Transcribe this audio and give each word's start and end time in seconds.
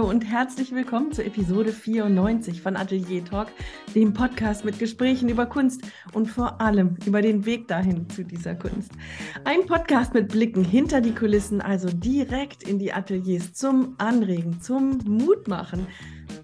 Hallo 0.00 0.08
und 0.08 0.22
herzlich 0.22 0.72
willkommen 0.72 1.12
zur 1.12 1.26
Episode 1.26 1.74
94 1.74 2.62
von 2.62 2.74
Atelier 2.74 3.22
Talk, 3.22 3.48
dem 3.94 4.14
Podcast 4.14 4.64
mit 4.64 4.78
Gesprächen 4.78 5.28
über 5.28 5.44
Kunst 5.44 5.82
und 6.14 6.24
vor 6.24 6.58
allem 6.58 6.96
über 7.04 7.20
den 7.20 7.44
Weg 7.44 7.68
dahin 7.68 8.08
zu 8.08 8.24
dieser 8.24 8.54
Kunst. 8.54 8.92
Ein 9.44 9.66
Podcast 9.66 10.14
mit 10.14 10.28
Blicken 10.28 10.64
hinter 10.64 11.02
die 11.02 11.14
Kulissen, 11.14 11.60
also 11.60 11.90
direkt 11.92 12.62
in 12.62 12.78
die 12.78 12.94
Ateliers 12.94 13.52
zum 13.52 13.94
Anregen, 13.98 14.62
zum 14.62 15.00
Mutmachen, 15.04 15.86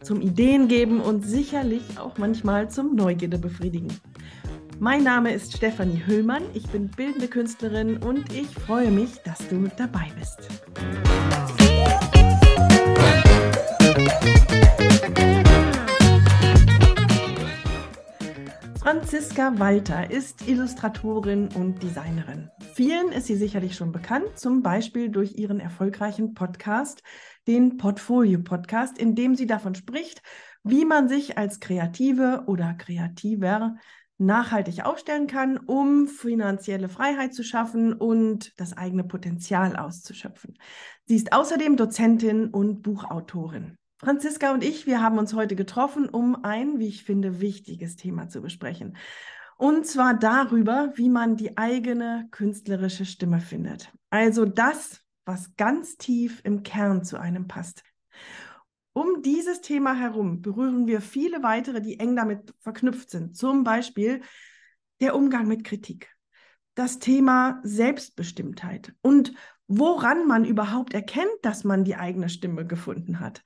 zum 0.02 0.20
Ideen 0.20 0.68
geben 0.68 1.00
und 1.00 1.22
sicherlich 1.22 1.98
auch 1.98 2.18
manchmal 2.18 2.70
zum 2.70 2.94
Neugierde 2.94 3.38
befriedigen. 3.38 3.88
Mein 4.80 5.02
Name 5.02 5.32
ist 5.32 5.56
Stefanie 5.56 6.02
Hüllmann, 6.04 6.42
ich 6.52 6.68
bin 6.68 6.90
bildende 6.90 7.28
Künstlerin 7.28 7.96
und 7.96 8.30
ich 8.34 8.48
freue 8.48 8.90
mich, 8.90 9.14
dass 9.24 9.48
du 9.48 9.66
dabei 9.78 10.08
bist. 10.18 10.46
Franziska 18.86 19.58
Walter 19.58 20.12
ist 20.12 20.46
Illustratorin 20.46 21.48
und 21.56 21.82
Designerin. 21.82 22.50
Vielen 22.74 23.10
ist 23.10 23.26
sie 23.26 23.34
sicherlich 23.34 23.74
schon 23.74 23.90
bekannt, 23.90 24.38
zum 24.38 24.62
Beispiel 24.62 25.08
durch 25.08 25.36
ihren 25.36 25.58
erfolgreichen 25.58 26.34
Podcast, 26.34 27.02
den 27.48 27.78
Portfolio 27.78 28.40
Podcast, 28.40 28.96
in 28.96 29.16
dem 29.16 29.34
sie 29.34 29.48
davon 29.48 29.74
spricht, 29.74 30.22
wie 30.62 30.84
man 30.84 31.08
sich 31.08 31.36
als 31.36 31.58
Kreative 31.58 32.44
oder 32.46 32.74
Kreativer 32.74 33.74
nachhaltig 34.18 34.84
aufstellen 34.84 35.26
kann, 35.26 35.58
um 35.58 36.06
finanzielle 36.06 36.88
Freiheit 36.88 37.34
zu 37.34 37.42
schaffen 37.42 37.92
und 37.92 38.52
das 38.56 38.76
eigene 38.76 39.02
Potenzial 39.02 39.76
auszuschöpfen. 39.76 40.54
Sie 41.06 41.16
ist 41.16 41.32
außerdem 41.32 41.76
Dozentin 41.76 42.48
und 42.48 42.82
Buchautorin. 42.82 43.76
Franziska 43.98 44.52
und 44.52 44.62
ich, 44.62 44.86
wir 44.86 45.00
haben 45.00 45.16
uns 45.16 45.32
heute 45.32 45.56
getroffen, 45.56 46.08
um 46.08 46.44
ein, 46.44 46.78
wie 46.78 46.88
ich 46.88 47.04
finde, 47.04 47.40
wichtiges 47.40 47.96
Thema 47.96 48.28
zu 48.28 48.42
besprechen. 48.42 48.96
Und 49.56 49.86
zwar 49.86 50.12
darüber, 50.12 50.92
wie 50.96 51.08
man 51.08 51.36
die 51.36 51.56
eigene 51.56 52.28
künstlerische 52.30 53.06
Stimme 53.06 53.40
findet. 53.40 53.90
Also 54.10 54.44
das, 54.44 55.00
was 55.24 55.56
ganz 55.56 55.96
tief 55.96 56.42
im 56.44 56.62
Kern 56.62 57.04
zu 57.04 57.18
einem 57.18 57.48
passt. 57.48 57.82
Um 58.92 59.22
dieses 59.22 59.62
Thema 59.62 59.94
herum 59.94 60.42
berühren 60.42 60.86
wir 60.86 61.00
viele 61.00 61.42
weitere, 61.42 61.80
die 61.80 61.98
eng 61.98 62.16
damit 62.16 62.54
verknüpft 62.60 63.10
sind. 63.10 63.34
Zum 63.34 63.64
Beispiel 63.64 64.20
der 65.00 65.14
Umgang 65.14 65.46
mit 65.48 65.64
Kritik, 65.64 66.14
das 66.74 66.98
Thema 66.98 67.60
Selbstbestimmtheit 67.62 68.94
und 69.00 69.32
woran 69.68 70.26
man 70.26 70.44
überhaupt 70.44 70.94
erkennt, 70.94 71.30
dass 71.42 71.64
man 71.64 71.84
die 71.84 71.96
eigene 71.96 72.28
Stimme 72.28 72.66
gefunden 72.66 73.20
hat 73.20 73.42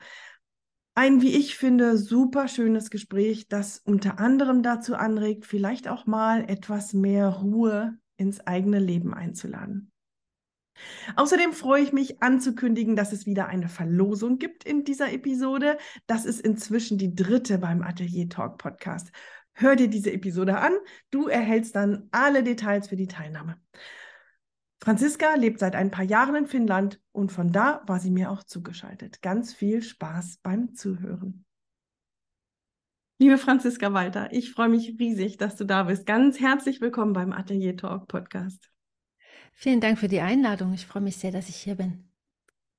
ein, 1.00 1.22
wie 1.22 1.34
ich 1.34 1.56
finde, 1.56 1.96
super 1.96 2.46
schönes 2.46 2.90
Gespräch, 2.90 3.48
das 3.48 3.78
unter 3.78 4.18
anderem 4.18 4.62
dazu 4.62 4.94
anregt, 4.94 5.46
vielleicht 5.46 5.88
auch 5.88 6.04
mal 6.04 6.44
etwas 6.50 6.92
mehr 6.92 7.26
Ruhe 7.28 7.96
ins 8.18 8.46
eigene 8.46 8.78
Leben 8.80 9.14
einzuladen. 9.14 9.92
Außerdem 11.16 11.54
freue 11.54 11.82
ich 11.82 11.94
mich 11.94 12.22
anzukündigen, 12.22 12.96
dass 12.96 13.14
es 13.14 13.24
wieder 13.24 13.48
eine 13.48 13.70
Verlosung 13.70 14.36
gibt 14.36 14.64
in 14.64 14.84
dieser 14.84 15.10
Episode. 15.10 15.78
Das 16.06 16.26
ist 16.26 16.42
inzwischen 16.42 16.98
die 16.98 17.14
dritte 17.14 17.56
beim 17.56 17.80
Atelier 17.80 18.28
Talk 18.28 18.58
Podcast. 18.58 19.10
Hör 19.54 19.76
dir 19.76 19.88
diese 19.88 20.12
Episode 20.12 20.58
an. 20.58 20.74
Du 21.10 21.28
erhältst 21.28 21.76
dann 21.76 22.08
alle 22.10 22.42
Details 22.42 22.88
für 22.88 22.96
die 22.96 23.08
Teilnahme. 23.08 23.56
Franziska 24.82 25.34
lebt 25.34 25.58
seit 25.58 25.74
ein 25.74 25.90
paar 25.90 26.04
Jahren 26.04 26.34
in 26.34 26.46
Finnland 26.46 27.00
und 27.12 27.30
von 27.32 27.52
da 27.52 27.82
war 27.86 28.00
sie 28.00 28.10
mir 28.10 28.30
auch 28.30 28.42
zugeschaltet. 28.42 29.20
Ganz 29.20 29.52
viel 29.52 29.82
Spaß 29.82 30.38
beim 30.42 30.74
Zuhören. 30.74 31.44
Liebe 33.18 33.36
Franziska 33.36 33.92
Walter, 33.92 34.32
ich 34.32 34.52
freue 34.52 34.70
mich 34.70 34.96
riesig, 34.98 35.36
dass 35.36 35.56
du 35.56 35.64
da 35.64 35.82
bist. 35.82 36.06
Ganz 36.06 36.40
herzlich 36.40 36.80
willkommen 36.80 37.12
beim 37.12 37.32
Atelier 37.32 37.76
Talk 37.76 38.08
Podcast. 38.08 38.70
Vielen 39.52 39.82
Dank 39.82 39.98
für 39.98 40.08
die 40.08 40.20
Einladung. 40.20 40.72
Ich 40.72 40.86
freue 40.86 41.02
mich 41.02 41.18
sehr, 41.18 41.30
dass 41.30 41.50
ich 41.50 41.56
hier 41.56 41.74
bin. 41.74 42.10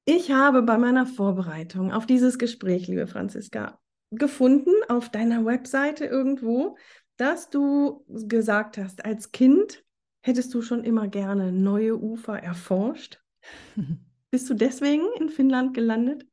Ich 0.06 0.32
habe 0.32 0.64
bei 0.64 0.80
meiner 0.80 1.06
Vorbereitung 1.06 1.92
auf 1.92 2.08
dieses 2.08 2.40
Gespräch, 2.40 2.88
liebe 2.88 3.06
Franziska, 3.06 3.80
gefunden 4.10 4.74
auf 4.90 5.10
deiner 5.10 5.46
Webseite 5.46 6.06
irgendwo, 6.06 6.76
dass 7.18 7.52
du 7.52 8.04
gesagt 8.08 8.80
hast, 8.80 9.06
als 9.06 9.32
Kind 9.32 9.84
Hättest 10.22 10.54
du 10.54 10.62
schon 10.62 10.84
immer 10.84 11.08
gerne 11.08 11.52
neue 11.52 12.00
Ufer 12.00 12.38
erforscht? 12.38 13.20
Bist 14.32 14.50
du 14.50 14.54
deswegen 14.54 15.04
in 15.20 15.30
Finnland 15.30 15.74
gelandet? 15.74 16.26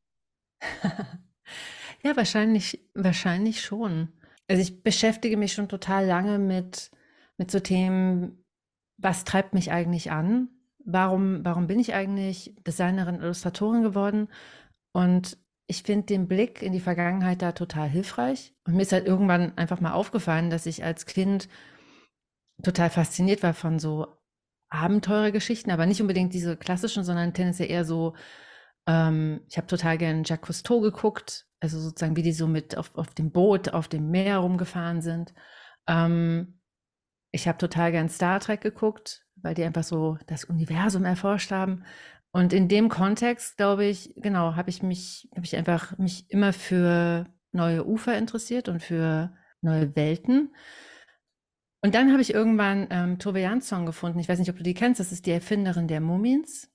ja, 2.02 2.16
wahrscheinlich, 2.16 2.86
wahrscheinlich 2.94 3.62
schon. 3.62 4.08
Also 4.46 4.62
ich 4.62 4.82
beschäftige 4.82 5.36
mich 5.36 5.52
schon 5.52 5.68
total 5.68 6.06
lange 6.06 6.38
mit, 6.38 6.90
mit 7.38 7.50
so 7.50 7.60
Themen, 7.60 8.44
was 8.98 9.24
treibt 9.24 9.54
mich 9.54 9.72
eigentlich 9.72 10.10
an? 10.10 10.48
Warum, 10.84 11.44
warum 11.44 11.66
bin 11.66 11.80
ich 11.80 11.94
eigentlich 11.94 12.54
Designerin, 12.66 13.16
Illustratorin 13.16 13.82
geworden? 13.82 14.28
Und 14.92 15.38
ich 15.66 15.82
finde 15.82 16.06
den 16.06 16.28
Blick 16.28 16.62
in 16.62 16.72
die 16.72 16.80
Vergangenheit 16.80 17.42
da 17.42 17.52
total 17.52 17.88
hilfreich. 17.88 18.54
Und 18.64 18.74
mir 18.74 18.82
ist 18.82 18.92
halt 18.92 19.06
irgendwann 19.06 19.56
einfach 19.56 19.80
mal 19.80 19.92
aufgefallen, 19.92 20.50
dass 20.50 20.66
ich 20.66 20.82
als 20.82 21.04
Kind 21.04 21.48
total 22.62 22.90
fasziniert 22.90 23.42
war 23.42 23.54
von 23.54 23.78
so 23.78 24.06
Abenteurergeschichten, 24.70 25.72
aber 25.72 25.86
nicht 25.86 26.00
unbedingt 26.00 26.34
diese 26.34 26.56
klassischen, 26.56 27.04
sondern 27.04 27.32
tendenziell 27.32 27.70
eher 27.70 27.84
so, 27.84 28.14
ähm, 28.86 29.40
ich 29.48 29.56
habe 29.56 29.66
total 29.66 29.98
gerne 29.98 30.22
Jacques 30.24 30.46
Cousteau 30.46 30.80
geguckt, 30.80 31.46
also 31.60 31.80
sozusagen, 31.80 32.16
wie 32.16 32.22
die 32.22 32.32
so 32.32 32.46
mit 32.46 32.76
auf, 32.76 32.94
auf 32.94 33.14
dem 33.14 33.30
Boot, 33.32 33.70
auf 33.70 33.88
dem 33.88 34.10
Meer 34.10 34.38
rumgefahren 34.38 35.00
sind. 35.00 35.32
Ähm, 35.86 36.60
ich 37.30 37.48
habe 37.48 37.58
total 37.58 37.92
gern 37.92 38.08
Star 38.08 38.40
Trek 38.40 38.60
geguckt, 38.60 39.24
weil 39.36 39.54
die 39.54 39.64
einfach 39.64 39.84
so 39.84 40.18
das 40.26 40.44
Universum 40.44 41.04
erforscht 41.04 41.50
haben. 41.50 41.84
Und 42.30 42.52
in 42.52 42.68
dem 42.68 42.88
Kontext, 42.88 43.56
glaube 43.56 43.86
ich, 43.86 44.12
genau, 44.16 44.54
habe 44.54 44.70
ich 44.70 44.82
mich, 44.82 45.28
habe 45.34 45.44
ich 45.44 45.56
einfach 45.56 45.96
mich 45.98 46.30
immer 46.30 46.52
für 46.52 47.26
neue 47.52 47.86
Ufer 47.86 48.16
interessiert 48.16 48.68
und 48.68 48.82
für 48.82 49.32
neue 49.60 49.96
Welten. 49.96 50.54
Und 51.80 51.94
dann 51.94 52.10
habe 52.10 52.22
ich 52.22 52.34
irgendwann 52.34 52.88
ähm, 52.90 53.18
Tove 53.18 53.40
Jansson 53.40 53.86
gefunden. 53.86 54.18
Ich 54.18 54.28
weiß 54.28 54.38
nicht, 54.38 54.50
ob 54.50 54.56
du 54.56 54.62
die 54.62 54.74
kennst. 54.74 55.00
Das 55.00 55.12
ist 55.12 55.26
die 55.26 55.30
Erfinderin 55.30 55.86
der 55.86 56.00
Mumins. 56.00 56.70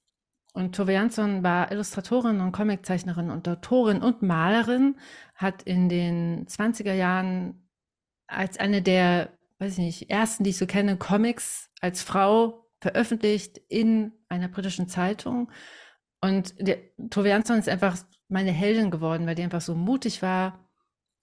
Und 0.53 0.75
Tove 0.75 0.93
Jansson 0.93 1.43
war 1.43 1.71
Illustratorin 1.71 2.39
und 2.39 2.51
Comiczeichnerin 2.51 3.31
und 3.31 3.47
Autorin 3.47 4.01
und 4.01 4.21
Malerin, 4.21 4.97
hat 5.33 5.63
in 5.63 5.89
den 5.89 6.45
20er 6.45 6.93
Jahren 6.93 7.67
als 8.27 8.59
eine 8.59 8.83
der, 8.83 9.33
weiß 9.57 9.73
ich 9.73 9.79
nicht, 9.79 10.09
ersten, 10.11 10.43
die 10.43 10.51
ich 10.51 10.57
so 10.57 10.67
kenne, 10.67 10.97
Comics 10.97 11.71
als 11.81 12.03
Frau 12.03 12.69
veröffentlicht 12.81 13.57
in 13.67 14.13
einer 14.29 14.47
britischen 14.47 14.87
Zeitung. 14.87 15.51
Und 16.21 16.53
Tove 17.09 17.29
Jansson 17.29 17.57
ist 17.57 17.67
einfach 17.67 17.97
meine 18.29 18.51
Heldin 18.51 18.91
geworden, 18.91 19.25
weil 19.25 19.35
die 19.35 19.43
einfach 19.43 19.61
so 19.61 19.73
mutig 19.73 20.21
war, 20.21 20.62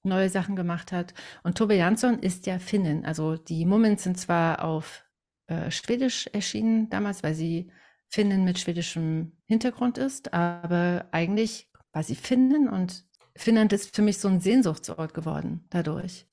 neue 0.02 0.28
Sachen 0.28 0.56
gemacht 0.56 0.92
hat. 0.92 1.14
Und 1.42 1.58
Tove 1.58 1.74
Jansson 1.74 2.18
ist 2.18 2.46
ja 2.46 2.58
Finnin. 2.58 3.04
Also 3.04 3.36
die 3.36 3.66
Mumins 3.66 4.04
sind 4.04 4.18
zwar 4.18 4.64
auf 4.64 5.04
äh, 5.46 5.70
Schwedisch 5.70 6.28
erschienen 6.32 6.88
damals, 6.90 7.22
weil 7.22 7.34
sie 7.34 7.70
Finnin 8.08 8.44
mit 8.44 8.58
schwedischem 8.58 9.32
Hintergrund 9.46 9.98
ist, 9.98 10.34
aber 10.34 11.06
eigentlich 11.12 11.70
war 11.92 12.02
sie 12.02 12.16
Finnin 12.16 12.68
und 12.68 13.04
Finnland 13.36 13.72
ist 13.72 13.94
für 13.94 14.02
mich 14.02 14.18
so 14.18 14.28
ein 14.28 14.40
Sehnsuchtsort 14.40 15.14
geworden 15.14 15.64
dadurch. 15.70 16.26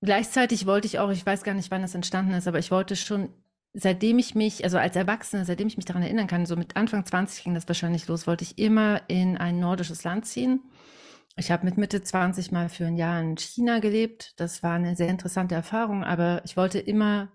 Gleichzeitig 0.00 0.66
wollte 0.66 0.86
ich 0.86 0.98
auch, 0.98 1.10
ich 1.10 1.24
weiß 1.24 1.42
gar 1.42 1.54
nicht, 1.54 1.70
wann 1.70 1.82
das 1.82 1.94
entstanden 1.94 2.34
ist, 2.34 2.46
aber 2.46 2.58
ich 2.58 2.70
wollte 2.70 2.94
schon, 2.94 3.30
seitdem 3.72 4.18
ich 4.18 4.34
mich, 4.34 4.64
also 4.64 4.78
als 4.78 4.96
Erwachsene, 4.96 5.44
seitdem 5.44 5.66
ich 5.66 5.76
mich 5.76 5.86
daran 5.86 6.02
erinnern 6.02 6.26
kann, 6.26 6.46
so 6.46 6.56
mit 6.56 6.76
Anfang 6.76 7.04
20 7.04 7.44
ging 7.44 7.54
das 7.54 7.68
wahrscheinlich 7.68 8.06
los, 8.06 8.26
wollte 8.26 8.44
ich 8.44 8.58
immer 8.58 9.02
in 9.08 9.36
ein 9.36 9.58
nordisches 9.58 10.04
Land 10.04 10.26
ziehen 10.26 10.60
ich 11.36 11.50
habe 11.50 11.64
mit 11.64 11.76
Mitte 11.76 12.02
20 12.02 12.52
mal 12.52 12.68
für 12.68 12.86
ein 12.86 12.96
Jahr 12.96 13.20
in 13.20 13.36
China 13.36 13.80
gelebt. 13.80 14.34
Das 14.36 14.62
war 14.62 14.74
eine 14.74 14.94
sehr 14.96 15.08
interessante 15.08 15.54
Erfahrung, 15.54 16.04
aber 16.04 16.42
ich 16.44 16.56
wollte 16.56 16.78
immer 16.78 17.32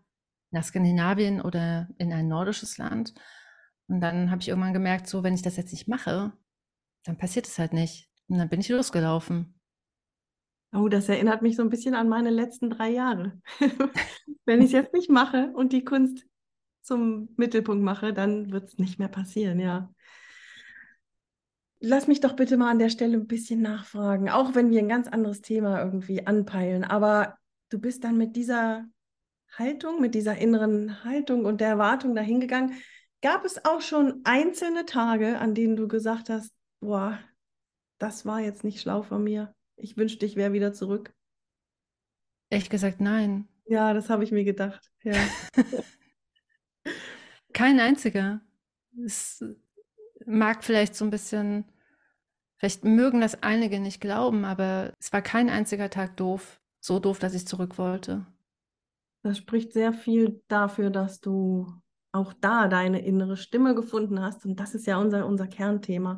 nach 0.51 0.63
Skandinavien 0.63 1.41
oder 1.41 1.89
in 1.97 2.13
ein 2.13 2.27
nordisches 2.27 2.77
Land. 2.77 3.13
Und 3.87 4.01
dann 4.01 4.31
habe 4.31 4.41
ich 4.41 4.49
irgendwann 4.49 4.73
gemerkt, 4.73 5.07
so, 5.07 5.23
wenn 5.23 5.33
ich 5.33 5.41
das 5.41 5.57
jetzt 5.57 5.71
nicht 5.71 5.87
mache, 5.87 6.31
dann 7.03 7.17
passiert 7.17 7.47
es 7.47 7.59
halt 7.59 7.73
nicht. 7.73 8.09
Und 8.27 8.37
dann 8.37 8.49
bin 8.49 8.61
ich 8.61 8.69
losgelaufen. 8.69 9.59
Oh, 10.71 10.87
das 10.87 11.09
erinnert 11.09 11.41
mich 11.41 11.55
so 11.55 11.63
ein 11.63 11.69
bisschen 11.69 11.95
an 11.95 12.07
meine 12.07 12.29
letzten 12.29 12.69
drei 12.69 12.89
Jahre. 12.89 13.41
wenn 14.45 14.59
ich 14.59 14.67
es 14.67 14.71
jetzt 14.71 14.93
nicht 14.93 15.09
mache 15.09 15.51
und 15.55 15.73
die 15.73 15.83
Kunst 15.83 16.25
zum 16.81 17.29
Mittelpunkt 17.37 17.83
mache, 17.83 18.13
dann 18.13 18.51
wird 18.51 18.69
es 18.69 18.77
nicht 18.77 18.99
mehr 18.99 19.07
passieren, 19.07 19.59
ja. 19.59 19.93
Lass 21.81 22.07
mich 22.07 22.19
doch 22.19 22.35
bitte 22.35 22.57
mal 22.57 22.71
an 22.71 22.79
der 22.79 22.89
Stelle 22.89 23.15
ein 23.15 23.27
bisschen 23.27 23.61
nachfragen, 23.61 24.29
auch 24.29 24.53
wenn 24.53 24.69
wir 24.69 24.79
ein 24.79 24.89
ganz 24.89 25.07
anderes 25.07 25.41
Thema 25.41 25.81
irgendwie 25.81 26.27
anpeilen. 26.27 26.83
Aber 26.83 27.37
du 27.69 27.79
bist 27.79 28.03
dann 28.03 28.17
mit 28.17 28.35
dieser 28.35 28.85
Haltung, 29.53 30.01
mit 30.01 30.13
dieser 30.13 30.37
inneren 30.37 31.03
Haltung 31.03 31.45
und 31.45 31.61
der 31.61 31.69
Erwartung 31.69 32.15
dahingegangen. 32.15 32.75
Gab 33.21 33.45
es 33.45 33.63
auch 33.65 33.81
schon 33.81 34.21
einzelne 34.23 34.85
Tage, 34.85 35.39
an 35.39 35.55
denen 35.55 35.75
du 35.75 35.87
gesagt 35.87 36.29
hast, 36.29 36.53
boah, 36.81 37.19
das 37.97 38.25
war 38.25 38.41
jetzt 38.41 38.63
nicht 38.63 38.81
schlau 38.81 39.01
von 39.01 39.23
mir. 39.23 39.53
Ich 39.75 39.97
wünschte, 39.97 40.25
ich 40.25 40.35
wäre 40.35 40.53
wieder 40.53 40.73
zurück. 40.73 41.13
Ehrlich 42.49 42.69
gesagt, 42.69 42.99
nein. 42.99 43.47
Ja, 43.65 43.93
das 43.93 44.09
habe 44.09 44.23
ich 44.23 44.31
mir 44.31 44.43
gedacht. 44.43 44.91
Ja. 45.03 45.13
Kein 47.53 47.79
einziger. 47.79 48.41
Es 49.05 49.43
mag 50.29 50.63
vielleicht 50.63 50.95
so 50.95 51.03
ein 51.03 51.09
bisschen, 51.09 51.65
vielleicht 52.57 52.85
mögen 52.85 53.21
das 53.21 53.43
einige 53.43 53.79
nicht 53.79 53.99
glauben, 53.99 54.45
aber 54.45 54.93
es 54.99 55.11
war 55.11 55.21
kein 55.21 55.49
einziger 55.49 55.89
Tag 55.89 56.15
doof. 56.17 56.59
So 56.81 56.99
doof, 56.99 57.19
dass 57.19 57.33
ich 57.33 57.45
zurück 57.45 57.77
wollte. 57.77 58.25
Das 59.21 59.37
spricht 59.37 59.73
sehr 59.73 59.91
viel 59.91 60.41
dafür, 60.47 60.89
dass 60.89 61.19
du 61.19 61.67
auch 62.11 62.33
da 62.33 62.67
deine 62.67 63.05
innere 63.05 63.37
Stimme 63.37 63.75
gefunden 63.75 64.21
hast. 64.21 64.45
Und 64.45 64.59
das 64.59 64.75
ist 64.75 64.87
ja 64.87 64.97
unser, 64.97 65.25
unser 65.25 65.47
Kernthema. 65.47 66.17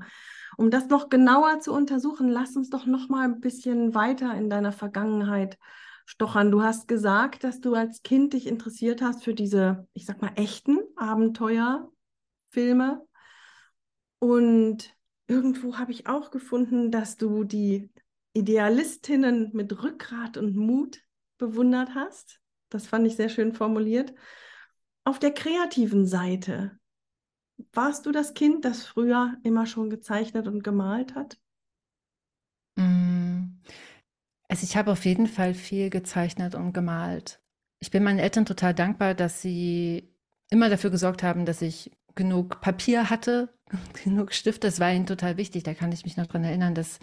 Um 0.58 0.70
das 0.70 0.90
noch 0.90 1.10
genauer 1.10 1.60
zu 1.60 1.74
untersuchen, 1.74 2.30
lass 2.30 2.56
uns 2.56 2.70
doch 2.70 2.86
noch 2.86 3.10
mal 3.10 3.26
ein 3.26 3.42
bisschen 3.42 3.96
weiter 3.96 4.36
in 4.36 4.50
deiner 4.50 4.72
Vergangenheit 4.72 5.58
stochern. 6.06 6.52
Du 6.52 6.62
hast 6.62 6.88
gesagt, 6.88 7.44
dass 7.44 7.60
du 7.60 7.74
als 7.74 8.04
Kind 8.04 8.34
dich 8.34 8.48
interessiert 8.48 9.02
hast 9.02 9.24
für 9.24 9.34
diese, 9.34 9.88
ich 9.94 10.06
sag 10.06 10.22
mal, 10.22 10.32
echten 10.36 10.78
Abenteuerfilme. 10.96 13.02
Und 14.22 14.96
irgendwo 15.28 15.78
habe 15.78 15.92
ich 15.92 16.06
auch 16.06 16.30
gefunden, 16.30 16.92
dass 16.92 17.18
du 17.18 17.44
die 17.44 17.90
Idealistinnen 18.34 19.50
mit 19.54 19.82
Rückgrat 19.82 20.38
und 20.38 20.56
Mut 20.56 21.04
bewundert 21.40 21.96
hast. 21.96 22.40
Das 22.70 22.86
fand 22.86 23.08
ich 23.08 23.16
sehr 23.16 23.30
schön 23.30 23.54
formuliert. 23.54 24.14
Auf 25.04 25.18
der 25.18 25.34
kreativen 25.34 26.06
Seite, 26.06 26.78
warst 27.74 28.06
du 28.06 28.12
das 28.12 28.36
Kind, 28.36 28.64
das 28.64 28.86
früher 28.86 29.38
immer 29.44 29.66
schon 29.66 29.90
gezeichnet 29.90 30.48
und 30.48 30.64
gemalt 30.64 31.16
hat? 31.16 31.40
Mm. 32.76 33.60
Also 34.48 34.64
ich 34.64 34.78
habe 34.78 34.92
auf 34.92 35.06
jeden 35.06 35.28
Fall 35.28 35.56
viel 35.56 35.90
gezeichnet 35.90 36.54
und 36.54 36.74
gemalt. 36.74 37.42
Ich 37.80 37.90
bin 37.90 38.04
meinen 38.04 38.20
Eltern 38.20 38.46
total 38.46 38.76
dankbar, 38.76 39.16
dass 39.16 39.42
sie 39.42 40.14
immer 40.52 40.70
dafür 40.70 40.92
gesorgt 40.92 41.24
haben, 41.24 41.46
dass 41.46 41.62
ich 41.64 41.92
genug 42.14 42.62
Papier 42.62 43.10
hatte, 43.10 43.58
genug 44.04 44.34
Stifte. 44.34 44.68
Das 44.68 44.80
war 44.80 44.92
ihnen 44.92 45.06
total 45.06 45.38
wichtig. 45.38 45.64
Da 45.64 45.74
kann 45.74 45.92
ich 45.92 46.04
mich 46.04 46.18
noch 46.18 46.28
dran 46.28 46.44
erinnern, 46.44 46.76
dass 46.76 47.00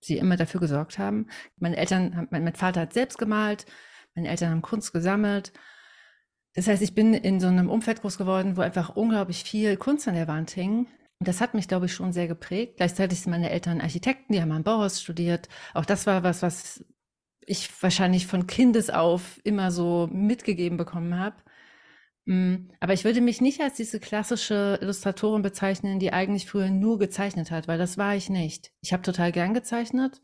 sie 0.00 0.18
immer 0.18 0.36
dafür 0.36 0.60
gesorgt 0.60 0.98
haben. 0.98 1.26
Meine 1.56 1.76
Eltern, 1.76 2.28
mein, 2.30 2.44
mein 2.44 2.54
Vater 2.54 2.82
hat 2.82 2.92
selbst 2.92 3.18
gemalt, 3.18 3.66
meine 4.14 4.28
Eltern 4.28 4.50
haben 4.50 4.62
Kunst 4.62 4.92
gesammelt. 4.92 5.52
Das 6.54 6.66
heißt, 6.66 6.82
ich 6.82 6.94
bin 6.94 7.14
in 7.14 7.40
so 7.40 7.46
einem 7.46 7.70
Umfeld 7.70 8.00
groß 8.00 8.18
geworden, 8.18 8.56
wo 8.56 8.62
einfach 8.62 8.96
unglaublich 8.96 9.44
viel 9.44 9.76
Kunst 9.76 10.08
an 10.08 10.14
der 10.14 10.28
Wand 10.28 10.50
hing. 10.50 10.86
Und 11.20 11.26
das 11.26 11.40
hat 11.40 11.54
mich, 11.54 11.68
glaube 11.68 11.86
ich, 11.86 11.92
schon 11.92 12.12
sehr 12.12 12.28
geprägt. 12.28 12.76
Gleichzeitig 12.76 13.20
sind 13.20 13.30
meine 13.30 13.50
Eltern 13.50 13.80
Architekten, 13.80 14.32
die 14.32 14.40
haben 14.40 14.52
am 14.52 14.62
Bauhaus 14.62 15.02
studiert. 15.02 15.48
Auch 15.74 15.84
das 15.84 16.06
war 16.06 16.22
was, 16.22 16.42
was 16.42 16.84
ich 17.40 17.70
wahrscheinlich 17.82 18.26
von 18.26 18.46
Kindes 18.46 18.90
auf 18.90 19.40
immer 19.42 19.70
so 19.70 20.08
mitgegeben 20.12 20.78
bekommen 20.78 21.18
habe. 21.18 21.36
Mm, 22.28 22.68
aber 22.78 22.92
ich 22.92 23.06
würde 23.06 23.22
mich 23.22 23.40
nicht 23.40 23.62
als 23.62 23.76
diese 23.76 24.00
klassische 24.00 24.78
Illustratorin 24.82 25.40
bezeichnen, 25.40 25.98
die 25.98 26.12
eigentlich 26.12 26.46
früher 26.46 26.68
nur 26.68 26.98
gezeichnet 26.98 27.50
hat, 27.50 27.68
weil 27.68 27.78
das 27.78 27.96
war 27.96 28.14
ich 28.16 28.28
nicht. 28.28 28.70
Ich 28.82 28.92
habe 28.92 29.02
total 29.02 29.32
gern 29.32 29.54
gezeichnet, 29.54 30.20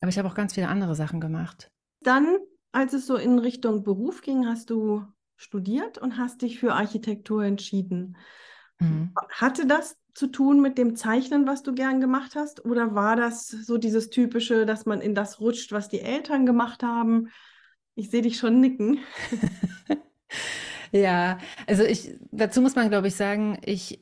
aber 0.00 0.08
ich 0.08 0.18
habe 0.18 0.26
auch 0.26 0.34
ganz 0.34 0.54
viele 0.54 0.66
andere 0.66 0.96
Sachen 0.96 1.20
gemacht. 1.20 1.70
Dann, 2.00 2.38
als 2.72 2.92
es 2.92 3.06
so 3.06 3.14
in 3.14 3.38
Richtung 3.38 3.84
Beruf 3.84 4.20
ging, 4.22 4.46
hast 4.46 4.70
du 4.70 5.04
studiert 5.36 5.96
und 5.96 6.18
hast 6.18 6.42
dich 6.42 6.58
für 6.58 6.72
Architektur 6.72 7.44
entschieden. 7.44 8.16
Mhm. 8.80 9.14
Hatte 9.30 9.64
das 9.64 9.96
zu 10.14 10.26
tun 10.26 10.60
mit 10.60 10.76
dem 10.76 10.96
Zeichnen, 10.96 11.46
was 11.46 11.62
du 11.62 11.72
gern 11.72 12.00
gemacht 12.00 12.34
hast? 12.34 12.64
Oder 12.64 12.96
war 12.96 13.14
das 13.14 13.46
so 13.46 13.78
dieses 13.78 14.10
typische, 14.10 14.66
dass 14.66 14.86
man 14.86 15.00
in 15.00 15.14
das 15.14 15.38
rutscht, 15.38 15.70
was 15.70 15.88
die 15.88 16.00
Eltern 16.00 16.46
gemacht 16.46 16.82
haben? 16.82 17.28
Ich 17.94 18.10
sehe 18.10 18.22
dich 18.22 18.38
schon 18.38 18.58
nicken. 18.58 18.98
ja, 20.92 21.38
also 21.66 21.84
ich, 21.84 22.14
dazu 22.30 22.60
muss 22.60 22.76
man, 22.76 22.88
glaube 22.88 23.08
ich, 23.08 23.14
sagen, 23.14 23.58
ich 23.64 24.00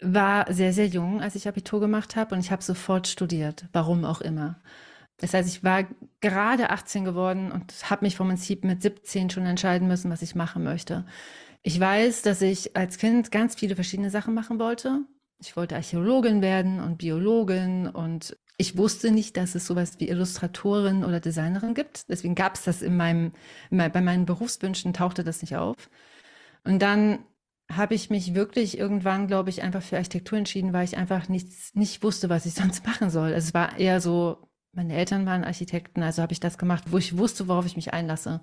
war 0.00 0.52
sehr, 0.52 0.72
sehr 0.72 0.86
jung, 0.86 1.20
als 1.20 1.34
ich 1.34 1.48
Abitur 1.48 1.80
gemacht 1.80 2.16
habe 2.16 2.34
und 2.34 2.40
ich 2.40 2.50
habe 2.50 2.62
sofort 2.62 3.08
studiert, 3.08 3.66
warum 3.72 4.04
auch 4.04 4.20
immer. 4.20 4.60
Das 5.18 5.34
heißt, 5.34 5.48
ich 5.48 5.64
war 5.64 5.84
gerade 6.20 6.70
18 6.70 7.04
geworden 7.04 7.50
und 7.50 7.90
habe 7.90 8.04
mich 8.04 8.16
vom 8.16 8.28
Prinzip 8.28 8.64
mit 8.64 8.82
17 8.82 9.30
schon 9.30 9.46
entscheiden 9.46 9.88
müssen, 9.88 10.10
was 10.10 10.22
ich 10.22 10.36
machen 10.36 10.62
möchte. 10.62 11.04
Ich 11.62 11.78
weiß, 11.78 12.22
dass 12.22 12.40
ich 12.40 12.76
als 12.76 12.98
Kind 12.98 13.32
ganz 13.32 13.56
viele 13.56 13.74
verschiedene 13.74 14.10
Sachen 14.10 14.32
machen 14.32 14.60
wollte. 14.60 15.00
Ich 15.40 15.56
wollte 15.56 15.74
Archäologin 15.74 16.40
werden 16.40 16.80
und 16.80 16.98
Biologin 16.98 17.88
und 17.88 18.36
ich 18.58 18.76
wusste 18.76 19.12
nicht, 19.12 19.36
dass 19.36 19.54
es 19.54 19.66
sowas 19.66 20.00
wie 20.00 20.08
Illustratorin 20.08 21.04
oder 21.04 21.20
Designerin 21.20 21.74
gibt. 21.74 22.08
Deswegen 22.08 22.34
gab 22.34 22.56
es 22.56 22.64
das 22.64 22.82
in 22.82 22.96
meinem, 22.96 23.32
bei 23.70 24.00
meinen 24.00 24.26
Berufswünschen 24.26 24.92
tauchte 24.92 25.22
das 25.22 25.42
nicht 25.42 25.56
auf. 25.56 25.88
Und 26.64 26.82
dann 26.82 27.20
habe 27.70 27.94
ich 27.94 28.10
mich 28.10 28.34
wirklich 28.34 28.76
irgendwann, 28.76 29.28
glaube 29.28 29.50
ich, 29.50 29.62
einfach 29.62 29.82
für 29.82 29.96
Architektur 29.96 30.38
entschieden, 30.38 30.72
weil 30.72 30.84
ich 30.84 30.96
einfach 30.96 31.28
nichts, 31.28 31.74
nicht 31.74 32.02
wusste, 32.02 32.28
was 32.28 32.46
ich 32.46 32.54
sonst 32.62 32.84
machen 32.84 33.10
soll. 33.10 33.32
Also 33.32 33.48
es 33.48 33.54
war 33.54 33.78
eher 33.78 34.00
so, 34.00 34.48
meine 34.72 34.94
Eltern 34.94 35.24
waren 35.24 35.44
Architekten, 35.44 36.02
also 36.02 36.22
habe 36.22 36.32
ich 36.32 36.40
das 36.40 36.58
gemacht, 36.58 36.84
wo 36.88 36.98
ich 36.98 37.16
wusste, 37.16 37.46
worauf 37.46 37.64
ich 37.64 37.76
mich 37.76 37.92
einlasse. 37.92 38.40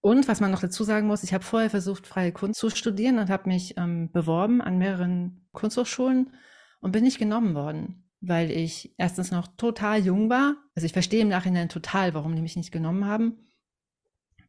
Und 0.00 0.26
was 0.26 0.40
man 0.40 0.50
noch 0.50 0.60
dazu 0.60 0.82
sagen 0.82 1.06
muss, 1.06 1.22
ich 1.22 1.32
habe 1.32 1.44
vorher 1.44 1.70
versucht, 1.70 2.08
freie 2.08 2.32
Kunst 2.32 2.58
zu 2.58 2.70
studieren 2.70 3.20
und 3.20 3.30
habe 3.30 3.48
mich 3.48 3.76
ähm, 3.76 4.10
beworben 4.10 4.60
an 4.60 4.78
mehreren 4.78 5.46
Kunsthochschulen 5.52 6.34
und 6.80 6.90
bin 6.90 7.04
nicht 7.04 7.20
genommen 7.20 7.54
worden, 7.54 8.01
weil 8.22 8.50
ich 8.50 8.94
erstens 8.96 9.30
noch 9.30 9.48
total 9.56 10.00
jung 10.00 10.30
war. 10.30 10.54
Also 10.74 10.86
ich 10.86 10.92
verstehe 10.92 11.22
im 11.22 11.28
Nachhinein 11.28 11.68
total, 11.68 12.14
warum 12.14 12.34
die 12.34 12.42
mich 12.42 12.56
nicht 12.56 12.72
genommen 12.72 13.06
haben. 13.06 13.36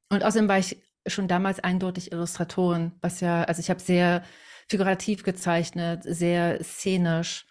Und 0.10 0.24
außerdem 0.24 0.48
war 0.48 0.60
ich 0.60 0.82
schon 1.08 1.28
damals 1.28 1.60
eindeutig 1.60 2.12
Illustratorin, 2.12 2.94
was 3.02 3.20
ja, 3.20 3.44
also 3.44 3.60
ich 3.60 3.70
habe 3.70 3.82
sehr 3.82 4.24
figurativ 4.70 5.24
gezeichnet, 5.24 6.04
sehr 6.06 6.64
szenisch. 6.64 7.46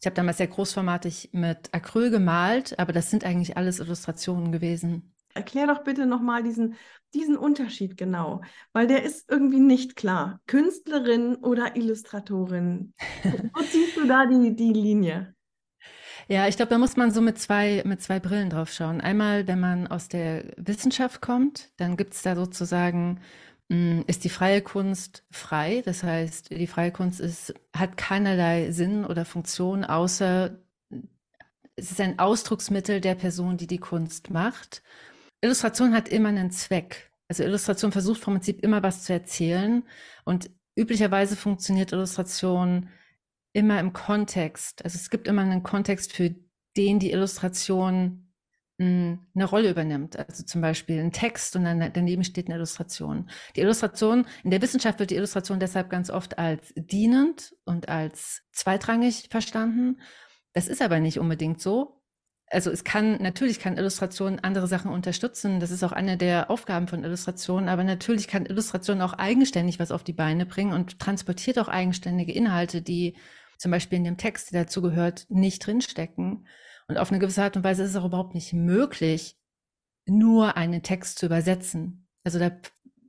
Ich 0.00 0.06
habe 0.06 0.14
damals 0.14 0.38
sehr 0.38 0.46
großformatig 0.46 1.30
mit 1.32 1.74
Acryl 1.74 2.10
gemalt, 2.10 2.78
aber 2.78 2.92
das 2.92 3.10
sind 3.10 3.24
eigentlich 3.24 3.56
alles 3.56 3.80
Illustrationen 3.80 4.52
gewesen. 4.52 5.14
Erklär 5.34 5.66
doch 5.66 5.84
bitte 5.84 6.06
nochmal 6.06 6.42
diesen, 6.42 6.76
diesen 7.12 7.36
Unterschied 7.36 7.96
genau, 7.98 8.40
weil 8.72 8.86
der 8.86 9.02
ist 9.02 9.30
irgendwie 9.30 9.60
nicht 9.60 9.96
klar. 9.96 10.40
Künstlerin 10.46 11.36
oder 11.36 11.76
Illustratorin? 11.76 12.94
Wo 13.52 13.62
ziehst 13.62 13.96
du 13.96 14.06
da 14.06 14.26
die, 14.26 14.54
die 14.54 14.72
Linie? 14.72 15.35
Ja, 16.28 16.48
ich 16.48 16.56
glaube, 16.56 16.70
da 16.70 16.78
muss 16.78 16.96
man 16.96 17.12
so 17.12 17.20
mit 17.20 17.38
zwei, 17.38 17.82
mit 17.84 18.02
zwei 18.02 18.18
Brillen 18.18 18.50
drauf 18.50 18.72
schauen. 18.72 19.00
Einmal, 19.00 19.46
wenn 19.46 19.60
man 19.60 19.86
aus 19.86 20.08
der 20.08 20.44
Wissenschaft 20.56 21.20
kommt, 21.20 21.70
dann 21.76 21.96
gibt 21.96 22.14
es 22.14 22.22
da 22.22 22.34
sozusagen 22.34 23.20
hm, 23.70 24.04
ist 24.06 24.24
die 24.24 24.28
freie 24.28 24.62
Kunst 24.62 25.24
frei. 25.30 25.82
Das 25.84 26.02
heißt, 26.02 26.50
die 26.50 26.66
freie 26.66 26.92
Kunst 26.92 27.20
ist, 27.20 27.54
hat 27.74 27.96
keinerlei 27.96 28.70
Sinn 28.72 29.04
oder 29.04 29.24
Funktion, 29.24 29.84
außer 29.84 30.58
es 31.76 31.90
ist 31.90 32.00
ein 32.00 32.18
Ausdrucksmittel 32.18 33.00
der 33.00 33.14
Person, 33.14 33.56
die 33.56 33.66
die 33.66 33.78
Kunst 33.78 34.30
macht. 34.30 34.82
Illustration 35.42 35.94
hat 35.94 36.08
immer 36.08 36.30
einen 36.30 36.50
Zweck. 36.50 37.10
Also 37.28 37.42
Illustration 37.42 37.92
versucht 37.92 38.20
vom 38.20 38.34
Prinzip 38.34 38.62
immer 38.62 38.82
was 38.82 39.04
zu 39.04 39.12
erzählen 39.12 39.82
und 40.24 40.50
üblicherweise 40.76 41.36
funktioniert 41.36 41.92
Illustration 41.92 42.88
immer 43.56 43.80
im 43.80 43.94
Kontext. 43.94 44.84
Also 44.84 44.96
es 44.96 45.08
gibt 45.08 45.26
immer 45.26 45.40
einen 45.40 45.62
Kontext, 45.62 46.12
für 46.12 46.34
den 46.76 46.98
die 46.98 47.10
Illustration 47.10 48.22
eine 48.78 49.44
Rolle 49.44 49.70
übernimmt. 49.70 50.18
Also 50.18 50.44
zum 50.44 50.60
Beispiel 50.60 51.00
ein 51.00 51.10
Text 51.10 51.56
und 51.56 51.64
dann 51.64 51.90
daneben 51.94 52.22
steht 52.22 52.48
eine 52.48 52.56
Illustration. 52.56 53.30
Die 53.56 53.60
Illustration, 53.60 54.26
in 54.44 54.50
der 54.50 54.60
Wissenschaft 54.60 54.98
wird 54.98 55.08
die 55.10 55.14
Illustration 55.14 55.58
deshalb 55.58 55.88
ganz 55.88 56.10
oft 56.10 56.38
als 56.38 56.74
dienend 56.76 57.54
und 57.64 57.88
als 57.88 58.42
zweitrangig 58.52 59.28
verstanden. 59.30 60.02
Das 60.52 60.68
ist 60.68 60.82
aber 60.82 61.00
nicht 61.00 61.18
unbedingt 61.18 61.58
so. 61.58 62.02
Also 62.50 62.70
es 62.70 62.84
kann, 62.84 63.22
natürlich 63.22 63.58
kann 63.58 63.78
Illustration 63.78 64.38
andere 64.40 64.66
Sachen 64.66 64.90
unterstützen. 64.90 65.60
Das 65.60 65.70
ist 65.70 65.82
auch 65.82 65.92
eine 65.92 66.18
der 66.18 66.50
Aufgaben 66.50 66.88
von 66.88 67.02
Illustration. 67.02 67.70
Aber 67.70 67.84
natürlich 67.84 68.28
kann 68.28 68.44
Illustration 68.44 69.00
auch 69.00 69.14
eigenständig 69.14 69.80
was 69.80 69.90
auf 69.90 70.04
die 70.04 70.12
Beine 70.12 70.44
bringen 70.44 70.74
und 70.74 70.98
transportiert 70.98 71.58
auch 71.58 71.68
eigenständige 71.68 72.32
Inhalte, 72.32 72.82
die 72.82 73.16
zum 73.58 73.70
Beispiel 73.70 73.98
in 73.98 74.04
dem 74.04 74.16
Text, 74.16 74.52
der 74.52 74.64
dazu 74.64 74.82
gehört, 74.82 75.26
nicht 75.28 75.66
drinstecken. 75.66 76.46
Und 76.88 76.98
auf 76.98 77.10
eine 77.10 77.18
gewisse 77.18 77.42
Art 77.42 77.56
und 77.56 77.64
Weise 77.64 77.82
ist 77.82 77.90
es 77.90 77.96
auch 77.96 78.04
überhaupt 78.04 78.34
nicht 78.34 78.52
möglich, 78.52 79.36
nur 80.06 80.56
einen 80.56 80.82
Text 80.82 81.18
zu 81.18 81.26
übersetzen. 81.26 82.06
Also 82.22 82.38
da 82.38 82.50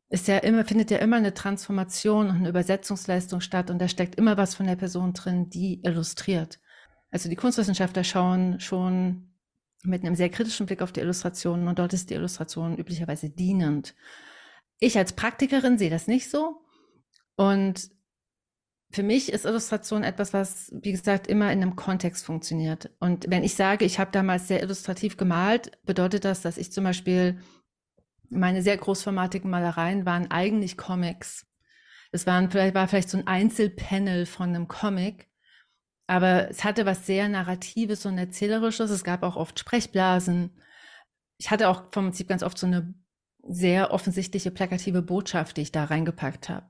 ist 0.10 0.28
ja 0.28 0.38
immer, 0.38 0.66
findet 0.66 0.90
ja 0.90 0.98
immer 0.98 1.18
eine 1.18 1.34
Transformation 1.34 2.30
und 2.30 2.38
eine 2.38 2.50
Übersetzungsleistung 2.50 3.42
statt 3.42 3.70
und 3.70 3.80
da 3.80 3.88
steckt 3.88 4.16
immer 4.16 4.38
was 4.38 4.56
von 4.56 4.66
der 4.66 4.76
Person 4.76 5.14
drin, 5.14 5.50
die 5.50 5.82
illustriert. 5.84 6.60
Also 7.12 7.30
die 7.30 7.36
Kunstwissenschaftler 7.36 8.04
schauen 8.04 8.60
schon 8.60 9.34
mit 9.84 10.04
einem 10.04 10.16
sehr 10.16 10.30
kritischen 10.30 10.66
Blick 10.66 10.82
auf 10.82 10.92
die 10.92 11.02
Illustrationen 11.02 11.68
und 11.68 11.80
dort 11.80 11.94
ist 11.94 12.10
die 12.10 12.16
Illustration 12.16 12.78
üblicherweise 12.78 13.30
dienend. 13.30 13.96
Ich 14.80 14.98
als 14.98 15.14
Praktikerin 15.14 15.78
sehe 15.78 15.90
das 15.90 16.08
nicht 16.08 16.30
so 16.30 16.62
und 17.36 17.90
für 18.90 19.04
mich 19.04 19.32
ist 19.32 19.46
Illustration 19.46 20.04
etwas, 20.04 20.34
was, 20.34 20.72
wie 20.74 20.92
gesagt, 20.92 21.28
immer 21.28 21.52
in 21.52 21.62
einem 21.62 21.76
Kontext 21.76 22.26
funktioniert. 22.26 22.90
Und 23.00 23.30
wenn 23.30 23.44
ich 23.44 23.56
sage, 23.56 23.86
ich 23.86 24.00
habe 24.00 24.12
damals 24.12 24.48
sehr 24.48 24.62
illustrativ 24.62 25.18
gemalt, 25.18 25.72
bedeutet 25.86 26.24
das, 26.26 26.42
dass 26.42 26.58
ich 26.58 26.72
zum 26.72 26.86
Beispiel 26.86 27.40
meine 28.30 28.62
sehr 28.62 28.78
großformatigen 28.78 29.50
Malereien 29.50 30.06
waren 30.06 30.32
eigentlich 30.32 30.78
Comics. 30.78 31.46
Es 32.12 32.26
waren 32.26 32.50
vielleicht, 32.50 32.76
war 32.76 32.88
vielleicht 32.88 33.10
so 33.10 33.18
ein 33.18 33.28
Einzelpanel 33.28 34.26
von 34.26 34.50
einem 34.50 34.68
Comic, 34.68 35.28
aber 36.08 36.50
es 36.50 36.64
hatte 36.64 36.86
was 36.86 37.06
sehr 37.06 37.28
Narratives 37.28 38.06
und 38.06 38.18
Erzählerisches. 38.18 38.90
Es 38.90 39.04
gab 39.04 39.24
auch 39.24 39.36
oft 39.36 39.60
Sprechblasen. 39.60 40.62
Ich 41.38 41.52
hatte 41.52 41.68
auch 41.68 41.92
vom 41.92 42.06
Prinzip 42.06 42.30
ganz 42.30 42.44
oft 42.44 42.58
so 42.58 42.68
eine 42.68 42.94
sehr 43.44 43.92
offensichtliche 43.92 44.52
plakative 44.52 45.02
Botschaft, 45.02 45.58
die 45.58 45.62
ich 45.62 45.72
da 45.72 45.84
reingepackt 45.84 46.50
habe. 46.50 46.70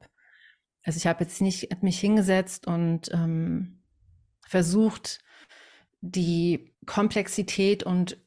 Also 0.88 1.00
ich 1.00 1.06
habe 1.06 1.26
jetzt 1.26 1.42
nicht 1.42 1.84
mich 1.84 2.00
hingesetzt 2.00 2.66
und 2.66 3.12
ähm, 3.12 3.84
versucht, 4.48 5.20
die 6.00 6.74
Komplexität 6.86 7.84
und 7.84 8.18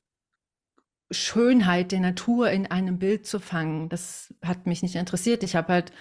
Schönheit 1.11 1.91
der 1.91 2.01
Natur 2.01 2.51
in 2.51 2.67
einem 2.67 2.99
Bild 2.99 3.27
zu 3.27 3.41
fangen. 3.41 3.89
Das 3.89 4.35
hat 4.45 4.67
mich 4.67 4.83
nicht 4.83 4.97
interessiert. 4.97 5.43
Ich 5.43 5.57
habe 5.57 5.73
halt 5.73 5.93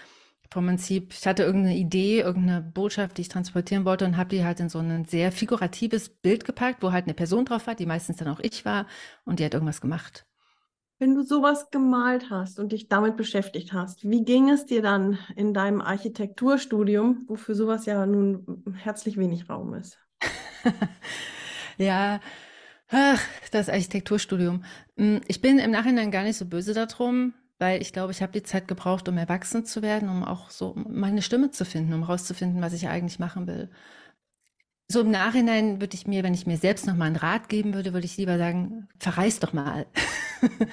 vom 0.52 0.66
Prinzip, 0.66 1.14
ich 1.14 1.26
hatte 1.26 1.44
irgendeine 1.44 1.78
Idee, 1.78 2.20
irgendeine 2.20 2.62
Botschaft, 2.62 3.18
die 3.18 3.22
ich 3.22 3.30
transportieren 3.30 3.86
wollte 3.86 4.04
und 4.04 4.18
habe 4.18 4.36
die 4.36 4.44
halt 4.44 4.60
in 4.60 4.68
so 4.68 4.80
ein 4.80 5.06
sehr 5.06 5.32
figuratives 5.32 6.10
Bild 6.10 6.44
gepackt, 6.44 6.84
wo 6.84 6.92
halt 6.92 7.06
eine 7.06 7.14
Person 7.14 7.46
drauf 7.46 7.68
war, 7.68 7.76
die 7.76 7.86
meistens 7.86 8.18
dann 8.18 8.28
auch 8.28 8.42
ich 8.42 8.66
war 8.66 8.86
und 9.24 9.40
die 9.40 9.46
hat 9.46 9.54
irgendwas 9.54 9.80
gemacht. 9.80 10.26
Wenn 11.02 11.16
du 11.16 11.24
sowas 11.24 11.72
gemalt 11.72 12.30
hast 12.30 12.60
und 12.60 12.74
dich 12.74 12.90
damit 12.90 13.16
beschäftigt 13.16 13.72
hast, 13.72 14.10
wie 14.10 14.26
ging 14.26 14.50
es 14.50 14.66
dir 14.66 14.82
dann 14.82 15.18
in 15.38 15.54
deinem 15.54 15.80
Architekturstudium, 15.80 17.24
wofür 17.28 17.56
sowas 17.56 17.86
ja 17.86 18.06
nun 18.06 18.76
herzlich 18.78 19.16
wenig 19.16 19.50
Raum 19.50 19.74
ist? 19.76 19.98
ja, 21.78 22.20
ach, 22.90 23.22
das 23.52 23.70
Architekturstudium. 23.70 24.66
Hm, 24.98 25.22
ich 25.28 25.40
bin 25.40 25.58
im 25.58 25.72
Nachhinein 25.72 26.12
gar 26.12 26.24
nicht 26.24 26.36
so 26.36 26.46
böse 26.46 26.74
darum, 26.74 27.34
weil 27.60 27.82
ich 27.82 27.94
glaube, 27.94 28.12
ich 28.12 28.22
habe 28.22 28.34
die 28.34 28.44
Zeit 28.44 28.68
gebraucht, 28.68 29.08
um 29.08 29.18
erwachsen 29.18 29.64
zu 29.64 29.82
werden, 29.82 30.10
um 30.10 30.26
auch 30.26 30.50
so 30.50 30.76
meine 30.76 31.22
Stimme 31.22 31.52
zu 31.52 31.64
finden, 31.64 31.94
um 31.94 32.04
rauszufinden, 32.04 32.62
was 32.62 32.74
ich 32.74 32.90
eigentlich 32.90 33.20
machen 33.20 33.48
will 33.48 33.70
so 34.92 35.02
im 35.02 35.12
Nachhinein 35.12 35.80
würde 35.82 35.96
ich 35.96 36.08
mir, 36.08 36.24
wenn 36.24 36.34
ich 36.34 36.48
mir 36.48 36.58
selbst 36.58 36.88
noch 36.88 36.96
mal 36.96 37.06
einen 37.06 37.16
Rat 37.16 37.48
geben 37.48 37.74
würde, 37.74 37.94
würde 37.94 38.06
ich 38.06 38.18
lieber 38.18 38.38
sagen, 38.38 38.88
verreis 38.98 39.40
doch 39.40 39.54
mal. 39.54 39.86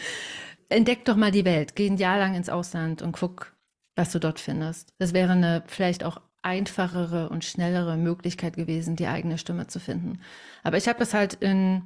Entdeck 0.71 1.05
doch 1.05 1.17
mal 1.17 1.31
die 1.31 1.45
Welt. 1.45 1.77
Geh 1.77 1.87
ein 1.89 1.99
Jahr 1.99 2.19
lang 2.19 2.35
ins 2.35 2.49
Ausland 2.49 3.03
und 3.03 3.13
guck, 3.13 3.55
was 3.95 4.13
du 4.13 4.19
dort 4.19 4.41
findest. 4.41 4.95
Das 4.99 5.13
wäre 5.13 5.33
eine 5.33 5.63
vielleicht 5.67 6.03
auch 6.03 6.21
einfachere 6.43 7.29
und 7.29 7.45
schnellere 7.45 7.97
Möglichkeit 7.97 8.57
gewesen, 8.57 8.97
die 8.97 9.07
eigene 9.07 9.37
Stimme 9.37 9.67
zu 9.67 9.81
finden. 9.81 10.21
Aber 10.63 10.79
ich 10.79 10.89
habe 10.89 10.99
das 10.99 11.13
halt 11.13 11.35
in, 11.35 11.83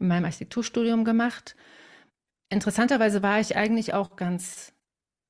in 0.00 0.08
meinem 0.08 0.24
Architekturstudium 0.24 1.04
gemacht. 1.04 1.54
Interessanterweise 2.50 3.22
war 3.22 3.38
ich 3.38 3.56
eigentlich 3.56 3.94
auch 3.94 4.16
ganz 4.16 4.72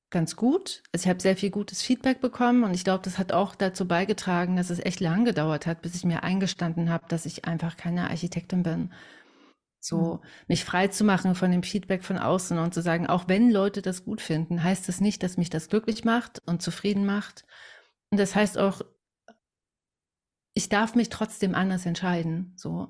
ganz 0.09 0.35
gut. 0.35 0.83
Also 0.91 1.05
ich 1.05 1.09
habe 1.09 1.21
sehr 1.21 1.37
viel 1.37 1.49
gutes 1.51 1.81
Feedback 1.81 2.21
bekommen 2.21 2.63
und 2.63 2.73
ich 2.73 2.83
glaube, 2.83 3.03
das 3.03 3.17
hat 3.17 3.31
auch 3.31 3.55
dazu 3.55 3.87
beigetragen, 3.87 4.55
dass 4.55 4.69
es 4.69 4.79
echt 4.79 4.99
lang 4.99 5.25
gedauert 5.25 5.67
hat, 5.67 5.81
bis 5.81 5.95
ich 5.95 6.03
mir 6.03 6.23
eingestanden 6.23 6.89
habe, 6.89 7.05
dass 7.07 7.25
ich 7.25 7.45
einfach 7.45 7.77
keine 7.77 8.09
Architektin 8.09 8.63
bin. 8.63 8.93
So 9.79 10.15
mhm. 10.15 10.19
mich 10.47 10.65
frei 10.65 10.87
zu 10.87 11.03
machen 11.03 11.35
von 11.35 11.51
dem 11.51 11.63
Feedback 11.63 12.03
von 12.03 12.17
außen 12.17 12.57
und 12.57 12.73
zu 12.73 12.81
sagen, 12.81 13.07
auch 13.07 13.27
wenn 13.27 13.49
Leute 13.49 13.81
das 13.81 14.03
gut 14.03 14.21
finden, 14.21 14.63
heißt 14.63 14.87
das 14.87 14.99
nicht, 14.99 15.23
dass 15.23 15.37
mich 15.37 15.49
das 15.49 15.69
glücklich 15.69 16.03
macht 16.03 16.41
und 16.45 16.61
zufrieden 16.61 17.05
macht. 17.05 17.45
Und 18.11 18.19
das 18.19 18.35
heißt 18.35 18.57
auch, 18.57 18.81
ich 20.53 20.67
darf 20.67 20.95
mich 20.95 21.09
trotzdem 21.09 21.55
anders 21.55 21.85
entscheiden. 21.85 22.53
So. 22.57 22.89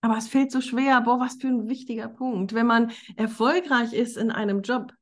Aber 0.00 0.16
es 0.16 0.28
fehlt 0.28 0.52
so 0.52 0.60
schwer. 0.60 1.00
Boah, 1.00 1.18
was 1.18 1.36
für 1.40 1.48
ein 1.48 1.68
wichtiger 1.68 2.08
Punkt. 2.08 2.54
Wenn 2.54 2.66
man 2.66 2.92
erfolgreich 3.16 3.92
ist 3.92 4.16
in 4.16 4.30
einem 4.30 4.62
Job, 4.62 4.92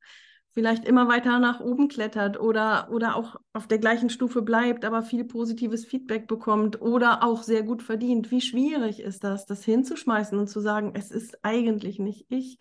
vielleicht 0.56 0.86
immer 0.86 1.06
weiter 1.06 1.38
nach 1.38 1.60
oben 1.60 1.88
klettert 1.88 2.40
oder, 2.40 2.88
oder 2.90 3.14
auch 3.16 3.36
auf 3.52 3.66
der 3.66 3.76
gleichen 3.76 4.08
Stufe 4.08 4.40
bleibt, 4.40 4.86
aber 4.86 5.02
viel 5.02 5.24
positives 5.24 5.84
Feedback 5.84 6.26
bekommt 6.26 6.80
oder 6.80 7.22
auch 7.22 7.42
sehr 7.42 7.62
gut 7.62 7.82
verdient. 7.82 8.30
Wie 8.30 8.40
schwierig 8.40 9.00
ist 9.00 9.22
das, 9.22 9.44
das 9.44 9.66
hinzuschmeißen 9.66 10.38
und 10.38 10.48
zu 10.48 10.60
sagen, 10.60 10.92
es 10.94 11.10
ist 11.10 11.44
eigentlich 11.44 11.98
nicht 11.98 12.24
ich? 12.30 12.56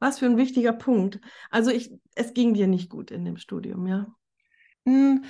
Was 0.00 0.18
für 0.18 0.26
ein 0.26 0.36
wichtiger 0.36 0.72
Punkt. 0.72 1.20
Also 1.48 1.70
ich, 1.70 1.92
es 2.16 2.34
ging 2.34 2.54
dir 2.54 2.66
nicht 2.66 2.90
gut 2.90 3.12
in 3.12 3.24
dem 3.24 3.36
Studium, 3.36 3.86
ja? 3.86 4.08
Hm, 4.84 5.22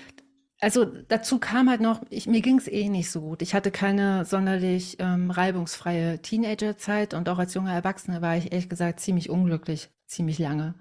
also 0.61 0.87
dazu 0.87 1.39
kam 1.39 1.69
halt 1.69 1.83
noch, 1.83 2.01
ich, 2.09 2.27
mir 2.27 2.41
ging 2.41 2.57
es 2.57 2.69
eh 2.69 2.89
nicht 2.89 3.11
so 3.11 3.21
gut. 3.21 3.43
Ich 3.43 3.53
hatte 3.55 3.71
keine 3.71 4.25
sonderlich 4.25 4.97
ähm, 4.99 5.31
reibungsfreie 5.31 6.23
Teenagerzeit 6.23 7.13
und 7.13 7.29
auch 7.29 7.39
als 7.39 7.53
junger 7.53 7.75
Erwachsene 7.75 8.23
war 8.23 8.39
ich 8.39 8.51
ehrlich 8.51 8.71
gesagt 8.71 9.01
ziemlich 9.01 9.29
unglücklich, 9.29 9.91
ziemlich 10.07 10.39
lange. 10.39 10.75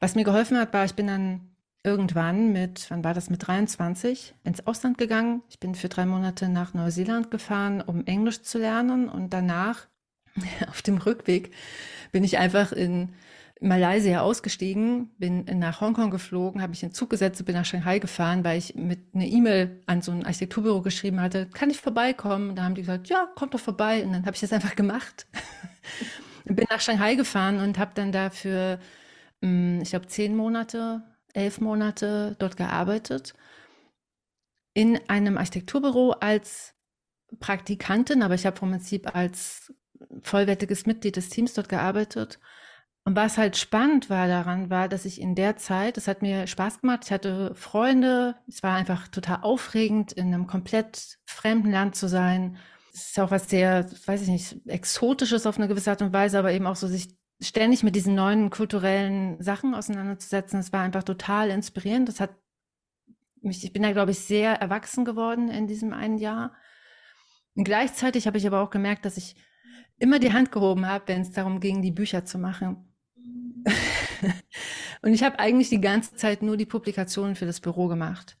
Was 0.00 0.14
mir 0.14 0.24
geholfen 0.24 0.58
hat, 0.58 0.72
war, 0.72 0.86
ich 0.86 0.94
bin 0.94 1.06
dann 1.06 1.50
irgendwann 1.82 2.52
mit, 2.52 2.86
wann 2.90 3.04
war 3.04 3.12
das, 3.12 3.28
mit 3.28 3.46
23 3.46 4.34
ins 4.44 4.66
Ausland 4.66 4.96
gegangen. 4.96 5.42
Ich 5.50 5.60
bin 5.60 5.74
für 5.74 5.90
drei 5.90 6.06
Monate 6.06 6.48
nach 6.48 6.72
Neuseeland 6.72 7.30
gefahren, 7.30 7.82
um 7.82 8.06
Englisch 8.06 8.42
zu 8.42 8.58
lernen. 8.58 9.10
Und 9.10 9.34
danach, 9.34 9.86
auf 10.68 10.80
dem 10.80 10.96
Rückweg, 10.96 11.52
bin 12.12 12.24
ich 12.24 12.38
einfach 12.38 12.72
in 12.72 13.10
Malaysia 13.60 14.22
ausgestiegen, 14.22 15.10
bin 15.18 15.44
nach 15.58 15.82
Hongkong 15.82 16.10
geflogen, 16.10 16.62
habe 16.62 16.70
mich 16.70 16.82
in 16.82 16.92
Zug 16.92 17.10
gesetzt 17.10 17.40
und 17.40 17.44
bin 17.44 17.54
nach 17.54 17.66
Shanghai 17.66 17.98
gefahren, 17.98 18.42
weil 18.42 18.56
ich 18.56 18.74
mit 18.74 19.00
einer 19.14 19.26
E-Mail 19.26 19.82
an 19.84 20.00
so 20.00 20.12
ein 20.12 20.24
Architekturbüro 20.24 20.80
geschrieben 20.80 21.20
hatte, 21.20 21.46
kann 21.52 21.68
ich 21.68 21.78
vorbeikommen? 21.78 22.50
Und 22.50 22.56
da 22.56 22.62
haben 22.62 22.74
die 22.74 22.80
gesagt, 22.80 23.08
ja, 23.08 23.28
kommt 23.36 23.52
doch 23.52 23.60
vorbei. 23.60 24.02
Und 24.02 24.14
dann 24.14 24.24
habe 24.24 24.34
ich 24.34 24.40
das 24.40 24.52
einfach 24.54 24.76
gemacht. 24.76 25.26
bin 26.46 26.66
nach 26.70 26.80
Shanghai 26.80 27.16
gefahren 27.16 27.58
und 27.58 27.78
habe 27.78 27.92
dann 27.94 28.12
dafür 28.12 28.78
ich 29.40 29.90
glaube, 29.90 30.06
zehn 30.06 30.36
Monate, 30.36 31.02
elf 31.32 31.60
Monate 31.60 32.36
dort 32.38 32.56
gearbeitet. 32.56 33.34
In 34.74 35.00
einem 35.08 35.38
Architekturbüro 35.38 36.12
als 36.12 36.74
Praktikantin, 37.38 38.22
aber 38.22 38.34
ich 38.34 38.46
habe 38.46 38.56
vom 38.56 38.70
Prinzip 38.70 39.14
als 39.14 39.72
vollwertiges 40.22 40.86
Mitglied 40.86 41.16
des 41.16 41.28
Teams 41.28 41.54
dort 41.54 41.68
gearbeitet. 41.68 42.38
Und 43.04 43.16
was 43.16 43.38
halt 43.38 43.56
spannend 43.56 44.10
war 44.10 44.28
daran, 44.28 44.68
war, 44.68 44.88
dass 44.88 45.06
ich 45.06 45.20
in 45.20 45.34
der 45.34 45.56
Zeit, 45.56 45.96
es 45.96 46.06
hat 46.06 46.22
mir 46.22 46.46
Spaß 46.46 46.82
gemacht, 46.82 47.00
ich 47.04 47.12
hatte 47.12 47.54
Freunde, 47.54 48.36
es 48.46 48.62
war 48.62 48.74
einfach 48.74 49.08
total 49.08 49.38
aufregend, 49.42 50.12
in 50.12 50.26
einem 50.26 50.46
komplett 50.46 51.18
fremden 51.24 51.70
Land 51.70 51.96
zu 51.96 52.08
sein. 52.08 52.58
Es 52.92 53.10
ist 53.10 53.20
auch 53.20 53.30
was 53.30 53.48
sehr, 53.48 53.90
weiß 54.06 54.22
ich 54.22 54.28
nicht, 54.28 54.66
exotisches 54.66 55.46
auf 55.46 55.56
eine 55.56 55.68
gewisse 55.68 55.90
Art 55.90 56.02
und 56.02 56.12
Weise, 56.12 56.38
aber 56.38 56.52
eben 56.52 56.66
auch 56.66 56.76
so 56.76 56.88
sich 56.88 57.08
ständig 57.40 57.82
mit 57.82 57.96
diesen 57.96 58.14
neuen 58.14 58.50
kulturellen 58.50 59.42
Sachen 59.42 59.74
auseinanderzusetzen. 59.74 60.60
Das 60.60 60.72
war 60.72 60.82
einfach 60.82 61.02
total 61.02 61.50
inspirierend. 61.50 62.08
Das 62.08 62.20
hat 62.20 62.30
mich, 63.40 63.64
ich 63.64 63.72
bin 63.72 63.82
da, 63.82 63.92
glaube 63.92 64.10
ich, 64.10 64.20
sehr 64.20 64.54
erwachsen 64.54 65.04
geworden 65.04 65.48
in 65.48 65.66
diesem 65.66 65.92
einen 65.92 66.18
Jahr. 66.18 66.54
Und 67.54 67.64
gleichzeitig 67.64 68.26
habe 68.26 68.38
ich 68.38 68.46
aber 68.46 68.60
auch 68.60 68.70
gemerkt, 68.70 69.04
dass 69.04 69.16
ich 69.16 69.36
immer 69.98 70.18
die 70.18 70.32
Hand 70.32 70.52
gehoben 70.52 70.86
habe, 70.86 71.08
wenn 71.08 71.22
es 71.22 71.32
darum 71.32 71.60
ging, 71.60 71.82
die 71.82 71.90
Bücher 71.90 72.24
zu 72.24 72.38
machen. 72.38 72.94
und 75.02 75.12
ich 75.12 75.22
habe 75.22 75.38
eigentlich 75.38 75.68
die 75.68 75.80
ganze 75.80 76.16
Zeit 76.16 76.42
nur 76.42 76.56
die 76.56 76.66
Publikationen 76.66 77.36
für 77.36 77.46
das 77.46 77.60
Büro 77.60 77.88
gemacht. 77.88 78.36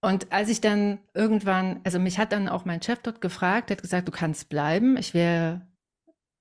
Und 0.00 0.32
als 0.32 0.50
ich 0.50 0.60
dann 0.60 0.98
irgendwann, 1.14 1.80
also 1.84 1.98
mich 1.98 2.18
hat 2.18 2.32
dann 2.32 2.48
auch 2.48 2.64
mein 2.64 2.82
Chef 2.82 3.00
dort 3.02 3.20
gefragt, 3.20 3.70
der 3.70 3.76
hat 3.76 3.82
gesagt, 3.82 4.06
du 4.06 4.12
kannst 4.12 4.48
bleiben. 4.48 4.96
Ich 4.98 5.14
wäre 5.14 5.66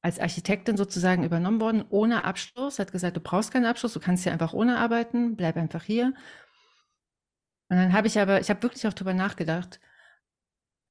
als 0.03 0.19
Architektin 0.19 0.75
sozusagen 0.75 1.23
übernommen 1.23 1.61
worden, 1.61 1.85
ohne 1.89 2.25
Abschluss, 2.25 2.77
hat 2.77 2.91
gesagt, 2.91 3.15
du 3.15 3.21
brauchst 3.21 3.51
keinen 3.51 3.65
Abschluss, 3.65 3.93
du 3.93 4.01
kannst 4.01 4.23
hier 4.23 4.33
einfach 4.33 4.53
ohne 4.53 4.77
arbeiten, 4.77 5.37
bleib 5.37 5.55
einfach 5.55 5.83
hier. 5.83 6.13
Und 7.69 7.77
dann 7.77 7.93
habe 7.93 8.07
ich 8.07 8.19
aber, 8.19 8.41
ich 8.41 8.49
habe 8.49 8.61
wirklich 8.61 8.85
auch 8.85 8.93
drüber 8.93 9.13
nachgedacht. 9.13 9.79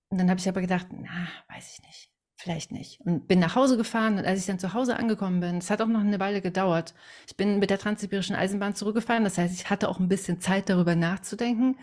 Und 0.09 0.16
dann 0.19 0.31
habe 0.31 0.40
ich 0.40 0.49
aber 0.49 0.62
gedacht, 0.62 0.87
na, 0.90 1.28
weiß 1.49 1.75
ich 1.75 1.87
nicht, 1.87 2.11
vielleicht 2.37 2.73
nicht. 2.73 3.00
Und 3.02 3.28
bin 3.28 3.38
nach 3.38 3.54
Hause 3.54 3.76
gefahren 3.76 4.16
und 4.16 4.25
als 4.25 4.40
ich 4.40 4.47
dann 4.47 4.59
zu 4.59 4.73
Hause 4.73 4.97
angekommen 4.97 5.40
bin, 5.40 5.59
es 5.59 5.71
hat 5.71 5.83
auch 5.83 5.88
noch 5.88 6.00
eine 6.00 6.19
Weile 6.19 6.40
gedauert. 6.40 6.95
Ich 7.26 7.37
bin 7.37 7.59
mit 7.59 7.69
der 7.69 7.78
Transsibirischen 7.78 8.35
Eisenbahn 8.35 8.75
zurückgefahren, 8.75 9.25
das 9.25 9.37
heißt, 9.37 9.54
ich 9.54 9.69
hatte 9.69 9.90
auch 9.90 10.00
ein 10.00 10.09
bisschen 10.09 10.40
Zeit 10.40 10.71
darüber 10.71 10.97
nachzudenken. 10.97 11.78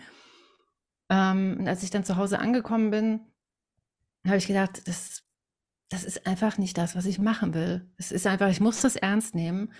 Ähm, 1.08 1.58
und 1.60 1.68
als 1.68 1.84
ich 1.84 1.90
dann 1.90 2.04
zu 2.04 2.16
Hause 2.16 2.40
angekommen 2.40 2.90
bin, 2.90 3.20
habe 4.26 4.38
ich 4.38 4.48
gedacht, 4.48 4.86
das 4.88 5.22
das 5.90 6.04
ist 6.04 6.26
einfach 6.26 6.56
nicht 6.56 6.78
das, 6.78 6.96
was 6.96 7.04
ich 7.04 7.18
machen 7.18 7.52
will. 7.52 7.90
Es 7.98 8.12
ist 8.12 8.26
einfach, 8.26 8.48
ich 8.48 8.60
muss 8.60 8.80
das 8.80 8.96
ernst 8.96 9.34
nehmen, 9.34 9.72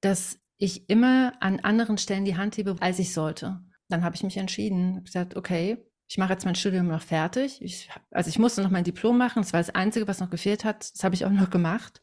dass 0.00 0.38
ich 0.58 0.88
immer 0.88 1.34
an 1.40 1.60
anderen 1.60 1.98
Stellen 1.98 2.24
die 2.24 2.36
Hand 2.36 2.56
hebe, 2.56 2.76
als 2.80 2.98
ich 2.98 3.12
sollte. 3.12 3.60
Dann 3.88 4.04
habe 4.04 4.16
ich 4.16 4.22
mich 4.22 4.36
entschieden, 4.36 5.04
gesagt, 5.04 5.36
okay, 5.36 5.84
ich 6.08 6.18
mache 6.18 6.32
jetzt 6.32 6.44
mein 6.44 6.54
Studium 6.54 6.86
noch 6.86 7.02
fertig. 7.02 7.60
Ich, 7.60 7.90
also 8.12 8.28
ich 8.28 8.38
musste 8.38 8.62
noch 8.62 8.70
mein 8.70 8.84
Diplom 8.84 9.18
machen. 9.18 9.42
Das 9.42 9.52
war 9.52 9.60
das 9.60 9.74
Einzige, 9.74 10.06
was 10.06 10.20
noch 10.20 10.30
gefehlt 10.30 10.64
hat. 10.64 10.92
Das 10.94 11.02
habe 11.02 11.16
ich 11.16 11.24
auch 11.24 11.30
noch 11.30 11.50
gemacht. 11.50 12.00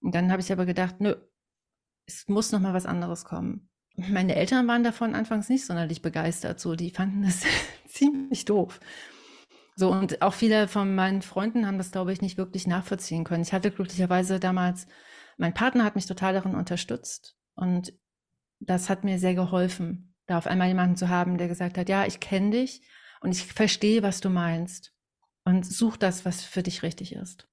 Und 0.00 0.14
dann 0.14 0.32
habe 0.32 0.42
ich 0.42 0.50
aber 0.50 0.66
gedacht, 0.66 0.96
nö, 0.98 1.14
es 2.06 2.28
muss 2.28 2.50
noch 2.50 2.60
mal 2.60 2.74
was 2.74 2.86
anderes 2.86 3.24
kommen. 3.24 3.68
Meine 3.96 4.34
Eltern 4.34 4.66
waren 4.66 4.84
davon 4.84 5.14
anfangs 5.14 5.48
nicht 5.48 5.64
sonderlich 5.64 6.02
begeistert. 6.02 6.58
So, 6.58 6.74
die 6.74 6.90
fanden 6.90 7.22
das 7.22 7.42
ziemlich 7.88 8.44
doof. 8.44 8.80
So, 9.78 9.90
und 9.90 10.22
auch 10.22 10.32
viele 10.32 10.68
von 10.68 10.94
meinen 10.94 11.20
Freunden 11.20 11.66
haben 11.66 11.76
das, 11.76 11.90
glaube 11.92 12.12
ich, 12.12 12.22
nicht 12.22 12.38
wirklich 12.38 12.66
nachvollziehen 12.66 13.24
können. 13.24 13.42
Ich 13.42 13.52
hatte 13.52 13.70
glücklicherweise 13.70 14.40
damals, 14.40 14.86
mein 15.36 15.52
Partner 15.52 15.84
hat 15.84 15.96
mich 15.96 16.06
total 16.06 16.32
darin 16.32 16.54
unterstützt 16.54 17.36
und 17.54 17.92
das 18.58 18.88
hat 18.88 19.04
mir 19.04 19.18
sehr 19.18 19.34
geholfen, 19.34 20.14
da 20.26 20.38
auf 20.38 20.46
einmal 20.46 20.68
jemanden 20.68 20.96
zu 20.96 21.10
haben, 21.10 21.36
der 21.36 21.48
gesagt 21.48 21.76
hat, 21.76 21.90
ja, 21.90 22.06
ich 22.06 22.20
kenne 22.20 22.50
dich 22.50 22.80
und 23.20 23.32
ich 23.32 23.44
verstehe, 23.44 24.02
was 24.02 24.20
du 24.22 24.30
meinst 24.30 24.94
und 25.44 25.66
such 25.66 25.98
das, 25.98 26.24
was 26.24 26.42
für 26.42 26.62
dich 26.62 26.82
richtig 26.82 27.14
ist. 27.14 27.46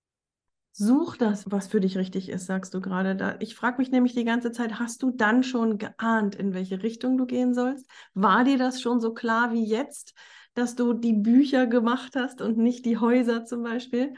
Such 0.75 1.17
das, 1.17 1.51
was 1.51 1.67
für 1.67 1.79
dich 1.79 1.97
richtig 1.97 2.29
ist, 2.29 2.47
sagst 2.47 2.73
du 2.73 2.81
gerade. 2.81 3.15
Da, 3.15 3.35
ich 3.39 3.53
frage 3.53 3.77
mich 3.77 3.91
nämlich 3.91 4.13
die 4.15 4.23
ganze 4.23 4.51
Zeit, 4.51 4.79
hast 4.79 5.03
du 5.03 5.11
dann 5.11 5.43
schon 5.43 5.77
geahnt, 5.77 6.33
in 6.35 6.53
welche 6.53 6.81
Richtung 6.81 7.15
du 7.17 7.27
gehen 7.27 7.53
sollst? 7.53 7.85
War 8.15 8.43
dir 8.43 8.57
das 8.57 8.81
schon 8.81 8.99
so 8.99 9.13
klar 9.13 9.53
wie 9.53 9.65
jetzt, 9.65 10.15
dass 10.53 10.75
du 10.75 10.93
die 10.93 11.13
Bücher 11.13 11.67
gemacht 11.67 12.15
hast 12.15 12.41
und 12.41 12.57
nicht 12.57 12.85
die 12.85 12.97
Häuser 12.97 13.45
zum 13.45 13.63
Beispiel? 13.63 14.13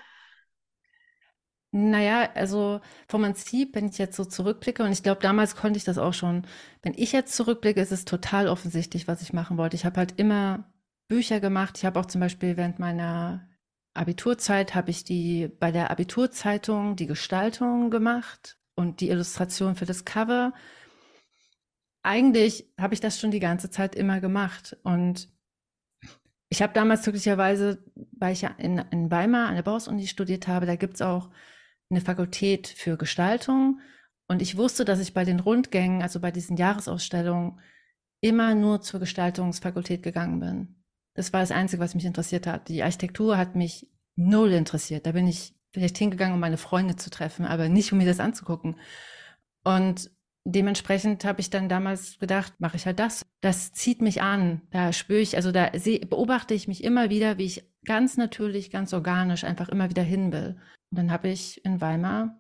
Naja, 1.72 2.30
also 2.36 2.80
vom 3.10 3.24
Prinzip, 3.24 3.76
wenn 3.76 3.88
ich 3.88 3.98
jetzt 3.98 4.16
so 4.16 4.24
zurückblicke, 4.24 4.82
und 4.84 4.94
ich 4.94 5.04
glaube, 5.04 5.22
damals 5.22 5.58
konnte 5.58 5.78
ich 5.78 5.84
das 5.84 5.98
auch 5.98 6.14
schon, 6.14 6.48
wenn 6.82 6.94
ich 6.96 7.12
jetzt 7.12 7.36
zurückblicke, 7.36 7.82
ist 7.82 7.92
es 7.92 8.06
total 8.06 8.48
offensichtlich, 8.48 9.10
was 9.10 9.22
ich 9.22 9.34
machen 9.34 9.58
wollte. 9.58 9.76
Ich 9.76 9.86
habe 9.86 9.98
halt 9.98 10.14
immer 10.18 10.72
Bücher 11.10 11.42
gemacht. 11.42 11.78
Ich 11.78 11.86
habe 11.86 12.00
auch 12.00 12.06
zum 12.06 12.22
Beispiel 12.22 12.56
während 12.56 12.80
meiner 12.80 13.48
Abiturzeit 13.94 14.76
habe 14.76 14.92
ich 14.92 15.04
die 15.04 15.50
bei 15.60 15.72
der 15.72 15.92
Abiturzeitung 15.92 16.96
die 16.96 17.08
Gestaltung 17.08 17.90
gemacht 17.90 18.58
und 18.76 19.02
die 19.02 19.10
Illustration 19.10 19.76
für 19.76 19.86
das 19.86 20.06
Cover. 20.06 20.54
Eigentlich 22.04 22.72
habe 22.80 22.94
ich 22.94 23.00
das 23.00 23.20
schon 23.20 23.32
die 23.32 23.40
ganze 23.40 23.70
Zeit 23.70 23.96
immer 23.96 24.22
gemacht. 24.22 24.78
Und 24.84 25.30
ich 26.56 26.62
habe 26.62 26.72
damals 26.72 27.04
glücklicherweise, 27.04 27.84
weil 28.18 28.32
ich 28.32 28.48
in, 28.60 28.78
in 28.78 29.12
Weimar 29.12 29.50
an 29.50 29.56
der 29.56 29.64
Bauhaus-Uni 29.64 30.08
studiert 30.08 30.48
habe, 30.48 30.66
da 30.66 30.78
gibt 30.78 30.96
es 30.96 31.02
auch 31.02 31.30
eine 31.90 32.00
Fakultät 32.00 32.70
für 32.70 32.96
Gestaltung. 32.96 33.82
Und 34.30 34.42
ich 34.42 34.56
wusste, 34.56 34.86
dass 34.86 35.02
ich 35.02 35.14
bei 35.14 35.26
den 35.26 35.42
Rundgängen, 35.42 36.02
also 36.02 36.22
bei 36.22 36.32
diesen 36.32 36.56
Jahresausstellungen, 36.56 37.60
immer 38.22 38.56
nur 38.56 38.80
zur 38.82 39.02
Gestaltungsfakultät 39.02 40.02
gegangen 40.02 40.40
bin. 40.40 40.82
Das 41.14 41.34
war 41.34 41.42
das 41.42 41.52
Einzige, 41.52 41.84
was 41.84 41.94
mich 41.94 42.06
interessiert 42.06 42.48
hat. 42.48 42.70
Die 42.70 42.84
Architektur 42.84 43.38
hat 43.38 43.56
mich 43.56 43.90
null 44.16 44.54
interessiert. 44.54 45.06
Da 45.06 45.12
bin 45.12 45.28
ich 45.28 45.56
vielleicht 45.72 45.98
hingegangen, 45.98 46.36
um 46.36 46.40
meine 46.40 46.58
Freunde 46.58 46.96
zu 46.96 47.10
treffen, 47.10 47.46
aber 47.46 47.68
nicht, 47.68 47.92
um 47.92 47.98
mir 47.98 48.08
das 48.08 48.22
anzugucken. 48.22 48.80
Und 49.66 50.10
dementsprechend 50.46 51.26
habe 51.26 51.42
ich 51.42 51.50
dann 51.50 51.68
damals 51.68 52.20
gedacht, 52.20 52.54
mache 52.60 52.78
ich 52.78 52.86
halt 52.86 53.00
das. 53.00 53.26
Das 53.42 53.74
zieht 53.74 54.02
mich 54.02 54.22
an. 54.22 54.62
Da 54.72 54.94
spüre 54.94 55.20
ich, 55.20 55.36
also 55.36 55.52
da 55.52 55.72
beobachte 56.08 56.54
ich 56.54 56.68
mich 56.68 56.84
immer 56.84 57.10
wieder, 57.10 57.38
wie 57.38 57.46
ich 57.46 57.66
ganz 57.86 58.16
natürlich, 58.16 58.72
ganz 58.72 58.94
organisch 58.94 59.44
einfach 59.44 59.70
immer 59.70 59.90
wieder 59.90 60.04
hin 60.04 60.32
will. 60.32 60.56
Und 60.92 61.00
dann 61.00 61.12
habe 61.12 61.30
ich 61.30 61.64
in 61.66 61.82
Weimar 61.82 62.40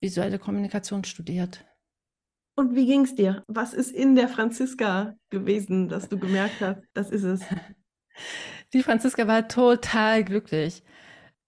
visuelle 0.00 0.38
Kommunikation 0.38 1.04
studiert. 1.04 1.64
Und 2.56 2.74
wie 2.74 2.86
ging 2.86 3.02
es 3.02 3.14
dir? 3.14 3.42
Was 3.48 3.74
ist 3.74 3.90
in 3.90 4.14
der 4.14 4.28
Franziska 4.28 5.16
gewesen, 5.30 5.88
dass 5.88 6.08
du 6.08 6.18
gemerkt 6.18 6.60
hast, 6.60 6.82
das 6.94 7.10
ist 7.10 7.24
es? 7.24 7.40
Die 8.72 8.82
Franziska 8.82 9.26
war 9.26 9.48
total 9.48 10.24
glücklich. 10.24 10.82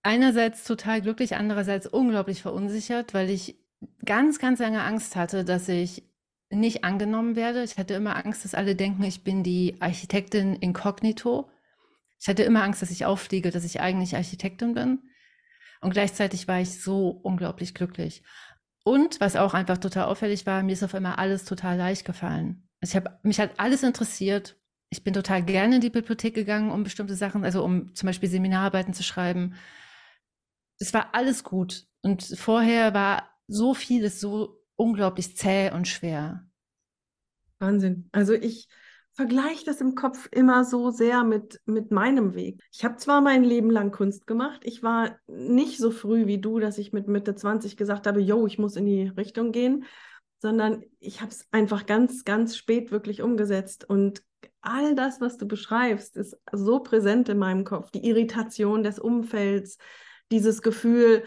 Einerseits 0.03 0.65
total 0.65 1.01
glücklich, 1.01 1.37
andererseits 1.37 1.87
unglaublich 1.87 2.43
verunsichert, 2.43 3.15
weil 3.15 3.31
ich 3.31 3.62
ganz, 4.05 4.39
ganz 4.39 4.59
lange 4.61 4.83
Angst 4.83 5.17
hatte, 5.17 5.45
dass 5.45 5.69
ich 5.69 6.05
nicht 6.51 6.85
angenommen 6.85 7.37
werde. 7.37 7.63
Ich 7.63 7.79
hatte 7.79 7.95
immer 7.95 8.17
Angst, 8.17 8.45
dass 8.45 8.55
alle 8.55 8.77
denken, 8.77 9.03
ich 9.05 9.25
bin 9.25 9.43
die 9.43 9.77
Architektin 9.81 10.55
inkognito. 10.57 11.51
Ich 12.21 12.29
hatte 12.29 12.43
immer 12.43 12.63
Angst, 12.63 12.83
dass 12.83 12.91
ich 12.91 13.07
auffliege, 13.07 13.51
dass 13.51 13.65
ich 13.65 13.81
eigentlich 13.81 14.15
Architektin 14.15 14.75
bin. 14.75 15.01
Und 15.81 15.91
gleichzeitig 15.91 16.47
war 16.47 16.61
ich 16.61 16.81
so 16.81 17.09
unglaublich 17.09 17.75
glücklich. 17.75 18.23
Und 18.85 19.21
was 19.21 19.37
auch 19.37 19.55
einfach 19.55 19.79
total 19.79 20.05
auffällig 20.05 20.47
war, 20.47 20.63
mir 20.63 20.73
ist 20.73 20.83
auf 20.83 20.95
einmal 20.95 21.15
alles 21.15 21.45
total 21.45 21.77
leicht 21.77 22.05
gefallen. 22.05 22.69
Also 22.81 22.93
ich 22.93 22.97
habe 22.97 23.19
mich 23.23 23.41
hat 23.41 23.59
alles 23.59 23.83
interessiert, 23.83 24.57
ich 24.91 25.05
bin 25.05 25.15
total 25.15 25.43
gerne 25.43 25.77
in 25.77 25.81
die 25.81 25.91
Bibliothek 25.91 26.35
gegangen, 26.35 26.71
um 26.71 26.85
bestimmte 26.85 27.15
Sachen, 27.15 27.45
also 27.45 27.65
um 27.65 27.95
zum 27.95 28.09
Beispiel 28.09 28.29
Seminararbeiten 28.29 28.93
zu 28.93 29.03
schreiben. 29.03 29.55
Es 30.79 30.93
war 30.93 31.15
alles 31.15 31.45
gut. 31.45 31.87
Und 32.03 32.23
vorher 32.23 32.93
war 32.93 33.32
so 33.53 33.75
vieles 33.75 34.21
so 34.21 34.61
unglaublich 34.77 35.37
zäh 35.37 35.71
und 35.73 35.87
schwer. 35.87 36.47
Wahnsinn. 37.59 38.09
Also 38.13 38.33
ich 38.33 38.69
vergleiche 39.15 39.65
das 39.65 39.81
im 39.81 39.95
Kopf 39.95 40.29
immer 40.33 40.65
so 40.65 40.91
sehr 40.91 41.23
mit, 41.23 41.61
mit 41.67 41.91
meinem 41.91 42.35
Weg. 42.35 42.63
Ich 42.73 42.85
habe 42.85 42.97
zwar 42.97 43.21
mein 43.21 43.45
Leben 43.45 43.71
lang 43.71 43.91
Kunst 43.91 44.27
gemacht, 44.27 44.63
ich 44.65 44.83
war 44.83 45.19
nicht 45.27 45.79
so 45.79 45.91
früh 45.91 46.27
wie 46.27 46.41
du, 46.41 46.59
dass 46.59 46.79
ich 46.79 46.93
mit 46.93 47.09
Mitte 47.09 47.35
20 47.35 47.77
gesagt 47.77 48.07
habe, 48.07 48.21
yo, 48.21 48.47
ich 48.47 48.59
muss 48.59 48.77
in 48.77 48.87
die 48.87 49.09
Richtung 49.09 49.53
gehen, 49.53 49.85
sondern 50.39 50.83
ich 50.99 51.21
habe 51.21 51.31
es 51.31 51.47
einfach 51.53 51.85
ganz, 51.85 52.25
ganz 52.25 52.57
spät 52.57 52.91
wirklich 52.91 53.21
umgesetzt 53.21 53.89
und 53.89 54.23
all 54.63 54.95
das, 54.95 55.21
was 55.21 55.37
du 55.37 55.47
beschreibst, 55.47 56.17
ist 56.17 56.37
so 56.53 56.81
präsent 56.81 57.29
in 57.29 57.39
meinem 57.39 57.65
Kopf. 57.65 57.91
Die 57.91 58.07
Irritation 58.09 58.83
des 58.83 58.99
Umfelds, 58.99 59.77
dieses 60.31 60.63
Gefühl, 60.63 61.25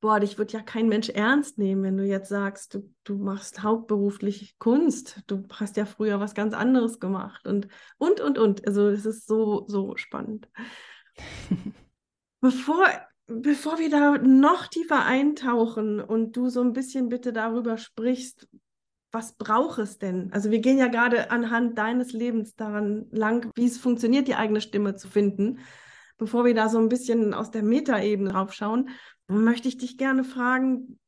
boah, 0.00 0.20
dich 0.20 0.38
wird 0.38 0.52
ja 0.52 0.60
kein 0.60 0.88
Mensch 0.88 1.08
ernst 1.08 1.58
nehmen, 1.58 1.82
wenn 1.82 1.96
du 1.96 2.04
jetzt 2.04 2.28
sagst, 2.28 2.74
du, 2.74 2.94
du 3.04 3.16
machst 3.16 3.62
hauptberuflich 3.62 4.58
Kunst. 4.58 5.22
Du 5.26 5.44
hast 5.52 5.76
ja 5.76 5.86
früher 5.86 6.20
was 6.20 6.34
ganz 6.34 6.54
anderes 6.54 7.00
gemacht 7.00 7.46
und, 7.46 7.68
und, 7.98 8.20
und, 8.20 8.38
und. 8.38 8.66
Also 8.66 8.88
es 8.88 9.06
ist 9.06 9.26
so, 9.26 9.64
so 9.66 9.96
spannend. 9.96 10.48
bevor, 12.40 12.86
bevor 13.26 13.78
wir 13.78 13.90
da 13.90 14.18
noch 14.18 14.68
tiefer 14.68 15.04
eintauchen 15.04 16.00
und 16.00 16.36
du 16.36 16.48
so 16.48 16.60
ein 16.60 16.72
bisschen 16.72 17.08
bitte 17.08 17.32
darüber 17.32 17.76
sprichst, 17.76 18.48
was 19.10 19.32
braucht 19.32 19.78
es 19.78 19.98
denn? 19.98 20.32
Also 20.32 20.50
wir 20.50 20.60
gehen 20.60 20.78
ja 20.78 20.88
gerade 20.88 21.30
anhand 21.30 21.78
deines 21.78 22.12
Lebens 22.12 22.54
daran 22.56 23.06
lang, 23.10 23.50
wie 23.56 23.66
es 23.66 23.78
funktioniert, 23.78 24.28
die 24.28 24.34
eigene 24.34 24.60
Stimme 24.60 24.96
zu 24.96 25.08
finden. 25.08 25.60
Bevor 26.18 26.44
wir 26.44 26.54
da 26.54 26.68
so 26.68 26.78
ein 26.78 26.88
bisschen 26.88 27.32
aus 27.32 27.50
der 27.50 27.62
Metaebene 27.62 28.30
draufschauen, 28.30 28.90
möchte 29.28 29.68
ich 29.68 29.78
dich 29.78 29.98
gerne 29.98 30.24
fragen, 30.24 30.98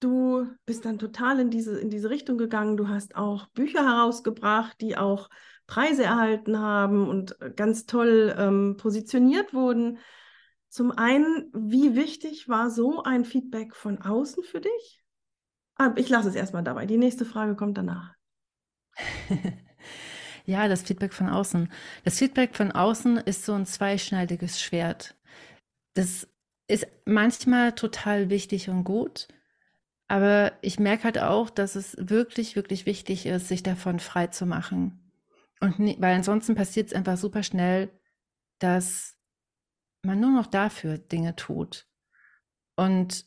du 0.00 0.48
bist 0.64 0.84
dann 0.84 0.98
total 0.98 1.40
in 1.40 1.50
diese, 1.50 1.78
in 1.78 1.90
diese 1.90 2.10
Richtung 2.10 2.38
gegangen. 2.38 2.76
Du 2.76 2.88
hast 2.88 3.16
auch 3.16 3.46
Bücher 3.48 3.84
herausgebracht, 3.84 4.80
die 4.80 4.96
auch 4.96 5.28
Preise 5.66 6.04
erhalten 6.04 6.58
haben 6.58 7.08
und 7.08 7.36
ganz 7.56 7.86
toll 7.86 8.34
ähm, 8.38 8.76
positioniert 8.76 9.52
wurden. 9.52 9.98
Zum 10.68 10.90
einen, 10.92 11.50
wie 11.54 11.94
wichtig 11.96 12.48
war 12.48 12.70
so 12.70 13.02
ein 13.02 13.24
Feedback 13.24 13.74
von 13.74 14.00
außen 14.00 14.42
für 14.44 14.60
dich? 14.60 15.02
Ah, 15.76 15.92
ich 15.96 16.08
lasse 16.08 16.28
es 16.28 16.34
erstmal 16.34 16.64
dabei. 16.64 16.86
Die 16.86 16.96
nächste 16.96 17.24
Frage 17.24 17.54
kommt 17.56 17.78
danach. 17.78 18.14
ja, 20.44 20.68
das 20.68 20.82
Feedback 20.82 21.12
von 21.12 21.28
außen. 21.28 21.70
Das 22.04 22.18
Feedback 22.18 22.56
von 22.56 22.72
außen 22.72 23.18
ist 23.18 23.44
so 23.44 23.52
ein 23.52 23.66
zweischneidiges 23.66 24.60
Schwert. 24.60 25.16
Das 25.94 26.28
ist 26.68 26.86
manchmal 27.04 27.72
total 27.72 28.30
wichtig 28.30 28.68
und 28.68 28.84
gut, 28.84 29.28
aber 30.08 30.52
ich 30.62 30.78
merke 30.78 31.04
halt 31.04 31.18
auch, 31.18 31.50
dass 31.50 31.74
es 31.74 31.96
wirklich, 31.98 32.56
wirklich 32.56 32.86
wichtig 32.86 33.26
ist, 33.26 33.48
sich 33.48 33.62
davon 33.62 33.98
frei 33.98 34.28
zu 34.28 34.46
machen. 34.46 35.12
Und 35.60 35.78
nie, 35.78 35.96
weil 35.98 36.14
ansonsten 36.14 36.54
passiert 36.54 36.88
es 36.88 36.94
einfach 36.94 37.16
super 37.16 37.42
schnell, 37.42 37.90
dass 38.58 39.16
man 40.02 40.20
nur 40.20 40.30
noch 40.30 40.46
dafür 40.46 40.98
Dinge 40.98 41.34
tut. 41.34 41.86
Und 42.76 43.26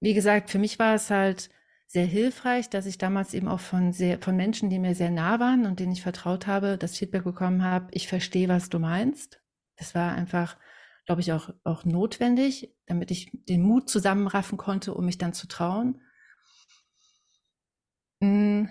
wie 0.00 0.14
gesagt, 0.14 0.50
für 0.50 0.58
mich 0.58 0.78
war 0.78 0.94
es 0.94 1.10
halt 1.10 1.50
sehr 1.86 2.06
hilfreich, 2.06 2.70
dass 2.70 2.86
ich 2.86 2.98
damals 2.98 3.34
eben 3.34 3.48
auch 3.48 3.58
von 3.58 3.92
sehr, 3.92 4.20
von 4.20 4.36
Menschen, 4.36 4.70
die 4.70 4.78
mir 4.78 4.94
sehr 4.94 5.10
nah 5.10 5.40
waren 5.40 5.66
und 5.66 5.80
denen 5.80 5.92
ich 5.92 6.02
vertraut 6.02 6.46
habe, 6.46 6.78
das 6.78 6.96
Feedback 6.96 7.24
bekommen 7.24 7.64
habe, 7.64 7.88
ich 7.90 8.06
verstehe, 8.06 8.48
was 8.48 8.68
du 8.68 8.78
meinst. 8.78 9.42
Das 9.76 9.94
war 9.94 10.12
einfach, 10.12 10.56
glaube 11.06 11.20
ich, 11.20 11.32
auch, 11.32 11.50
auch 11.64 11.84
notwendig, 11.84 12.74
damit 12.86 13.10
ich 13.10 13.30
den 13.48 13.62
Mut 13.62 13.88
zusammenraffen 13.88 14.58
konnte, 14.58 14.94
um 14.94 15.04
mich 15.04 15.18
dann 15.18 15.32
zu 15.32 15.46
trauen. 15.48 16.00
Mhm. 18.20 18.68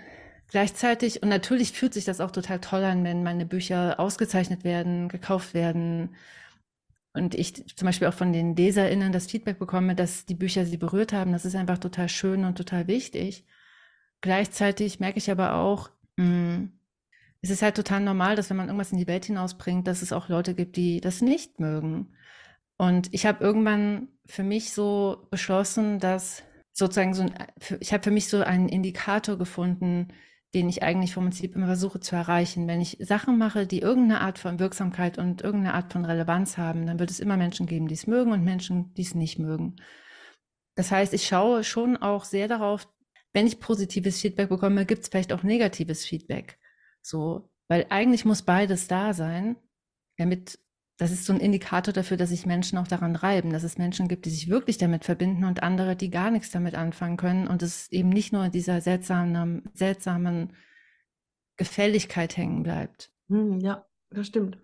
Gleichzeitig, 0.47 1.21
und 1.21 1.29
natürlich 1.29 1.73
fühlt 1.73 1.93
sich 1.93 2.05
das 2.05 2.21
auch 2.21 2.31
total 2.31 2.59
toll 2.59 2.83
an, 2.83 3.03
wenn 3.03 3.21
meine 3.21 3.45
Bücher 3.45 3.99
ausgezeichnet 3.99 4.63
werden, 4.63 5.07
gekauft 5.07 5.53
werden, 5.53 6.15
und 7.13 7.35
ich 7.35 7.75
zum 7.75 7.85
Beispiel 7.85 8.07
auch 8.07 8.13
von 8.13 8.33
den 8.33 8.55
LeserInnen 8.55 9.11
das 9.11 9.27
Feedback 9.27 9.59
bekomme, 9.59 9.95
dass 9.95 10.25
die 10.25 10.35
Bücher 10.35 10.65
sie 10.65 10.77
berührt 10.77 11.11
haben, 11.13 11.31
das 11.31 11.45
ist 11.45 11.55
einfach 11.55 11.79
total 11.79 12.07
schön 12.07 12.45
und 12.45 12.57
total 12.57 12.87
wichtig. 12.87 13.45
Gleichzeitig 14.21 14.99
merke 14.99 15.17
ich 15.17 15.31
aber 15.31 15.55
auch, 15.55 15.89
mh, 16.17 16.25
hm, 16.25 16.71
es 17.41 17.49
ist 17.49 17.61
halt 17.61 17.75
total 17.75 18.01
normal, 18.01 18.35
dass 18.35 18.49
wenn 18.49 18.57
man 18.57 18.67
irgendwas 18.67 18.91
in 18.91 18.97
die 18.97 19.07
Welt 19.07 19.25
hinausbringt, 19.25 19.87
dass 19.87 20.01
es 20.01 20.11
auch 20.11 20.27
Leute 20.29 20.53
gibt, 20.55 20.75
die 20.75 20.99
das 21.01 21.21
nicht 21.21 21.59
mögen. 21.59 22.13
Und 22.79 23.13
ich 23.13 23.25
habe 23.25 23.43
irgendwann 23.43 24.07
für 24.25 24.43
mich 24.43 24.71
so 24.71 25.27
beschlossen, 25.29 25.99
dass 25.99 26.43
sozusagen 26.71 27.13
so 27.13 27.23
ein, 27.23 27.33
ich 27.81 27.91
habe 27.91 28.03
für 28.03 28.11
mich 28.11 28.29
so 28.29 28.39
einen 28.39 28.69
Indikator 28.69 29.37
gefunden, 29.37 30.13
den 30.53 30.69
ich 30.69 30.81
eigentlich 30.81 31.13
vom 31.13 31.25
Prinzip 31.25 31.55
immer 31.55 31.65
versuche 31.65 31.99
zu 31.99 32.15
erreichen. 32.15 32.69
Wenn 32.69 32.79
ich 32.79 32.97
Sachen 33.01 33.37
mache, 33.37 33.67
die 33.67 33.79
irgendeine 33.79 34.21
Art 34.21 34.39
von 34.39 34.59
Wirksamkeit 34.59 35.17
und 35.17 35.41
irgendeine 35.41 35.73
Art 35.73 35.91
von 35.91 36.05
Relevanz 36.05 36.57
haben, 36.57 36.87
dann 36.87 36.99
wird 36.99 37.11
es 37.11 37.19
immer 37.19 37.35
Menschen 37.35 37.67
geben, 37.67 37.89
die 37.89 37.95
es 37.95 38.07
mögen 38.07 38.31
und 38.31 38.45
Menschen, 38.45 38.93
die 38.93 39.01
es 39.01 39.13
nicht 39.13 39.39
mögen. 39.39 39.75
Das 40.75 40.89
heißt, 40.89 41.13
ich 41.13 41.27
schaue 41.27 41.65
schon 41.65 41.97
auch 41.97 42.23
sehr 42.23 42.47
darauf, 42.47 42.87
wenn 43.33 43.45
ich 43.45 43.59
positives 43.59 44.21
Feedback 44.21 44.47
bekomme, 44.47 44.85
gibt 44.85 45.03
es 45.03 45.09
vielleicht 45.09 45.33
auch 45.33 45.43
negatives 45.43 46.05
Feedback. 46.05 46.57
So, 47.01 47.51
weil 47.67 47.87
eigentlich 47.89 48.23
muss 48.23 48.41
beides 48.41 48.87
da 48.87 49.13
sein, 49.13 49.57
damit 50.17 50.59
das 50.99 51.11
ist 51.11 51.25
so 51.25 51.31
ein 51.31 51.39
Indikator 51.39 51.93
dafür, 51.93 52.17
dass 52.17 52.29
sich 52.29 52.45
Menschen 52.45 52.77
auch 52.77 52.87
daran 52.87 53.15
reiben, 53.15 53.51
dass 53.51 53.63
es 53.63 53.77
Menschen 53.77 54.09
gibt, 54.09 54.25
die 54.25 54.29
sich 54.29 54.49
wirklich 54.49 54.77
damit 54.77 55.05
verbinden 55.05 55.45
und 55.45 55.63
andere, 55.63 55.95
die 55.95 56.09
gar 56.09 56.29
nichts 56.29 56.51
damit 56.51 56.75
anfangen 56.75 57.15
können 57.15 57.47
und 57.47 57.63
es 57.63 57.89
eben 57.93 58.09
nicht 58.09 58.33
nur 58.33 58.43
in 58.43 58.51
dieser 58.51 58.81
seltsamen, 58.81 59.63
seltsamen 59.73 60.51
Gefälligkeit 61.55 62.35
hängen 62.35 62.63
bleibt. 62.63 63.13
Hm, 63.29 63.61
ja, 63.61 63.85
das 64.09 64.27
stimmt. 64.27 64.57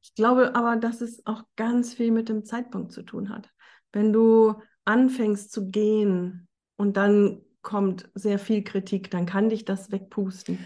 Ich 0.00 0.14
glaube 0.14 0.54
aber, 0.54 0.76
dass 0.76 1.00
es 1.00 1.26
auch 1.26 1.42
ganz 1.56 1.94
viel 1.94 2.12
mit 2.12 2.28
dem 2.28 2.44
Zeitpunkt 2.44 2.92
zu 2.92 3.02
tun 3.02 3.28
hat. 3.28 3.50
Wenn 3.90 4.12
du 4.12 4.54
anfängst 4.84 5.50
zu 5.50 5.68
gehen 5.68 6.46
und 6.76 6.96
dann 6.96 7.42
kommt 7.60 8.08
sehr 8.14 8.38
viel 8.38 8.62
Kritik, 8.62 9.10
dann 9.10 9.26
kann 9.26 9.48
dich 9.48 9.64
das 9.64 9.90
wegpusten. 9.90 10.60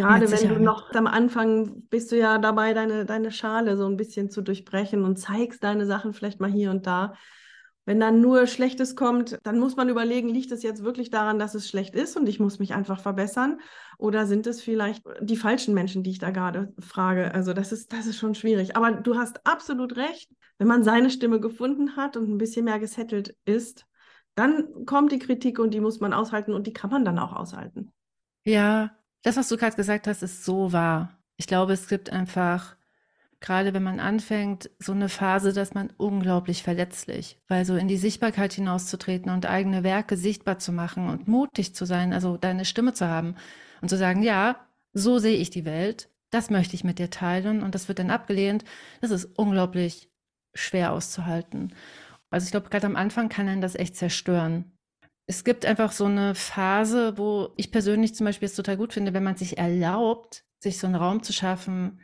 Gerade 0.00 0.30
wenn 0.30 0.48
du 0.48 0.60
noch 0.60 0.92
am 0.94 1.06
Anfang 1.06 1.82
bist 1.90 2.12
du 2.12 2.18
ja 2.18 2.38
dabei, 2.38 2.74
deine, 2.74 3.04
deine 3.04 3.30
Schale 3.30 3.76
so 3.76 3.86
ein 3.86 3.96
bisschen 3.96 4.30
zu 4.30 4.42
durchbrechen 4.42 5.04
und 5.04 5.16
zeigst 5.16 5.62
deine 5.62 5.86
Sachen 5.86 6.12
vielleicht 6.12 6.40
mal 6.40 6.50
hier 6.50 6.70
und 6.70 6.86
da. 6.86 7.14
Wenn 7.86 7.98
dann 7.98 8.20
nur 8.20 8.46
Schlechtes 8.46 8.94
kommt, 8.94 9.38
dann 9.42 9.58
muss 9.58 9.74
man 9.76 9.88
überlegen, 9.88 10.28
liegt 10.28 10.52
es 10.52 10.62
jetzt 10.62 10.84
wirklich 10.84 11.10
daran, 11.10 11.38
dass 11.38 11.54
es 11.54 11.68
schlecht 11.68 11.94
ist 11.94 12.16
und 12.16 12.28
ich 12.28 12.38
muss 12.38 12.58
mich 12.58 12.74
einfach 12.74 13.00
verbessern? 13.00 13.58
Oder 13.98 14.26
sind 14.26 14.46
es 14.46 14.62
vielleicht 14.62 15.02
die 15.20 15.36
falschen 15.36 15.74
Menschen, 15.74 16.02
die 16.02 16.10
ich 16.10 16.18
da 16.18 16.30
gerade 16.30 16.72
frage? 16.78 17.34
Also 17.34 17.52
das 17.52 17.72
ist, 17.72 17.92
das 17.92 18.06
ist 18.06 18.18
schon 18.18 18.34
schwierig. 18.34 18.76
Aber 18.76 18.92
du 18.92 19.16
hast 19.16 19.46
absolut 19.46 19.96
recht. 19.96 20.30
Wenn 20.58 20.68
man 20.68 20.84
seine 20.84 21.10
Stimme 21.10 21.40
gefunden 21.40 21.96
hat 21.96 22.16
und 22.16 22.28
ein 22.28 22.38
bisschen 22.38 22.66
mehr 22.66 22.78
gesettelt 22.78 23.34
ist, 23.44 23.86
dann 24.34 24.84
kommt 24.86 25.10
die 25.10 25.18
Kritik 25.18 25.58
und 25.58 25.72
die 25.72 25.80
muss 25.80 26.00
man 26.00 26.12
aushalten 26.12 26.54
und 26.54 26.66
die 26.66 26.72
kann 26.72 26.90
man 26.90 27.04
dann 27.04 27.18
auch 27.18 27.32
aushalten. 27.32 27.92
Ja, 28.44 28.90
das, 29.22 29.36
was 29.36 29.48
du 29.48 29.56
gerade 29.56 29.76
gesagt 29.76 30.06
hast, 30.06 30.22
ist 30.22 30.44
so 30.44 30.72
wahr. 30.72 31.18
Ich 31.36 31.46
glaube, 31.46 31.72
es 31.72 31.88
gibt 31.88 32.10
einfach, 32.10 32.76
gerade 33.40 33.74
wenn 33.74 33.82
man 33.82 34.00
anfängt, 34.00 34.70
so 34.78 34.92
eine 34.92 35.08
Phase, 35.08 35.52
dass 35.52 35.74
man 35.74 35.90
unglaublich 35.96 36.62
verletzlich, 36.62 37.38
weil 37.48 37.64
so 37.64 37.76
in 37.76 37.88
die 37.88 37.96
Sichtbarkeit 37.96 38.52
hinauszutreten 38.52 39.30
und 39.32 39.46
eigene 39.46 39.82
Werke 39.82 40.16
sichtbar 40.16 40.58
zu 40.58 40.72
machen 40.72 41.08
und 41.08 41.28
mutig 41.28 41.74
zu 41.74 41.84
sein, 41.84 42.12
also 42.12 42.36
deine 42.36 42.64
Stimme 42.64 42.94
zu 42.94 43.08
haben 43.08 43.36
und 43.80 43.88
zu 43.88 43.96
sagen, 43.96 44.22
ja, 44.22 44.66
so 44.92 45.18
sehe 45.18 45.36
ich 45.36 45.50
die 45.50 45.64
Welt, 45.64 46.08
das 46.30 46.50
möchte 46.50 46.74
ich 46.74 46.84
mit 46.84 46.98
dir 46.98 47.10
teilen 47.10 47.62
und 47.62 47.74
das 47.74 47.88
wird 47.88 47.98
dann 47.98 48.10
abgelehnt, 48.10 48.64
das 49.00 49.10
ist 49.10 49.26
unglaublich 49.38 50.10
schwer 50.54 50.92
auszuhalten. 50.92 51.74
Also 52.30 52.44
ich 52.44 52.50
glaube, 52.50 52.70
gerade 52.70 52.86
am 52.86 52.96
Anfang 52.96 53.28
kann 53.28 53.48
einen 53.48 53.60
das 53.60 53.74
echt 53.74 53.96
zerstören 53.96 54.72
es 55.30 55.44
gibt 55.44 55.64
einfach 55.64 55.92
so 55.92 56.06
eine 56.06 56.34
Phase, 56.34 57.16
wo 57.16 57.50
ich 57.56 57.70
persönlich 57.70 58.16
zum 58.16 58.24
Beispiel 58.24 58.46
es 58.46 58.56
total 58.56 58.76
gut 58.76 58.92
finde, 58.92 59.14
wenn 59.14 59.22
man 59.22 59.36
sich 59.36 59.58
erlaubt, 59.58 60.42
sich 60.58 60.80
so 60.80 60.88
einen 60.88 60.96
Raum 60.96 61.22
zu 61.22 61.32
schaffen, 61.32 62.00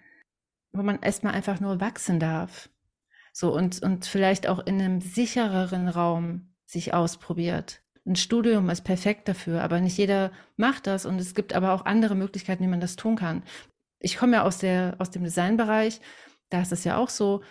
wo 0.70 0.84
man 0.84 1.02
erstmal 1.02 1.34
einfach 1.34 1.58
nur 1.58 1.80
wachsen 1.80 2.20
darf. 2.20 2.70
So 3.32 3.52
und, 3.52 3.82
und 3.82 4.06
vielleicht 4.06 4.46
auch 4.46 4.64
in 4.64 4.80
einem 4.80 5.00
sichereren 5.00 5.88
Raum 5.88 6.54
sich 6.66 6.94
ausprobiert. 6.94 7.82
Ein 8.06 8.14
Studium 8.14 8.70
ist 8.70 8.82
perfekt 8.82 9.26
dafür, 9.26 9.64
aber 9.64 9.80
nicht 9.80 9.98
jeder 9.98 10.30
macht 10.56 10.86
das 10.86 11.04
und 11.04 11.20
es 11.20 11.34
gibt 11.34 11.52
aber 11.52 11.72
auch 11.72 11.84
andere 11.84 12.14
Möglichkeiten, 12.14 12.62
wie 12.62 12.68
man 12.68 12.80
das 12.80 12.94
tun 12.94 13.16
kann. 13.16 13.42
Ich 13.98 14.18
komme 14.18 14.34
ja 14.34 14.44
aus, 14.44 14.58
der, 14.58 14.94
aus 14.98 15.10
dem 15.10 15.24
Designbereich, 15.24 16.00
da 16.48 16.62
ist 16.62 16.70
es 16.70 16.84
ja 16.84 16.96
auch 16.96 17.08
so, 17.08 17.42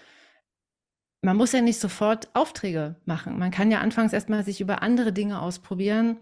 man 1.25 1.37
muss 1.37 1.53
ja 1.53 1.61
nicht 1.61 1.79
sofort 1.79 2.29
Aufträge 2.35 2.97
machen. 3.05 3.39
Man 3.39 3.49
kann 3.49 3.71
ja 3.71 3.79
anfangs 3.79 4.13
erstmal 4.13 4.45
sich 4.45 4.61
über 4.61 4.83
andere 4.83 5.11
Dinge 5.11 5.41
ausprobieren 5.41 6.19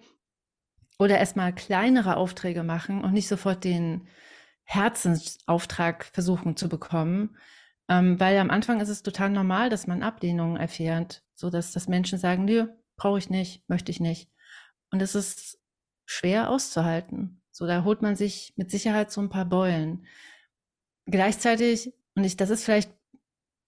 oder 0.97 1.17
erstmal 1.17 1.53
kleinere 1.53 2.15
Aufträge 2.15 2.63
machen 2.63 3.03
und 3.03 3.11
nicht 3.11 3.27
sofort 3.27 3.65
den 3.65 4.07
Herzensauftrag 4.63 6.05
versuchen 6.05 6.55
zu 6.55 6.69
bekommen. 6.69 7.35
Ähm, 7.89 8.17
weil 8.17 8.37
am 8.37 8.49
Anfang 8.49 8.79
ist 8.79 8.87
es 8.87 9.03
total 9.03 9.29
normal, 9.29 9.69
dass 9.69 9.87
man 9.87 10.03
Ablehnungen 10.03 10.55
erfährt, 10.55 11.21
so 11.35 11.49
dass 11.49 11.73
das 11.73 11.89
Menschen 11.89 12.17
sagen, 12.17 12.45
nö, 12.45 12.67
brauche 12.95 13.19
ich 13.19 13.29
nicht, 13.29 13.67
möchte 13.67 13.91
ich 13.91 13.99
nicht. 13.99 14.31
Und 14.89 15.01
es 15.01 15.15
ist 15.15 15.59
schwer 16.05 16.49
auszuhalten. 16.49 17.41
So, 17.51 17.67
da 17.67 17.83
holt 17.83 18.01
man 18.01 18.15
sich 18.15 18.53
mit 18.55 18.71
Sicherheit 18.71 19.11
so 19.11 19.19
ein 19.19 19.29
paar 19.29 19.45
Beulen. 19.45 20.05
Gleichzeitig, 21.07 21.93
und 22.15 22.23
ich, 22.23 22.37
das 22.37 22.49
ist 22.49 22.63
vielleicht 22.63 22.89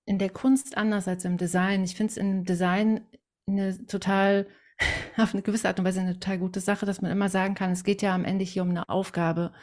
in 0.05 0.19
der 0.19 0.29
Kunst 0.29 0.77
anders 0.77 1.07
als 1.07 1.25
im 1.25 1.37
Design. 1.37 1.83
Ich 1.83 1.95
finde 1.95 2.11
es 2.11 2.17
im 2.17 2.45
Design 2.45 3.01
eine 3.47 3.85
total, 3.87 4.47
auf 5.17 5.33
eine 5.33 5.41
gewisse 5.41 5.67
Art 5.67 5.79
und 5.79 5.85
Weise 5.85 6.01
eine 6.01 6.13
total 6.13 6.39
gute 6.39 6.59
Sache, 6.59 6.85
dass 6.85 7.01
man 7.01 7.11
immer 7.11 7.29
sagen 7.29 7.55
kann, 7.55 7.71
es 7.71 7.83
geht 7.83 8.01
ja 8.01 8.13
am 8.13 8.25
Ende 8.25 8.45
hier 8.45 8.63
um 8.63 8.69
eine 8.69 8.89
Aufgabe. 8.89 9.53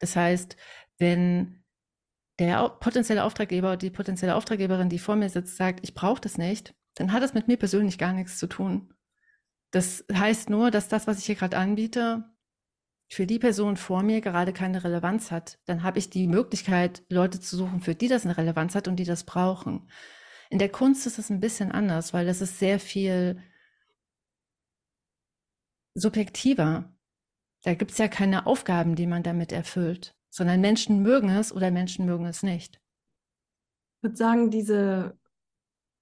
Das 0.00 0.16
heißt, 0.16 0.56
wenn 0.98 1.64
der 2.38 2.68
potenzielle 2.68 3.24
Auftraggeber 3.24 3.68
oder 3.68 3.76
die 3.76 3.90
potenzielle 3.90 4.34
Auftraggeberin, 4.34 4.88
die 4.88 4.98
vor 4.98 5.16
mir 5.16 5.28
sitzt, 5.28 5.56
sagt, 5.56 5.80
ich 5.82 5.94
brauche 5.94 6.20
das 6.20 6.36
nicht, 6.36 6.74
dann 6.96 7.12
hat 7.12 7.22
das 7.22 7.34
mit 7.34 7.48
mir 7.48 7.56
persönlich 7.56 7.98
gar 7.98 8.12
nichts 8.12 8.38
zu 8.38 8.48
tun. 8.48 8.92
Das 9.70 10.04
heißt 10.12 10.50
nur, 10.50 10.70
dass 10.70 10.88
das, 10.88 11.06
was 11.06 11.18
ich 11.18 11.26
hier 11.26 11.34
gerade 11.34 11.56
anbiete, 11.56 12.24
für 13.14 13.26
die 13.26 13.38
Person 13.38 13.76
vor 13.76 14.02
mir 14.02 14.20
gerade 14.20 14.52
keine 14.52 14.82
Relevanz 14.82 15.30
hat, 15.30 15.58
dann 15.66 15.84
habe 15.84 15.98
ich 15.98 16.10
die 16.10 16.26
Möglichkeit, 16.26 17.04
Leute 17.08 17.40
zu 17.40 17.56
suchen, 17.56 17.80
für 17.80 17.94
die 17.94 18.08
das 18.08 18.24
eine 18.24 18.36
Relevanz 18.36 18.74
hat 18.74 18.88
und 18.88 18.96
die 18.96 19.04
das 19.04 19.24
brauchen. 19.24 19.88
In 20.50 20.58
der 20.58 20.68
Kunst 20.68 21.06
ist 21.06 21.18
es 21.18 21.30
ein 21.30 21.40
bisschen 21.40 21.70
anders, 21.70 22.12
weil 22.12 22.26
das 22.26 22.40
ist 22.40 22.58
sehr 22.58 22.80
viel 22.80 23.40
subjektiver. 25.94 26.92
Da 27.62 27.74
gibt 27.74 27.92
es 27.92 27.98
ja 27.98 28.08
keine 28.08 28.46
Aufgaben, 28.46 28.96
die 28.96 29.06
man 29.06 29.22
damit 29.22 29.52
erfüllt, 29.52 30.16
sondern 30.28 30.60
Menschen 30.60 31.02
mögen 31.02 31.30
es 31.30 31.52
oder 31.52 31.70
Menschen 31.70 32.06
mögen 32.06 32.26
es 32.26 32.42
nicht. 32.42 32.80
Ich 33.98 34.02
würde 34.02 34.16
sagen, 34.16 34.50
diese, 34.50 35.16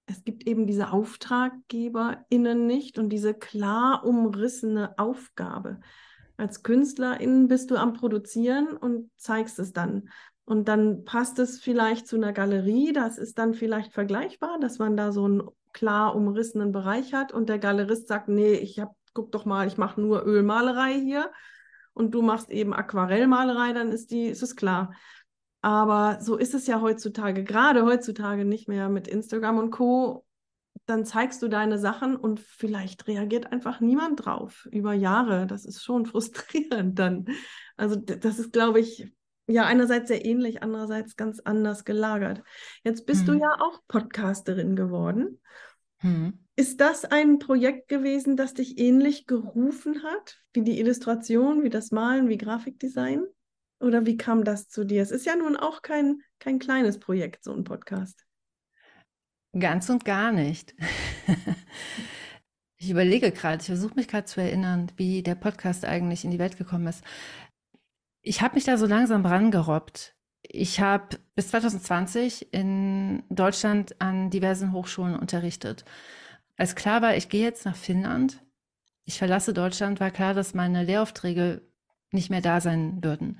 es 0.07 0.23
gibt 0.23 0.47
eben 0.47 0.65
diese 0.65 0.91
AuftraggeberInnen 0.91 2.65
nicht 2.65 2.97
und 2.97 3.09
diese 3.09 3.35
klar 3.35 4.03
umrissene 4.03 4.97
Aufgabe 4.97 5.79
als 6.37 6.63
Künstlerin 6.63 7.47
bist 7.47 7.71
du 7.71 7.75
am 7.75 7.93
Produzieren 7.93 8.75
und 8.75 9.09
zeigst 9.17 9.59
es 9.59 9.73
dann. 9.73 10.09
Und 10.45 10.67
dann 10.67 11.05
passt 11.05 11.39
es 11.39 11.59
vielleicht 11.59 12.07
zu 12.07 12.17
einer 12.17 12.33
Galerie, 12.33 12.91
das 12.91 13.17
ist 13.17 13.37
dann 13.37 13.53
vielleicht 13.53 13.93
vergleichbar, 13.93 14.59
dass 14.59 14.77
man 14.77 14.97
da 14.97 15.11
so 15.11 15.25
einen 15.25 15.43
klar 15.71 16.15
umrissenen 16.15 16.71
Bereich 16.71 17.13
hat 17.13 17.31
und 17.31 17.49
der 17.49 17.59
Galerist 17.59 18.07
sagt, 18.07 18.27
nee, 18.27 18.53
ich 18.53 18.79
hab, 18.79 18.95
guck 19.13 19.31
doch 19.31 19.45
mal, 19.45 19.67
ich 19.67 19.77
mache 19.77 20.01
nur 20.01 20.25
Ölmalerei 20.25 20.93
hier 20.99 21.31
und 21.93 22.13
du 22.13 22.21
machst 22.21 22.49
eben 22.49 22.73
Aquarellmalerei, 22.73 23.73
dann 23.73 23.91
ist 23.91 24.11
die, 24.11 24.27
ist 24.27 24.43
es 24.43 24.55
klar. 24.55 24.93
Aber 25.61 26.19
so 26.19 26.35
ist 26.35 26.53
es 26.53 26.67
ja 26.67 26.81
heutzutage, 26.81 27.43
gerade 27.45 27.85
heutzutage 27.85 28.43
nicht 28.43 28.67
mehr 28.67 28.89
mit 28.89 29.07
Instagram 29.07 29.59
und 29.59 29.71
Co 29.71 30.25
dann 30.85 31.05
zeigst 31.05 31.41
du 31.41 31.47
deine 31.47 31.77
Sachen 31.77 32.15
und 32.15 32.39
vielleicht 32.39 33.07
reagiert 33.07 33.51
einfach 33.51 33.79
niemand 33.79 34.25
drauf 34.25 34.67
über 34.71 34.93
Jahre. 34.93 35.47
Das 35.47 35.65
ist 35.65 35.83
schon 35.83 36.05
frustrierend 36.05 36.99
dann. 36.99 37.25
Also 37.77 37.95
das 37.95 38.39
ist, 38.39 38.53
glaube 38.53 38.79
ich, 38.79 39.13
ja 39.47 39.65
einerseits 39.65 40.07
sehr 40.07 40.25
ähnlich, 40.25 40.63
andererseits 40.63 41.15
ganz 41.15 41.39
anders 41.39 41.85
gelagert. 41.85 42.43
Jetzt 42.83 43.05
bist 43.05 43.27
hm. 43.27 43.39
du 43.39 43.43
ja 43.43 43.55
auch 43.59 43.81
Podcasterin 43.87 44.75
geworden. 44.75 45.39
Hm. 45.97 46.39
Ist 46.55 46.81
das 46.81 47.05
ein 47.05 47.39
Projekt 47.39 47.87
gewesen, 47.87 48.37
das 48.37 48.53
dich 48.53 48.77
ähnlich 48.77 49.25
gerufen 49.25 50.03
hat, 50.03 50.39
wie 50.53 50.61
die 50.61 50.79
Illustration, 50.79 51.63
wie 51.63 51.69
das 51.69 51.91
Malen, 51.91 52.29
wie 52.29 52.37
Grafikdesign? 52.37 53.23
Oder 53.79 54.05
wie 54.05 54.17
kam 54.17 54.43
das 54.43 54.69
zu 54.69 54.85
dir? 54.85 55.01
Es 55.01 55.11
ist 55.11 55.25
ja 55.25 55.35
nun 55.35 55.57
auch 55.57 55.81
kein, 55.81 56.21
kein 56.39 56.59
kleines 56.59 56.99
Projekt, 56.99 57.43
so 57.43 57.53
ein 57.53 57.63
Podcast. 57.63 58.23
Ganz 59.57 59.89
und 59.89 60.03
gar 60.03 60.31
nicht. 60.31 60.73
ich 62.77 62.89
überlege 62.89 63.31
gerade, 63.31 63.61
ich 63.61 63.67
versuche 63.67 63.95
mich 63.95 64.07
gerade 64.07 64.25
zu 64.25 64.41
erinnern, 64.41 64.91
wie 64.97 65.21
der 65.21 65.35
Podcast 65.35 65.85
eigentlich 65.85 66.25
in 66.25 66.31
die 66.31 66.39
Welt 66.39 66.57
gekommen 66.57 66.87
ist. 66.87 67.03
Ich 68.21 68.41
habe 68.41 68.55
mich 68.55 68.63
da 68.63 68.77
so 68.77 68.87
langsam 68.87 69.25
rangerobbt. 69.25 70.15
Ich 70.41 70.79
habe 70.79 71.19
bis 71.35 71.49
2020 71.49 72.53
in 72.53 73.23
Deutschland 73.29 74.01
an 74.01 74.29
diversen 74.29 74.73
Hochschulen 74.73 75.17
unterrichtet. 75.17 75.85
Als 76.57 76.75
klar 76.75 77.01
war, 77.01 77.15
ich 77.15 77.29
gehe 77.29 77.43
jetzt 77.43 77.65
nach 77.65 77.75
Finnland, 77.75 78.43
ich 79.05 79.17
verlasse 79.17 79.53
Deutschland, 79.53 79.99
war 79.99 80.11
klar, 80.11 80.33
dass 80.33 80.53
meine 80.53 80.83
Lehraufträge 80.83 81.61
nicht 82.11 82.29
mehr 82.29 82.41
da 82.41 82.61
sein 82.61 83.03
würden. 83.03 83.39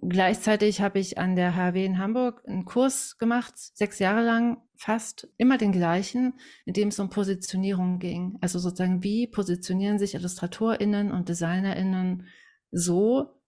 Gleichzeitig 0.00 0.80
habe 0.80 0.98
ich 0.98 1.18
an 1.18 1.36
der 1.36 1.54
HW 1.54 1.84
in 1.84 1.98
Hamburg 1.98 2.42
einen 2.46 2.64
Kurs 2.64 3.18
gemacht, 3.18 3.54
sechs 3.56 3.98
Jahre 3.98 4.22
lang, 4.22 4.60
fast 4.82 5.28
immer 5.36 5.58
den 5.58 5.70
gleichen, 5.70 6.34
in 6.66 6.74
dem 6.74 6.88
es 6.88 6.98
um 6.98 7.08
Positionierung 7.08 8.00
ging. 8.00 8.36
Also 8.40 8.58
sozusagen, 8.58 9.02
wie 9.04 9.28
positionieren 9.28 9.98
sich 9.98 10.14
IllustratorInnen 10.14 11.12
und 11.12 11.28
DesignerInnen 11.28 12.26
so, 12.72 13.40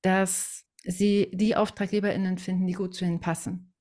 dass 0.00 0.64
sie 0.84 1.30
die 1.34 1.56
AuftraggeberInnen 1.56 2.38
finden, 2.38 2.66
die 2.66 2.72
gut 2.72 2.94
zu 2.94 3.04
ihnen 3.04 3.20
passen. 3.20 3.74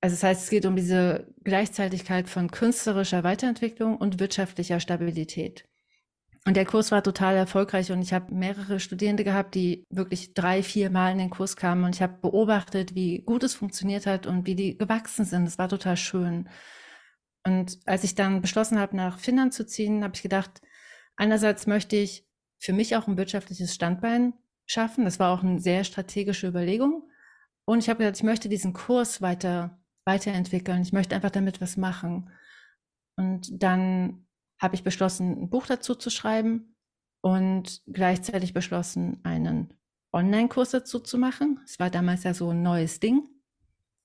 Also 0.00 0.14
das 0.14 0.22
heißt, 0.24 0.42
es 0.44 0.50
geht 0.50 0.66
um 0.66 0.74
diese 0.74 1.32
Gleichzeitigkeit 1.44 2.28
von 2.28 2.50
künstlerischer 2.50 3.22
Weiterentwicklung 3.22 3.96
und 3.96 4.18
wirtschaftlicher 4.18 4.80
Stabilität. 4.80 5.68
Und 6.48 6.54
der 6.54 6.64
Kurs 6.64 6.90
war 6.92 7.02
total 7.02 7.36
erfolgreich 7.36 7.92
und 7.92 8.00
ich 8.00 8.14
habe 8.14 8.34
mehrere 8.34 8.80
Studierende 8.80 9.22
gehabt, 9.22 9.54
die 9.54 9.84
wirklich 9.90 10.32
drei, 10.32 10.62
vier 10.62 10.88
Mal 10.88 11.12
in 11.12 11.18
den 11.18 11.28
Kurs 11.28 11.56
kamen 11.56 11.84
und 11.84 11.94
ich 11.94 12.00
habe 12.00 12.16
beobachtet, 12.22 12.94
wie 12.94 13.18
gut 13.18 13.42
es 13.42 13.52
funktioniert 13.52 14.06
hat 14.06 14.26
und 14.26 14.46
wie 14.46 14.54
die 14.54 14.78
gewachsen 14.78 15.26
sind. 15.26 15.46
Es 15.46 15.58
war 15.58 15.68
total 15.68 15.98
schön. 15.98 16.48
Und 17.44 17.78
als 17.84 18.02
ich 18.02 18.14
dann 18.14 18.40
beschlossen 18.40 18.78
habe, 18.78 18.96
nach 18.96 19.18
Finnland 19.18 19.52
zu 19.52 19.66
ziehen, 19.66 20.02
habe 20.02 20.14
ich 20.14 20.22
gedacht, 20.22 20.62
einerseits 21.16 21.66
möchte 21.66 21.96
ich 21.96 22.26
für 22.58 22.72
mich 22.72 22.96
auch 22.96 23.08
ein 23.08 23.18
wirtschaftliches 23.18 23.74
Standbein 23.74 24.32
schaffen. 24.64 25.04
Das 25.04 25.18
war 25.18 25.34
auch 25.34 25.42
eine 25.42 25.60
sehr 25.60 25.84
strategische 25.84 26.46
Überlegung. 26.46 27.10
Und 27.66 27.80
ich 27.80 27.90
habe 27.90 27.98
gesagt, 27.98 28.16
ich 28.16 28.22
möchte 28.22 28.48
diesen 28.48 28.72
Kurs 28.72 29.20
weiter, 29.20 29.82
weiterentwickeln. 30.06 30.80
Ich 30.80 30.94
möchte 30.94 31.14
einfach 31.14 31.28
damit 31.28 31.60
was 31.60 31.76
machen. 31.76 32.30
Und 33.16 33.62
dann 33.62 34.24
habe 34.58 34.74
ich 34.74 34.82
beschlossen, 34.82 35.42
ein 35.42 35.50
Buch 35.50 35.66
dazu 35.66 35.94
zu 35.94 36.10
schreiben 36.10 36.74
und 37.20 37.82
gleichzeitig 37.86 38.54
beschlossen, 38.54 39.20
einen 39.24 39.74
Online-Kurs 40.12 40.70
dazu 40.70 41.00
zu 41.00 41.18
machen. 41.18 41.60
Es 41.64 41.78
war 41.78 41.90
damals 41.90 42.24
ja 42.24 42.34
so 42.34 42.50
ein 42.50 42.62
neues 42.62 43.00
Ding, 43.00 43.28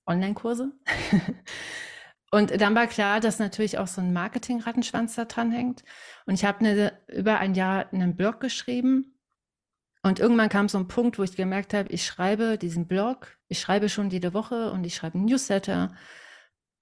Online-Kurse. 0.06 0.72
und 2.30 2.60
dann 2.60 2.74
war 2.74 2.86
klar, 2.86 3.20
dass 3.20 3.38
natürlich 3.38 3.78
auch 3.78 3.86
so 3.86 4.00
ein 4.00 4.12
Marketing-Rattenschwanz 4.12 5.14
da 5.14 5.24
dran 5.24 5.50
hängt. 5.50 5.82
Und 6.26 6.34
ich 6.34 6.44
habe 6.44 6.92
über 7.08 7.38
ein 7.38 7.54
Jahr 7.54 7.92
einen 7.92 8.16
Blog 8.16 8.40
geschrieben. 8.40 9.14
Und 10.02 10.20
irgendwann 10.20 10.50
kam 10.50 10.68
so 10.68 10.76
ein 10.76 10.88
Punkt, 10.88 11.18
wo 11.18 11.22
ich 11.22 11.34
gemerkt 11.34 11.72
habe, 11.72 11.88
ich 11.88 12.04
schreibe 12.04 12.58
diesen 12.58 12.86
Blog, 12.86 13.38
ich 13.48 13.58
schreibe 13.58 13.88
schon 13.88 14.10
jede 14.10 14.34
Woche 14.34 14.70
und 14.70 14.84
ich 14.84 14.94
schreibe 14.94 15.16
einen 15.16 15.24
Newsletter. 15.24 15.94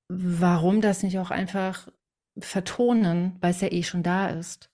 Warum 0.09 0.81
das 0.81 1.05
nicht 1.05 1.21
auch 1.21 1.31
einfach 1.31 1.89
vertonen, 2.39 3.37
weil 3.41 3.51
es 3.51 3.61
ja 3.61 3.71
eh 3.71 3.83
schon 3.83 4.03
da 4.03 4.29
ist. 4.29 4.71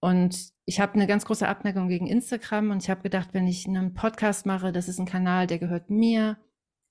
Und 0.00 0.52
ich 0.64 0.80
habe 0.80 0.94
eine 0.94 1.06
ganz 1.06 1.24
große 1.24 1.46
Abneigung 1.46 1.88
gegen 1.88 2.06
Instagram 2.06 2.70
und 2.70 2.82
ich 2.82 2.90
habe 2.90 3.02
gedacht, 3.02 3.28
wenn 3.32 3.46
ich 3.46 3.66
einen 3.66 3.94
Podcast 3.94 4.46
mache, 4.46 4.72
das 4.72 4.88
ist 4.88 4.98
ein 4.98 5.06
Kanal, 5.06 5.46
der 5.46 5.58
gehört 5.58 5.90
mir. 5.90 6.38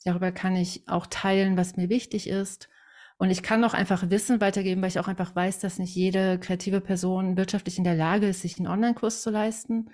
Darüber 0.03 0.31
kann 0.31 0.55
ich 0.55 0.87
auch 0.87 1.07
teilen, 1.07 1.57
was 1.57 1.77
mir 1.77 1.89
wichtig 1.89 2.27
ist. 2.27 2.69
Und 3.17 3.29
ich 3.29 3.43
kann 3.43 3.63
auch 3.63 3.75
einfach 3.75 4.09
Wissen 4.09 4.41
weitergeben, 4.41 4.81
weil 4.81 4.89
ich 4.89 4.99
auch 4.99 5.07
einfach 5.07 5.35
weiß, 5.35 5.59
dass 5.59 5.77
nicht 5.77 5.93
jede 5.93 6.39
kreative 6.39 6.81
Person 6.81 7.37
wirtschaftlich 7.37 7.77
in 7.77 7.83
der 7.83 7.95
Lage 7.95 8.27
ist, 8.27 8.41
sich 8.41 8.57
einen 8.57 8.67
Online-Kurs 8.67 9.21
zu 9.21 9.29
leisten. 9.29 9.91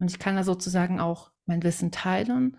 Und 0.00 0.10
ich 0.10 0.18
kann 0.18 0.36
da 0.36 0.44
sozusagen 0.44 0.98
auch 0.98 1.30
mein 1.44 1.62
Wissen 1.62 1.92
teilen. 1.92 2.56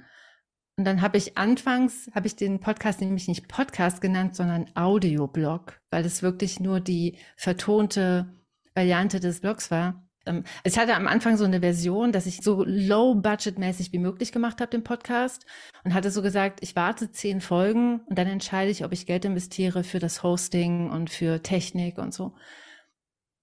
Und 0.78 0.84
dann 0.84 1.02
habe 1.02 1.18
ich 1.18 1.38
anfangs, 1.38 2.12
habe 2.14 2.28
ich 2.28 2.36
den 2.36 2.60
Podcast 2.60 3.00
nämlich 3.00 3.30
nicht 3.30 3.48
Podcast 3.48 4.02
genannt, 4.02 4.36
sondern 4.36 4.70
Audioblog, 4.76 5.80
weil 5.90 6.06
es 6.06 6.22
wirklich 6.22 6.60
nur 6.60 6.82
die 6.82 7.18
vertonte 7.38 8.34
Variante 8.74 9.22
des 9.22 9.40
Blogs 9.40 9.72
war. 9.72 10.06
Ähm, 10.26 10.44
ich 10.66 10.78
hatte 10.78 10.96
am 10.96 11.08
Anfang 11.08 11.38
so 11.38 11.46
eine 11.46 11.62
Version, 11.62 12.12
dass 12.12 12.26
ich 12.26 12.42
so 12.42 12.66
low-budget-mäßig 12.66 13.94
wie 13.94 14.00
möglich 14.00 14.34
gemacht 14.34 14.60
habe, 14.60 14.70
den 14.70 14.84
Podcast. 14.84 15.46
Und 15.86 15.94
hatte 15.94 16.12
so 16.12 16.22
gesagt, 16.22 16.60
ich 16.62 16.76
warte 16.76 17.10
zehn 17.10 17.40
Folgen 17.40 18.02
und 18.08 18.18
dann 18.18 18.28
entscheide 18.28 18.70
ich, 18.70 18.84
ob 18.84 18.92
ich 18.92 19.06
Geld 19.06 19.24
investiere 19.24 19.86
für 19.86 20.00
das 20.00 20.24
Hosting 20.24 20.90
und 20.90 21.10
für 21.10 21.42
Technik 21.42 21.98
und 21.98 22.14
so. 22.14 22.36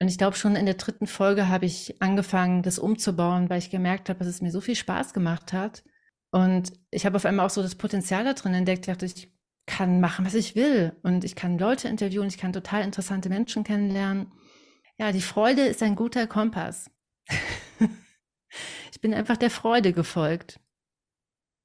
Und 0.00 0.08
ich 0.08 0.18
glaube, 0.18 0.36
schon 0.36 0.56
in 0.56 0.66
der 0.66 0.74
dritten 0.74 1.06
Folge 1.06 1.48
habe 1.48 1.64
ich 1.64 2.02
angefangen, 2.02 2.62
das 2.62 2.78
umzubauen, 2.78 3.48
weil 3.48 3.58
ich 3.58 3.70
gemerkt 3.70 4.10
habe, 4.10 4.18
dass 4.18 4.28
es 4.28 4.42
mir 4.42 4.50
so 4.50 4.60
viel 4.60 4.74
Spaß 4.74 5.14
gemacht 5.14 5.54
hat 5.54 5.82
und 6.32 6.72
ich 6.90 7.06
habe 7.06 7.16
auf 7.16 7.26
einmal 7.26 7.46
auch 7.46 7.50
so 7.50 7.62
das 7.62 7.74
Potenzial 7.74 8.24
da 8.24 8.32
drin 8.32 8.54
entdeckt, 8.54 8.88
dachte 8.88 9.06
ich 9.06 9.30
kann 9.66 10.00
machen, 10.00 10.24
was 10.24 10.34
ich 10.34 10.56
will. 10.56 10.96
Und 11.02 11.24
ich 11.24 11.36
kann 11.36 11.58
Leute 11.58 11.88
interviewen, 11.88 12.26
ich 12.26 12.38
kann 12.38 12.52
total 12.52 12.82
interessante 12.82 13.28
Menschen 13.28 13.64
kennenlernen. 13.64 14.32
Ja, 14.98 15.12
die 15.12 15.20
Freude 15.20 15.62
ist 15.62 15.82
ein 15.82 15.94
guter 15.94 16.26
Kompass. 16.26 16.90
ich 18.92 19.00
bin 19.00 19.14
einfach 19.14 19.36
der 19.36 19.50
Freude 19.50 19.92
gefolgt. 19.92 20.58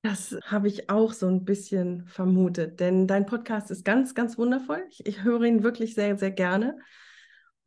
Das 0.04 0.38
habe 0.44 0.68
ich 0.68 0.90
auch 0.90 1.14
so 1.14 1.28
ein 1.28 1.44
bisschen 1.44 2.06
vermutet, 2.06 2.80
denn 2.80 3.08
dein 3.08 3.26
Podcast 3.26 3.72
ist 3.72 3.84
ganz, 3.84 4.16
ganz 4.16 4.38
wundervoll. 4.38 4.86
Ich, 4.90 5.06
ich 5.06 5.24
höre 5.24 5.44
ihn 5.44 5.64
wirklich 5.64 5.96
sehr, 5.96 6.18
sehr 6.18 6.32
gerne. 6.32 6.78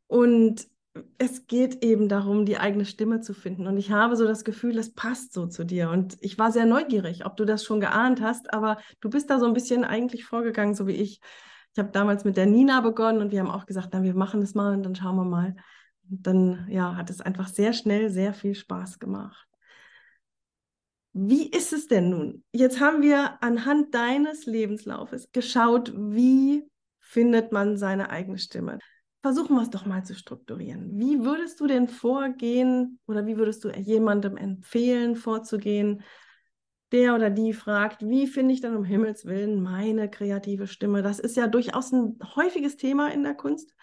Und 0.07 0.67
es 1.17 1.47
geht 1.47 1.83
eben 1.83 2.09
darum, 2.09 2.45
die 2.45 2.57
eigene 2.57 2.85
Stimme 2.85 3.21
zu 3.21 3.33
finden. 3.33 3.67
Und 3.67 3.77
ich 3.77 3.91
habe 3.91 4.15
so 4.15 4.25
das 4.25 4.43
Gefühl, 4.43 4.77
es 4.77 4.93
passt 4.93 5.33
so 5.33 5.47
zu 5.47 5.63
dir. 5.63 5.89
Und 5.89 6.17
ich 6.19 6.37
war 6.37 6.51
sehr 6.51 6.65
neugierig, 6.65 7.25
ob 7.25 7.37
du 7.37 7.45
das 7.45 7.63
schon 7.63 7.79
geahnt 7.79 8.21
hast, 8.21 8.53
aber 8.53 8.77
du 8.99 9.09
bist 9.09 9.29
da 9.29 9.39
so 9.39 9.45
ein 9.45 9.53
bisschen 9.53 9.85
eigentlich 9.85 10.25
vorgegangen, 10.25 10.75
so 10.75 10.87
wie 10.87 10.95
ich. 10.95 11.21
Ich 11.73 11.79
habe 11.79 11.91
damals 11.91 12.25
mit 12.25 12.35
der 12.35 12.45
Nina 12.45 12.81
begonnen 12.81 13.21
und 13.21 13.31
wir 13.31 13.39
haben 13.39 13.51
auch 13.51 13.65
gesagt, 13.65 13.89
na, 13.93 14.03
wir 14.03 14.13
machen 14.13 14.41
das 14.41 14.55
mal 14.55 14.73
und 14.73 14.83
dann 14.83 14.95
schauen 14.95 15.15
wir 15.15 15.23
mal. 15.23 15.55
Und 16.09 16.27
dann, 16.27 16.67
ja, 16.69 16.97
hat 16.97 17.09
es 17.09 17.21
einfach 17.21 17.47
sehr 17.47 17.71
schnell 17.71 18.09
sehr 18.09 18.33
viel 18.33 18.55
Spaß 18.55 18.99
gemacht. 18.99 19.47
Wie 21.13 21.49
ist 21.49 21.71
es 21.71 21.87
denn 21.87 22.09
nun? 22.09 22.43
Jetzt 22.51 22.81
haben 22.81 23.01
wir 23.01 23.41
anhand 23.41 23.93
deines 23.93 24.45
Lebenslaufes 24.45 25.31
geschaut, 25.31 25.93
wie 25.95 26.63
findet 26.99 27.51
man 27.51 27.77
seine 27.77 28.09
eigene 28.09 28.37
Stimme. 28.37 28.79
Versuchen 29.21 29.55
wir 29.55 29.61
es 29.61 29.69
doch 29.69 29.85
mal 29.85 30.03
zu 30.03 30.15
strukturieren. 30.15 30.99
Wie 30.99 31.23
würdest 31.23 31.59
du 31.59 31.67
denn 31.67 31.87
vorgehen 31.87 32.99
oder 33.07 33.27
wie 33.27 33.37
würdest 33.37 33.63
du 33.63 33.69
jemandem 33.69 34.35
empfehlen, 34.35 35.15
vorzugehen, 35.15 36.03
der 36.91 37.15
oder 37.15 37.29
die 37.29 37.53
fragt, 37.53 38.01
wie 38.01 38.27
finde 38.27 38.53
ich 38.53 38.61
denn 38.61 38.75
um 38.75 38.83
Himmels 38.83 39.25
Willen 39.25 39.61
meine 39.61 40.09
kreative 40.09 40.67
Stimme? 40.67 41.03
Das 41.03 41.19
ist 41.19 41.37
ja 41.37 41.47
durchaus 41.47 41.91
ein 41.91 42.17
häufiges 42.35 42.77
Thema 42.77 43.11
in 43.11 43.23
der 43.23 43.35
Kunst. 43.35 43.75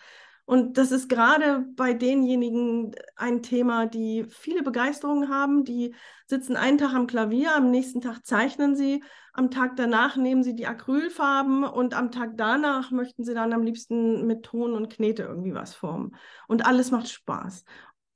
Und 0.49 0.79
das 0.79 0.93
ist 0.93 1.11
gerade 1.11 1.67
bei 1.77 1.93
denjenigen 1.93 2.93
ein 3.17 3.43
Thema, 3.43 3.85
die 3.85 4.25
viele 4.31 4.63
Begeisterungen 4.63 5.29
haben, 5.29 5.67
die 5.67 5.95
sitzen 6.27 6.57
einen 6.57 6.79
Tag 6.79 6.95
am 6.95 7.07
Klavier, 7.07 7.55
am 7.55 7.71
nächsten 7.71 8.01
Tag 8.01 8.25
zeichnen 8.25 8.75
sie, 8.75 9.05
am 9.35 9.51
Tag 9.51 9.77
danach 9.77 10.17
nehmen 10.17 10.43
sie 10.43 10.57
die 10.57 10.67
Acrylfarben 10.67 11.65
und 11.65 11.93
am 11.93 12.11
Tag 12.11 12.39
danach 12.39 12.91
möchten 12.91 13.25
sie 13.25 13.35
dann 13.35 13.53
am 13.53 13.63
liebsten 13.63 14.27
mit 14.27 14.43
Ton 14.43 14.73
und 14.73 14.89
Knete 14.89 15.25
irgendwie 15.25 15.53
was 15.53 15.75
formen. 15.75 16.17
Und 16.47 16.65
alles 16.65 16.91
macht 16.93 17.11
Spaß. 17.11 17.67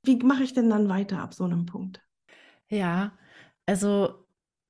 Wie 0.01 0.17
mache 0.17 0.41
ich 0.41 0.53
denn 0.53 0.71
dann 0.71 0.89
weiter 0.89 1.19
ab 1.19 1.35
so 1.35 1.43
einem 1.43 1.67
Punkt? 1.67 2.01
Ja, 2.67 3.11
also 3.67 4.25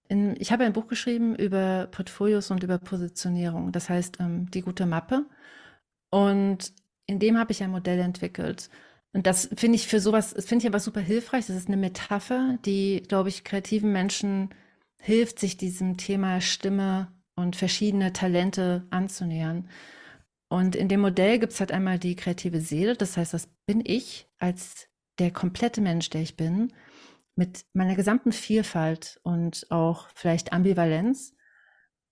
in, 0.10 0.36
ich 0.38 0.52
habe 0.52 0.66
ein 0.66 0.74
Buch 0.74 0.88
geschrieben 0.88 1.34
über 1.34 1.88
Portfolios 1.90 2.52
und 2.52 2.62
über 2.62 2.78
Positionierung. 2.78 3.72
Das 3.72 3.90
heißt, 3.90 4.18
ähm, 4.20 4.52
die 4.52 4.64
gute 4.64 4.86
Mappe. 4.86 5.26
Und 6.10 6.74
in 7.06 7.20
dem 7.20 7.38
habe 7.38 7.52
ich 7.52 7.64
ein 7.64 7.72
Modell 7.72 8.00
entwickelt. 8.00 8.70
Und 9.14 9.28
das 9.28 9.50
finde 9.56 9.76
ich 9.76 9.88
für 9.88 10.00
sowas, 10.00 10.34
das 10.34 10.46
finde 10.46 10.64
ich 10.64 10.68
aber 10.68 10.80
super 10.80 11.02
hilfreich. 11.02 11.46
Das 11.48 11.56
ist 11.56 11.68
eine 11.68 11.78
Metapher, 11.78 12.58
die, 12.66 13.04
glaube 13.08 13.30
ich, 13.30 13.44
kreativen 13.44 13.92
Menschen 13.92 14.50
hilft, 14.98 15.40
sich 15.40 15.58
diesem 15.58 15.98
Thema 15.98 16.42
Stimme 16.42 17.12
und 17.36 17.56
verschiedene 17.56 18.14
Talente 18.14 18.88
anzunähern. 18.90 19.70
Und 20.50 20.76
in 20.76 20.88
dem 20.88 21.02
Modell 21.02 21.40
gibt 21.40 21.54
es 21.54 21.60
halt 21.60 21.72
einmal 21.72 22.00
die 22.00 22.16
kreative 22.16 22.62
Seele, 22.62 22.96
das 22.96 23.18
heißt, 23.18 23.34
das 23.34 23.48
bin 23.66 23.82
ich 23.84 24.28
als 24.38 24.88
der 25.20 25.32
komplette 25.32 25.82
Mensch, 25.82 26.10
der 26.10 26.22
ich 26.22 26.36
bin, 26.36 26.74
mit 27.36 27.66
meiner 27.74 27.96
gesamten 27.96 28.32
Vielfalt 28.32 29.20
und 29.24 29.68
auch 29.70 30.10
vielleicht 30.14 30.54
Ambivalenz. 30.54 31.36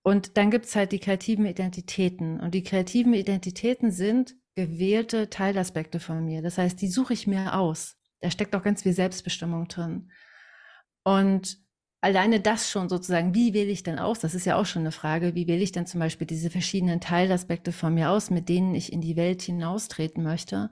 Und 0.04 0.38
dann 0.38 0.49
gibt 0.49 0.65
es 0.65 0.75
halt 0.75 0.91
die 0.91 0.99
kreativen 0.99 1.45
Identitäten. 1.45 2.39
Und 2.39 2.56
die 2.56 2.63
kreativen 2.63 3.13
Identitäten 3.13 3.91
sind 3.91 4.36
gewählte 4.55 5.29
Teilaspekte 5.29 5.99
von 5.99 6.25
mir. 6.25 6.41
Das 6.41 6.57
heißt, 6.57 6.81
die 6.81 6.87
suche 6.87 7.13
ich 7.13 7.27
mir 7.27 7.55
aus. 7.55 7.97
Da 8.19 8.29
steckt 8.29 8.55
auch 8.55 8.63
ganz 8.63 8.83
viel 8.83 8.93
Selbstbestimmung 8.93 9.67
drin. 9.67 10.11
Und 11.03 11.57
alleine 12.01 12.39
das 12.39 12.69
schon 12.69 12.89
sozusagen, 12.89 13.33
wie 13.33 13.53
wähle 13.53 13.71
ich 13.71 13.83
denn 13.83 13.99
aus? 13.99 14.19
Das 14.19 14.35
ist 14.35 14.45
ja 14.45 14.55
auch 14.55 14.65
schon 14.65 14.81
eine 14.81 14.91
Frage. 14.91 15.35
Wie 15.35 15.47
wähle 15.47 15.63
ich 15.63 15.71
denn 15.71 15.85
zum 15.85 15.99
Beispiel 15.99 16.27
diese 16.27 16.49
verschiedenen 16.49 16.99
Teilaspekte 16.99 17.71
von 17.71 17.93
mir 17.93 18.09
aus, 18.09 18.29
mit 18.29 18.49
denen 18.49 18.75
ich 18.75 18.91
in 18.91 19.01
die 19.01 19.15
Welt 19.15 19.41
hinaustreten 19.41 20.23
möchte? 20.23 20.71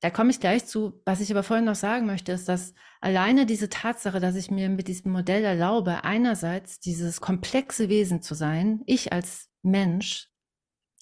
Da 0.00 0.10
komme 0.10 0.30
ich 0.30 0.40
gleich 0.40 0.66
zu. 0.66 1.00
Was 1.06 1.20
ich 1.20 1.30
aber 1.30 1.42
vorhin 1.42 1.64
noch 1.64 1.74
sagen 1.74 2.04
möchte, 2.04 2.32
ist, 2.32 2.48
dass 2.48 2.74
alleine 3.00 3.46
diese 3.46 3.70
Tatsache, 3.70 4.20
dass 4.20 4.34
ich 4.34 4.50
mir 4.50 4.68
mit 4.68 4.86
diesem 4.86 5.12
Modell 5.12 5.42
erlaube, 5.44 6.04
einerseits 6.04 6.78
dieses 6.78 7.20
komplexe 7.20 7.88
Wesen 7.88 8.20
zu 8.20 8.34
sein, 8.34 8.82
ich 8.84 9.12
als 9.12 9.48
Mensch, 9.62 10.28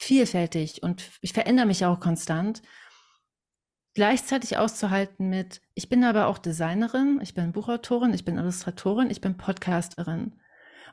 vielfältig 0.02 0.82
und 0.82 1.10
ich 1.20 1.32
verändere 1.32 1.66
mich 1.66 1.84
auch 1.84 2.00
konstant. 2.00 2.62
Gleichzeitig 3.94 4.56
auszuhalten 4.56 5.28
mit, 5.28 5.60
ich 5.74 5.88
bin 5.88 6.02
aber 6.02 6.26
auch 6.26 6.38
Designerin, 6.38 7.20
ich 7.22 7.34
bin 7.34 7.52
Buchautorin, 7.52 8.14
ich 8.14 8.24
bin 8.24 8.38
Illustratorin, 8.38 9.10
ich 9.10 9.20
bin 9.20 9.36
Podcasterin 9.36 10.40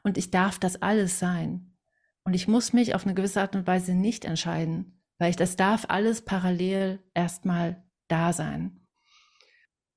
und 0.03 0.17
ich 0.17 0.31
darf 0.31 0.59
das 0.59 0.81
alles 0.81 1.17
sein. 1.17 1.75
Und 2.23 2.33
ich 2.33 2.47
muss 2.47 2.73
mich 2.73 2.93
auf 2.93 3.05
eine 3.05 3.15
gewisse 3.15 3.41
Art 3.41 3.55
und 3.55 3.65
Weise 3.65 3.93
nicht 3.93 4.25
entscheiden, 4.25 5.01
weil 5.17 5.31
ich 5.31 5.37
das 5.37 5.55
darf 5.55 5.85
alles 5.87 6.23
parallel 6.23 6.99
erstmal 7.13 7.83
da 8.09 8.33
sein. 8.33 8.85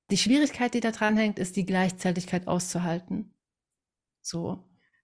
Die 0.09 0.17
Schwierigkeit, 0.17 0.73
die 0.73 0.79
da 0.79 0.91
dran 0.91 1.17
hängt, 1.17 1.39
ist 1.39 1.55
die 1.55 1.65
Gleichzeitigkeit 1.65 2.47
auszuhalten. 2.47 3.35
So. 4.21 4.63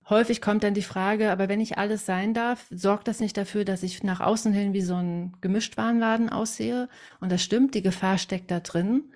Häufig 0.09 0.41
kommt 0.41 0.63
dann 0.63 0.73
die 0.73 0.81
Frage, 0.81 1.31
aber 1.31 1.49
wenn 1.49 1.61
ich 1.61 1.77
alles 1.77 2.05
sein 2.05 2.33
darf, 2.33 2.65
sorgt 2.71 3.07
das 3.07 3.19
nicht 3.19 3.37
dafür, 3.37 3.63
dass 3.63 3.83
ich 3.83 4.01
nach 4.01 4.21
außen 4.21 4.51
hin 4.51 4.73
wie 4.73 4.81
so 4.81 4.95
ein 4.95 5.37
Gemischtwarenladen 5.41 6.29
aussehe? 6.29 6.89
Und 7.19 7.31
das 7.31 7.43
stimmt, 7.43 7.75
die 7.75 7.83
Gefahr 7.83 8.17
steckt 8.17 8.49
da 8.49 8.59
drin. 8.59 9.13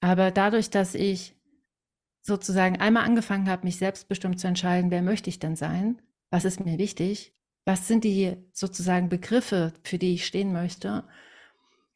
Aber 0.00 0.32
dadurch, 0.32 0.68
dass 0.68 0.96
ich 0.96 1.36
sozusagen 2.22 2.80
einmal 2.80 3.04
angefangen 3.04 3.48
habe, 3.48 3.64
mich 3.64 3.76
selbstbestimmt 3.76 4.40
zu 4.40 4.48
entscheiden, 4.48 4.90
wer 4.90 5.02
möchte 5.02 5.30
ich 5.30 5.38
denn 5.38 5.54
sein? 5.54 6.02
Was 6.30 6.44
ist 6.44 6.64
mir 6.64 6.76
wichtig? 6.76 7.36
Was 7.64 7.86
sind 7.86 8.02
die 8.02 8.36
sozusagen 8.52 9.08
Begriffe, 9.08 9.72
für 9.84 9.98
die 9.98 10.14
ich 10.14 10.26
stehen 10.26 10.52
möchte? 10.52 11.04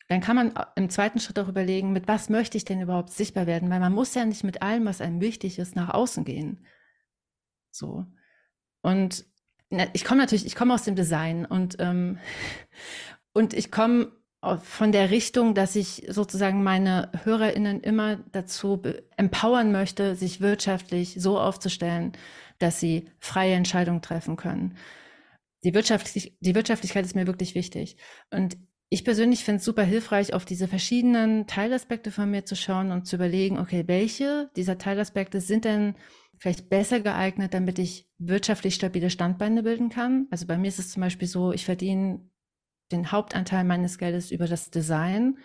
Dann 0.08 0.20
kann 0.20 0.36
man 0.36 0.54
im 0.76 0.88
zweiten 0.88 1.18
Schritt 1.18 1.40
auch 1.40 1.48
überlegen, 1.48 1.92
mit 1.92 2.06
was 2.06 2.28
möchte 2.28 2.56
ich 2.56 2.64
denn 2.64 2.80
überhaupt 2.80 3.10
sichtbar 3.10 3.48
werden? 3.48 3.70
Weil 3.70 3.80
man 3.80 3.92
muss 3.92 4.14
ja 4.14 4.24
nicht 4.24 4.44
mit 4.44 4.62
allem, 4.62 4.84
was 4.84 5.00
einem 5.00 5.20
wichtig 5.20 5.58
ist, 5.58 5.74
nach 5.74 5.92
außen 5.92 6.24
gehen. 6.24 6.64
So. 7.72 8.06
Und 8.86 9.26
ich 9.94 10.04
komme 10.04 10.20
natürlich, 10.20 10.46
ich 10.46 10.54
komme 10.54 10.72
aus 10.72 10.84
dem 10.84 10.94
Design 10.94 11.44
und, 11.44 11.74
ähm, 11.80 12.18
und 13.32 13.52
ich 13.52 13.72
komme 13.72 14.12
von 14.62 14.92
der 14.92 15.10
Richtung, 15.10 15.56
dass 15.56 15.74
ich 15.74 16.06
sozusagen 16.08 16.62
meine 16.62 17.10
HörerInnen 17.24 17.80
immer 17.80 18.18
dazu 18.30 18.80
empowern 19.16 19.72
möchte, 19.72 20.14
sich 20.14 20.40
wirtschaftlich 20.40 21.16
so 21.18 21.36
aufzustellen, 21.36 22.12
dass 22.60 22.78
sie 22.78 23.10
freie 23.18 23.54
Entscheidungen 23.54 24.02
treffen 24.02 24.36
können. 24.36 24.76
Die, 25.64 25.74
Wirtschaftlich 25.74 26.36
die 26.38 26.54
Wirtschaftlichkeit 26.54 27.04
ist 27.04 27.16
mir 27.16 27.26
wirklich 27.26 27.56
wichtig. 27.56 27.96
Und 28.30 28.56
ich 28.88 29.04
persönlich 29.04 29.42
finde 29.42 29.58
es 29.58 29.64
super 29.64 29.82
hilfreich, 29.82 30.32
auf 30.32 30.44
diese 30.44 30.68
verschiedenen 30.68 31.48
Teilaspekte 31.48 32.12
von 32.12 32.30
mir 32.30 32.44
zu 32.44 32.54
schauen 32.54 32.92
und 32.92 33.08
zu 33.08 33.16
überlegen, 33.16 33.58
okay, 33.58 33.82
welche 33.88 34.48
dieser 34.54 34.78
Teilaspekte 34.78 35.40
sind 35.40 35.64
denn 35.64 35.96
vielleicht 36.38 36.68
besser 36.68 37.00
geeignet, 37.00 37.54
damit 37.54 37.78
ich 37.78 38.08
wirtschaftlich 38.18 38.74
stabile 38.74 39.10
Standbeine 39.10 39.62
bilden 39.62 39.88
kann. 39.88 40.26
Also 40.30 40.46
bei 40.46 40.58
mir 40.58 40.68
ist 40.68 40.78
es 40.78 40.90
zum 40.90 41.00
Beispiel 41.00 41.28
so, 41.28 41.52
ich 41.52 41.64
verdiene 41.64 42.20
den 42.92 43.10
Hauptanteil 43.10 43.64
meines 43.64 43.98
Geldes 43.98 44.30
über 44.30 44.46
das 44.46 44.70
Design 44.70 45.38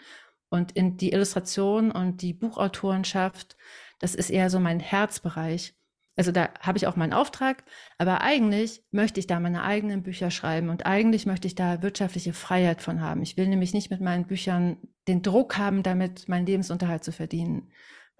und 0.49 0.73
in 0.73 0.97
die 0.97 1.13
Illustration 1.13 1.91
und 1.91 2.21
die 2.21 2.33
Buchautorenschaft, 2.33 3.57
das 3.99 4.15
ist 4.15 4.29
eher 4.29 4.49
so 4.49 4.59
mein 4.59 4.79
Herzbereich. 4.79 5.75
Also 6.17 6.31
da 6.31 6.49
habe 6.59 6.77
ich 6.77 6.87
auch 6.87 6.97
meinen 6.97 7.13
Auftrag, 7.13 7.63
aber 7.97 8.21
eigentlich 8.21 8.83
möchte 8.91 9.19
ich 9.19 9.27
da 9.27 9.39
meine 9.39 9.63
eigenen 9.63 10.03
Bücher 10.03 10.29
schreiben 10.29 10.69
und 10.69 10.85
eigentlich 10.85 11.25
möchte 11.25 11.47
ich 11.47 11.55
da 11.55 11.81
wirtschaftliche 11.81 12.33
Freiheit 12.33 12.81
von 12.81 13.01
haben. 13.01 13.21
Ich 13.21 13.37
will 13.37 13.47
nämlich 13.47 13.73
nicht 13.73 13.89
mit 13.89 14.01
meinen 14.01 14.27
Büchern 14.27 14.77
den 15.07 15.21
Druck 15.21 15.57
haben, 15.57 15.83
damit 15.83 16.27
meinen 16.27 16.45
Lebensunterhalt 16.45 17.03
zu 17.03 17.13
verdienen, 17.13 17.71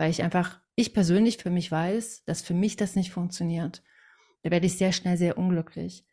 weil 0.01 0.09
ich 0.09 0.23
einfach, 0.23 0.59
ich 0.73 0.95
persönlich 0.95 1.37
für 1.37 1.51
mich 1.51 1.71
weiß, 1.71 2.23
dass 2.25 2.41
für 2.41 2.55
mich 2.55 2.75
das 2.75 2.95
nicht 2.95 3.11
funktioniert. 3.11 3.83
Da 4.41 4.49
werde 4.49 4.65
ich 4.65 4.75
sehr 4.75 4.93
schnell 4.93 5.15
sehr 5.15 5.37
unglücklich. 5.37 6.07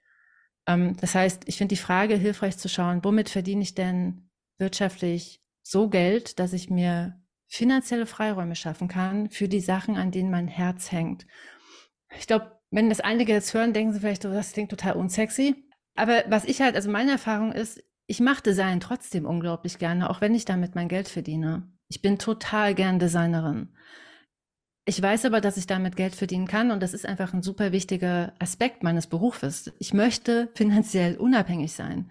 Ähm, 0.67 0.95
das 1.01 1.15
heißt, 1.15 1.45
ich 1.47 1.57
finde 1.57 1.75
die 1.75 1.81
Frage 1.81 2.15
hilfreich 2.15 2.59
zu 2.59 2.69
schauen, 2.69 3.03
womit 3.03 3.31
verdiene 3.31 3.63
ich 3.63 3.75
denn 3.75 4.29
wirtschaftlich 4.59 5.43
so 5.63 5.89
Geld, 5.89 6.39
dass 6.39 6.53
ich 6.53 6.69
mir 6.69 7.19
finanzielle 7.47 8.05
Freiräume 8.05 8.57
schaffen 8.57 8.89
kann 8.89 9.31
für 9.31 9.49
die 9.49 9.61
Sachen, 9.61 9.97
an 9.97 10.11
denen 10.11 10.31
mein 10.31 10.49
Herz 10.49 10.93
hängt. 10.93 11.27
Ich 12.19 12.27
glaube, 12.27 12.61
wenn 12.71 12.91
das 12.91 13.01
einige 13.01 13.33
jetzt 13.33 13.55
hören, 13.55 13.73
denken 13.73 13.95
sie 13.95 14.01
vielleicht, 14.01 14.25
das 14.25 14.53
klingt 14.53 14.69
total 14.69 14.97
unsexy. 14.97 15.65
Aber 15.95 16.25
was 16.29 16.45
ich 16.45 16.61
halt, 16.61 16.75
also 16.75 16.91
meine 16.91 17.13
Erfahrung 17.13 17.53
ist, 17.53 17.83
ich 18.07 18.21
mache 18.21 18.43
Design 18.43 18.81
trotzdem 18.81 19.25
unglaublich 19.25 19.79
gerne, 19.79 20.11
auch 20.11 20.21
wenn 20.21 20.35
ich 20.35 20.45
damit 20.45 20.75
mein 20.75 20.89
Geld 20.89 21.09
verdiene. 21.09 21.73
Ich 21.89 22.03
bin 22.03 22.19
total 22.19 22.75
gern 22.75 22.99
Designerin. 22.99 23.71
Ich 24.85 25.01
weiß 25.03 25.27
aber, 25.27 25.41
dass 25.41 25.59
ich 25.59 25.67
damit 25.67 25.97
Geld 25.97 26.15
verdienen 26.15 26.47
kann 26.47 26.71
und 26.71 26.83
das 26.83 26.95
ist 26.95 27.05
einfach 27.05 27.35
ein 27.35 27.43
super 27.43 27.73
wichtiger 27.73 28.33
Aspekt 28.39 28.83
meines 28.83 29.07
Berufes. 29.07 29.71
Ich 29.79 29.93
möchte 29.93 30.51
finanziell 30.55 31.17
unabhängig 31.17 31.73
sein. 31.73 32.11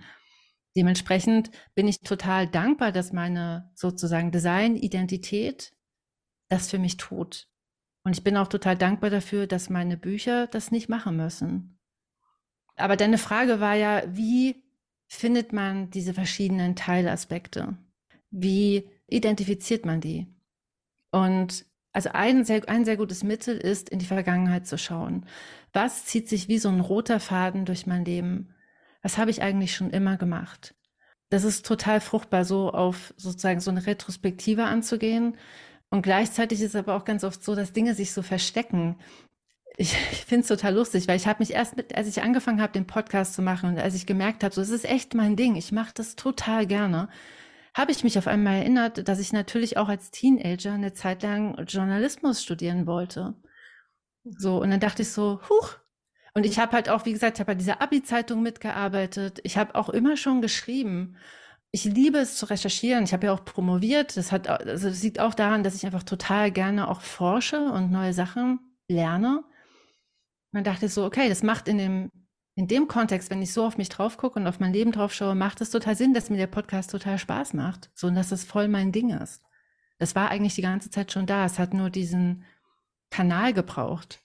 Dementsprechend 0.76 1.50
bin 1.74 1.88
ich 1.88 2.02
total 2.02 2.46
dankbar, 2.46 2.92
dass 2.92 3.14
meine 3.14 3.72
sozusagen 3.74 4.32
Design-Identität 4.32 5.74
das 6.50 6.70
für 6.70 6.78
mich 6.78 6.98
tut. 6.98 7.48
Und 8.04 8.16
ich 8.16 8.24
bin 8.24 8.38
auch 8.38 8.48
total 8.48 8.78
dankbar 8.78 9.10
dafür, 9.10 9.48
dass 9.48 9.72
meine 9.72 9.98
Bücher 9.98 10.46
das 10.46 10.70
nicht 10.70 10.88
machen 10.88 11.18
müssen. 11.18 11.80
Aber 12.76 12.96
deine 12.96 13.18
Frage 13.18 13.60
war 13.60 13.74
ja, 13.74 14.04
wie 14.08 14.64
findet 15.08 15.52
man 15.52 15.90
diese 15.90 16.14
verschiedenen 16.14 16.76
Teilaspekte? 16.76 17.76
Wie 18.30 18.88
identifiziert 19.08 19.86
man 19.86 20.02
die? 20.02 20.28
Und 21.12 21.66
also 21.94 22.10
ein 22.14 22.46
sehr, 22.46 22.68
ein 22.70 22.86
sehr 22.86 22.98
gutes 22.98 23.24
Mittel 23.24 23.58
ist, 23.58 23.90
in 23.90 24.00
die 24.00 24.06
Vergangenheit 24.06 24.68
zu 24.68 24.78
schauen. 24.78 25.26
Was 25.74 26.06
zieht 26.06 26.30
sich 26.30 26.48
wie 26.48 26.60
so 26.60 26.70
ein 26.70 26.80
roter 26.80 27.20
Faden 27.20 27.66
durch 27.66 27.88
mein 27.88 28.06
Leben? 28.06 28.54
Was 29.02 29.18
habe 29.18 29.32
ich 29.32 29.42
eigentlich 29.42 29.76
schon 29.76 29.90
immer 29.90 30.18
gemacht? 30.18 30.76
Das 31.30 31.44
ist 31.44 31.66
total 31.66 32.00
fruchtbar, 32.00 32.46
so 32.46 32.72
auf 32.72 33.14
sozusagen 33.18 33.60
so 33.60 33.72
eine 33.72 33.86
Retrospektive 33.86 34.66
anzugehen. 34.66 35.38
Und 35.90 36.02
gleichzeitig 36.02 36.62
ist 36.62 36.70
es 36.70 36.76
aber 36.76 36.96
auch 36.96 37.06
ganz 37.06 37.24
oft 37.24 37.44
so, 37.44 37.56
dass 37.56 37.74
Dinge 37.74 37.96
sich 37.96 38.14
so 38.14 38.22
verstecken. 38.22 38.98
Ich, 39.78 39.94
ich 40.12 40.26
finde 40.26 40.42
es 40.42 40.48
total 40.48 40.76
lustig, 40.76 41.08
weil 41.08 41.18
ich 41.18 41.28
habe 41.28 41.40
mich 41.40 41.54
erst 41.54 41.78
mit, 41.78 41.96
als 41.96 42.08
ich 42.08 42.22
angefangen 42.22 42.62
habe, 42.62 42.74
den 42.74 42.88
Podcast 42.88 43.34
zu 43.34 43.42
machen 43.42 43.70
und 43.70 43.80
als 43.80 43.96
ich 43.96 44.06
gemerkt 44.06 44.44
habe, 44.44 44.54
so 44.54 44.62
es 44.62 44.70
ist 44.70 44.86
echt 44.86 45.14
mein 45.16 45.36
Ding, 45.36 45.56
ich 45.56 45.72
mache 45.72 45.94
das 45.94 46.16
total 46.16 46.68
gerne, 46.68 47.10
habe 47.78 47.92
ich 47.92 48.04
mich 48.04 48.18
auf 48.18 48.28
einmal 48.28 48.56
erinnert, 48.56 49.08
dass 49.08 49.20
ich 49.20 49.32
natürlich 49.32 49.78
auch 49.78 49.88
als 49.88 50.10
Teenager 50.10 50.74
eine 50.74 50.94
Zeit 50.94 51.22
lang 51.22 51.64
Journalismus 51.66 52.44
studieren 52.44 52.88
wollte. 52.88 53.36
So, 54.24 54.60
und 54.62 54.72
dann 54.72 54.80
dachte 54.80 55.04
ich 55.04 55.12
so, 55.12 55.40
huch. 55.48 55.76
Und 56.34 56.46
ich 56.46 56.60
habe 56.60 56.74
halt 56.74 56.90
auch, 56.90 57.06
wie 57.06 57.14
gesagt, 57.14 57.38
ich 57.38 57.40
habe 57.40 57.52
bei 57.54 57.56
dieser 57.56 57.82
Abi-Zeitung 57.82 58.42
mitgearbeitet. 58.42 59.40
Ich 59.44 59.58
habe 59.58 59.76
auch 59.76 59.90
immer 59.90 60.18
schon 60.18 60.42
geschrieben. 60.42 61.18
Ich 61.72 61.84
liebe 61.86 62.18
es 62.18 62.36
zu 62.36 62.46
recherchieren. 62.48 63.04
Ich 63.04 63.14
habe 63.14 63.28
ja 63.28 63.34
auch 63.34 63.46
promoviert. 63.46 64.18
Das 64.18 64.32
hat, 64.32 64.48
also 64.48 64.90
das 64.90 65.04
liegt 65.04 65.20
auch 65.20 65.34
daran, 65.34 65.64
dass 65.64 65.76
ich 65.76 65.86
einfach 65.86 66.04
total 66.04 66.52
gerne 66.52 66.88
auch 66.90 67.02
forsche 67.02 67.60
und 67.60 67.92
neue 67.92 68.14
Sachen 68.14 68.60
lerne. 68.88 69.38
Und 69.38 69.46
dann 70.54 70.64
dachte 70.64 70.88
ich 70.88 70.94
so, 70.94 71.06
okay, 71.06 71.30
das 71.30 71.44
macht 71.44 71.68
in 71.68 71.78
dem 71.78 72.12
in 72.58 72.68
dem 72.68 72.88
Kontext, 72.88 73.30
wenn 73.30 73.44
ich 73.44 73.54
so 73.54 73.64
auf 73.64 73.78
mich 73.78 73.88
drauf 73.88 74.18
gucke 74.18 74.40
und 74.40 74.48
auf 74.48 74.60
mein 74.60 74.74
Leben 74.74 74.92
drauf 74.92 75.14
schaue, 75.14 75.36
macht 75.36 75.62
es 75.62 75.70
total 75.70 75.96
Sinn, 75.96 76.16
dass 76.16 76.32
mir 76.32 76.38
der 76.38 76.48
Podcast 76.48 76.90
total 76.90 77.20
Spaß 77.20 77.54
macht. 77.54 77.92
So, 77.94 78.08
und 78.08 78.16
dass 78.16 78.32
es 78.32 78.44
voll 78.44 78.68
mein 78.68 78.92
Ding 78.92 79.12
ist. 79.12 79.44
Das 80.00 80.16
war 80.16 80.30
eigentlich 80.30 80.56
die 80.56 80.64
ganze 80.64 80.90
Zeit 80.90 81.12
schon 81.12 81.28
da. 81.28 81.46
Es 81.46 81.60
hat 81.60 81.76
nur 81.76 81.92
diesen 81.92 82.46
Kanal 83.12 83.54
gebraucht. 83.54 84.24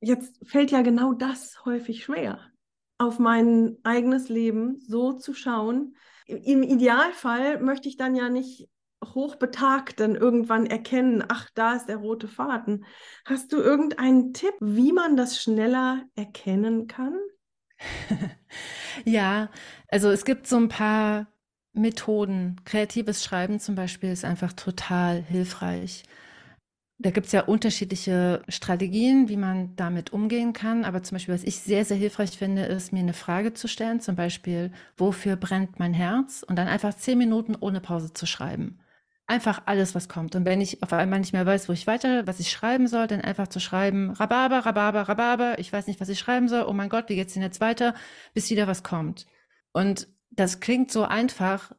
Jetzt 0.00 0.40
fällt 0.44 0.72
ja 0.72 0.82
genau 0.82 1.12
das 1.12 1.64
häufig 1.64 2.02
schwer, 2.02 2.40
auf 2.98 3.20
mein 3.20 3.76
eigenes 3.84 4.28
Leben 4.28 4.80
so 4.80 5.12
zu 5.12 5.34
schauen. 5.34 5.94
Im 6.26 6.64
Idealfall 6.64 7.60
möchte 7.60 7.88
ich 7.88 7.96
dann 7.96 8.16
ja 8.16 8.28
nicht 8.28 8.68
hochbetagt 9.02 10.00
dann 10.00 10.14
irgendwann 10.14 10.66
erkennen, 10.66 11.24
ach, 11.28 11.50
da 11.54 11.74
ist 11.74 11.86
der 11.86 11.96
rote 11.96 12.28
Faden. 12.28 12.84
Hast 13.24 13.52
du 13.52 13.58
irgendeinen 13.58 14.32
Tipp, 14.32 14.54
wie 14.60 14.92
man 14.92 15.16
das 15.16 15.40
schneller 15.42 16.04
erkennen 16.14 16.86
kann? 16.86 17.18
ja, 19.04 19.50
also 19.88 20.10
es 20.10 20.24
gibt 20.24 20.46
so 20.46 20.56
ein 20.56 20.68
paar 20.68 21.26
Methoden. 21.72 22.60
Kreatives 22.64 23.24
Schreiben 23.24 23.60
zum 23.60 23.74
Beispiel 23.74 24.10
ist 24.10 24.24
einfach 24.24 24.52
total 24.52 25.22
hilfreich. 25.22 26.04
Da 26.98 27.10
gibt 27.10 27.26
es 27.26 27.32
ja 27.32 27.42
unterschiedliche 27.42 28.42
Strategien, 28.48 29.28
wie 29.28 29.36
man 29.36 29.74
damit 29.74 30.12
umgehen 30.12 30.52
kann. 30.52 30.84
Aber 30.84 31.02
zum 31.02 31.16
Beispiel, 31.16 31.34
was 31.34 31.42
ich 31.42 31.58
sehr, 31.58 31.84
sehr 31.84 31.96
hilfreich 31.96 32.30
finde, 32.38 32.62
ist, 32.64 32.92
mir 32.92 33.00
eine 33.00 33.12
Frage 33.12 33.54
zu 33.54 33.66
stellen. 33.66 34.00
Zum 34.00 34.14
Beispiel, 34.14 34.70
wofür 34.96 35.34
brennt 35.36 35.80
mein 35.80 35.94
Herz? 35.94 36.44
Und 36.46 36.56
dann 36.56 36.68
einfach 36.68 36.94
zehn 36.94 37.18
Minuten 37.18 37.56
ohne 37.58 37.80
Pause 37.80 38.12
zu 38.12 38.26
schreiben. 38.26 38.78
Einfach 39.32 39.62
alles, 39.64 39.94
was 39.94 40.10
kommt. 40.10 40.36
Und 40.36 40.44
wenn 40.44 40.60
ich 40.60 40.82
auf 40.82 40.92
einmal 40.92 41.18
nicht 41.18 41.32
mehr 41.32 41.46
weiß, 41.46 41.66
wo 41.66 41.72
ich 41.72 41.86
weiter, 41.86 42.26
was 42.26 42.38
ich 42.38 42.50
schreiben 42.50 42.86
soll, 42.86 43.06
dann 43.06 43.22
einfach 43.22 43.48
zu 43.48 43.60
schreiben, 43.60 44.10
Rhabarber, 44.10 44.66
Rhabarber, 44.66 45.08
Rhabarber, 45.08 45.58
ich 45.58 45.72
weiß 45.72 45.86
nicht, 45.86 46.02
was 46.02 46.10
ich 46.10 46.18
schreiben 46.18 46.50
soll, 46.50 46.66
oh 46.68 46.74
mein 46.74 46.90
Gott, 46.90 47.08
wie 47.08 47.14
geht's 47.14 47.32
denn 47.32 47.42
jetzt 47.42 47.62
weiter, 47.62 47.94
bis 48.34 48.50
wieder 48.50 48.66
was 48.66 48.82
kommt. 48.82 49.26
Und 49.72 50.06
das 50.28 50.60
klingt 50.60 50.92
so 50.92 51.04
einfach, 51.04 51.72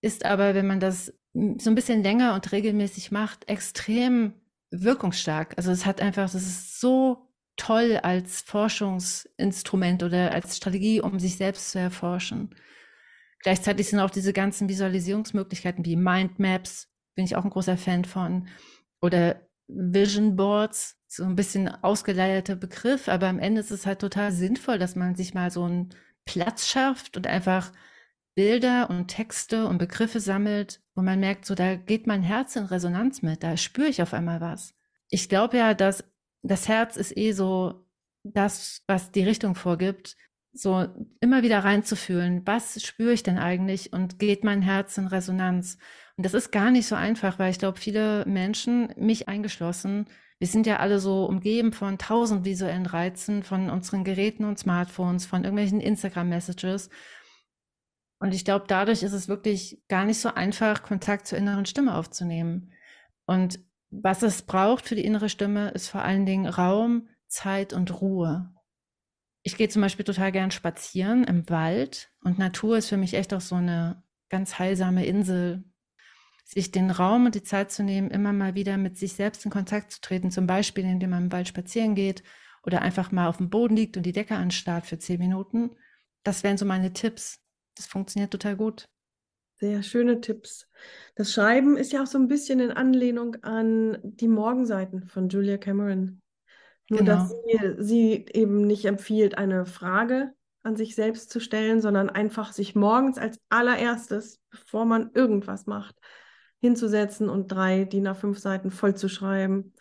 ist 0.00 0.24
aber, 0.24 0.54
wenn 0.54 0.66
man 0.66 0.80
das 0.80 1.12
so 1.34 1.68
ein 1.68 1.74
bisschen 1.74 2.02
länger 2.02 2.32
und 2.32 2.50
regelmäßig 2.52 3.12
macht, 3.12 3.50
extrem 3.50 4.32
wirkungsstark. 4.70 5.52
Also 5.58 5.72
es 5.72 5.84
hat 5.84 6.00
einfach, 6.00 6.32
das 6.32 6.36
ist 6.36 6.80
so 6.80 7.28
toll 7.58 8.00
als 8.02 8.40
Forschungsinstrument 8.40 10.02
oder 10.02 10.32
als 10.32 10.56
Strategie, 10.56 11.02
um 11.02 11.20
sich 11.20 11.36
selbst 11.36 11.70
zu 11.70 11.78
erforschen. 11.78 12.54
Gleichzeitig 13.42 13.90
sind 13.90 14.00
auch 14.00 14.08
diese 14.08 14.32
ganzen 14.32 14.70
Visualisierungsmöglichkeiten 14.70 15.84
wie 15.84 15.96
Mindmaps, 15.96 16.88
bin 17.14 17.24
ich 17.24 17.36
auch 17.36 17.44
ein 17.44 17.50
großer 17.50 17.76
Fan 17.76 18.04
von, 18.04 18.48
oder 19.00 19.40
Vision 19.68 20.36
Boards, 20.36 20.98
so 21.06 21.24
ein 21.24 21.36
bisschen 21.36 21.68
ausgeleierter 21.68 22.56
Begriff, 22.56 23.08
aber 23.08 23.28
am 23.28 23.38
Ende 23.38 23.60
ist 23.60 23.70
es 23.70 23.86
halt 23.86 24.00
total 24.00 24.32
sinnvoll, 24.32 24.78
dass 24.78 24.96
man 24.96 25.14
sich 25.14 25.34
mal 25.34 25.50
so 25.50 25.64
einen 25.64 25.90
Platz 26.24 26.68
schafft 26.68 27.16
und 27.16 27.26
einfach 27.26 27.72
Bilder 28.34 28.90
und 28.90 29.08
Texte 29.08 29.66
und 29.66 29.78
Begriffe 29.78 30.20
sammelt, 30.20 30.82
wo 30.94 31.02
man 31.02 31.20
merkt, 31.20 31.46
so 31.46 31.54
da 31.54 31.76
geht 31.76 32.06
mein 32.06 32.22
Herz 32.22 32.56
in 32.56 32.64
Resonanz 32.64 33.22
mit, 33.22 33.42
da 33.42 33.56
spüre 33.56 33.88
ich 33.88 34.02
auf 34.02 34.12
einmal 34.12 34.40
was. 34.40 34.74
Ich 35.08 35.28
glaube 35.28 35.56
ja, 35.58 35.74
dass 35.74 36.04
das 36.42 36.68
Herz 36.68 36.96
ist 36.96 37.16
eh 37.16 37.32
so 37.32 37.86
das, 38.24 38.82
was 38.86 39.12
die 39.12 39.22
Richtung 39.22 39.54
vorgibt, 39.54 40.16
so 40.52 40.86
immer 41.20 41.42
wieder 41.42 41.60
reinzufühlen, 41.60 42.42
was 42.46 42.82
spüre 42.82 43.12
ich 43.12 43.22
denn 43.22 43.38
eigentlich 43.38 43.92
und 43.92 44.18
geht 44.18 44.44
mein 44.44 44.62
Herz 44.62 44.96
in 44.98 45.06
Resonanz? 45.06 45.78
Und 46.16 46.24
das 46.24 46.34
ist 46.34 46.52
gar 46.52 46.70
nicht 46.70 46.86
so 46.86 46.94
einfach, 46.94 47.38
weil 47.38 47.50
ich 47.50 47.58
glaube, 47.58 47.78
viele 47.78 48.24
Menschen, 48.26 48.92
mich 48.96 49.28
eingeschlossen, 49.28 50.06
wir 50.38 50.48
sind 50.48 50.66
ja 50.66 50.78
alle 50.78 50.98
so 50.98 51.24
umgeben 51.26 51.72
von 51.72 51.98
tausend 51.98 52.44
visuellen 52.44 52.86
Reizen, 52.86 53.42
von 53.42 53.70
unseren 53.70 54.04
Geräten 54.04 54.44
und 54.44 54.58
Smartphones, 54.58 55.26
von 55.26 55.44
irgendwelchen 55.44 55.80
Instagram-Messages. 55.80 56.90
Und 58.18 58.34
ich 58.34 58.44
glaube, 58.44 58.64
dadurch 58.68 59.02
ist 59.02 59.12
es 59.12 59.28
wirklich 59.28 59.82
gar 59.88 60.04
nicht 60.04 60.20
so 60.20 60.28
einfach, 60.30 60.82
Kontakt 60.82 61.26
zur 61.26 61.38
inneren 61.38 61.66
Stimme 61.66 61.94
aufzunehmen. 61.94 62.72
Und 63.26 63.60
was 63.90 64.22
es 64.22 64.42
braucht 64.42 64.86
für 64.88 64.96
die 64.96 65.04
innere 65.04 65.28
Stimme, 65.28 65.70
ist 65.70 65.88
vor 65.88 66.02
allen 66.02 66.26
Dingen 66.26 66.46
Raum, 66.46 67.08
Zeit 67.28 67.72
und 67.72 68.00
Ruhe. 68.00 68.52
Ich 69.42 69.56
gehe 69.56 69.68
zum 69.68 69.82
Beispiel 69.82 70.04
total 70.04 70.32
gern 70.32 70.50
spazieren 70.50 71.24
im 71.24 71.48
Wald 71.50 72.10
und 72.22 72.38
Natur 72.38 72.78
ist 72.78 72.88
für 72.88 72.96
mich 72.96 73.14
echt 73.14 73.34
auch 73.34 73.40
so 73.40 73.56
eine 73.56 74.02
ganz 74.30 74.58
heilsame 74.58 75.04
Insel. 75.04 75.64
Sich 76.44 76.70
den 76.70 76.90
Raum 76.90 77.26
und 77.26 77.34
die 77.34 77.42
Zeit 77.42 77.72
zu 77.72 77.82
nehmen, 77.82 78.10
immer 78.10 78.32
mal 78.32 78.54
wieder 78.54 78.76
mit 78.76 78.98
sich 78.98 79.14
selbst 79.14 79.44
in 79.44 79.50
Kontakt 79.50 79.90
zu 79.92 80.00
treten, 80.00 80.30
zum 80.30 80.46
Beispiel 80.46 80.84
indem 80.84 81.10
man 81.10 81.24
im 81.24 81.32
Wald 81.32 81.48
spazieren 81.48 81.94
geht 81.94 82.22
oder 82.62 82.82
einfach 82.82 83.12
mal 83.12 83.28
auf 83.28 83.38
dem 83.38 83.50
Boden 83.50 83.76
liegt 83.76 83.96
und 83.96 84.04
die 84.04 84.12
Decke 84.12 84.36
anstarrt 84.36 84.86
für 84.86 84.98
zehn 84.98 85.18
Minuten. 85.18 85.70
Das 86.22 86.42
wären 86.44 86.58
so 86.58 86.64
meine 86.64 86.92
Tipps. 86.92 87.40
Das 87.76 87.86
funktioniert 87.86 88.30
total 88.30 88.56
gut. 88.56 88.88
Sehr 89.60 89.82
schöne 89.82 90.20
Tipps. 90.20 90.68
Das 91.14 91.32
Schreiben 91.32 91.76
ist 91.76 91.92
ja 91.92 92.02
auch 92.02 92.06
so 92.06 92.18
ein 92.18 92.28
bisschen 92.28 92.60
in 92.60 92.70
Anlehnung 92.70 93.36
an 93.42 93.98
die 94.02 94.28
Morgenseiten 94.28 95.08
von 95.08 95.28
Julia 95.28 95.58
Cameron. 95.58 96.20
Nur, 96.90 97.00
genau. 97.00 97.12
dass 97.12 97.30
sie, 97.30 97.74
sie 97.78 98.26
eben 98.32 98.66
nicht 98.66 98.84
empfiehlt, 98.84 99.38
eine 99.38 99.64
Frage 99.64 100.34
an 100.62 100.76
sich 100.76 100.94
selbst 100.94 101.30
zu 101.30 101.40
stellen, 101.40 101.80
sondern 101.80 102.10
einfach 102.10 102.52
sich 102.52 102.74
morgens 102.74 103.18
als 103.18 103.38
allererstes, 103.48 104.40
bevor 104.50 104.84
man 104.84 105.10
irgendwas 105.14 105.66
macht, 105.66 105.96
hinzusetzen 106.64 107.28
und 107.28 107.48
drei 107.48 107.84
DIN 107.84 108.08
A5 108.08 108.38
Seiten 108.38 108.70
voll 108.70 108.94
zu 108.96 109.10
schreiben. 109.10 109.74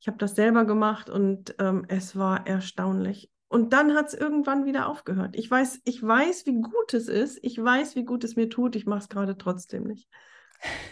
Ich 0.00 0.08
habe 0.08 0.16
das 0.16 0.34
selber 0.34 0.64
gemacht 0.64 1.10
und 1.10 1.54
ähm, 1.58 1.84
es 1.88 2.16
war 2.16 2.46
erstaunlich. 2.46 3.30
Und 3.48 3.74
dann 3.74 3.94
hat 3.94 4.08
es 4.08 4.14
irgendwann 4.14 4.64
wieder 4.64 4.88
aufgehört. 4.88 5.36
Ich 5.36 5.50
weiß, 5.50 5.82
ich 5.84 6.02
weiß, 6.02 6.46
wie 6.46 6.62
gut 6.62 6.94
es 6.94 7.08
ist. 7.08 7.38
Ich 7.42 7.62
weiß, 7.62 7.94
wie 7.94 8.06
gut 8.06 8.24
es 8.24 8.36
mir 8.36 8.48
tut. 8.48 8.74
Ich 8.74 8.86
mache 8.86 9.00
es 9.00 9.08
gerade 9.10 9.36
trotzdem 9.36 9.84
nicht. 9.84 10.08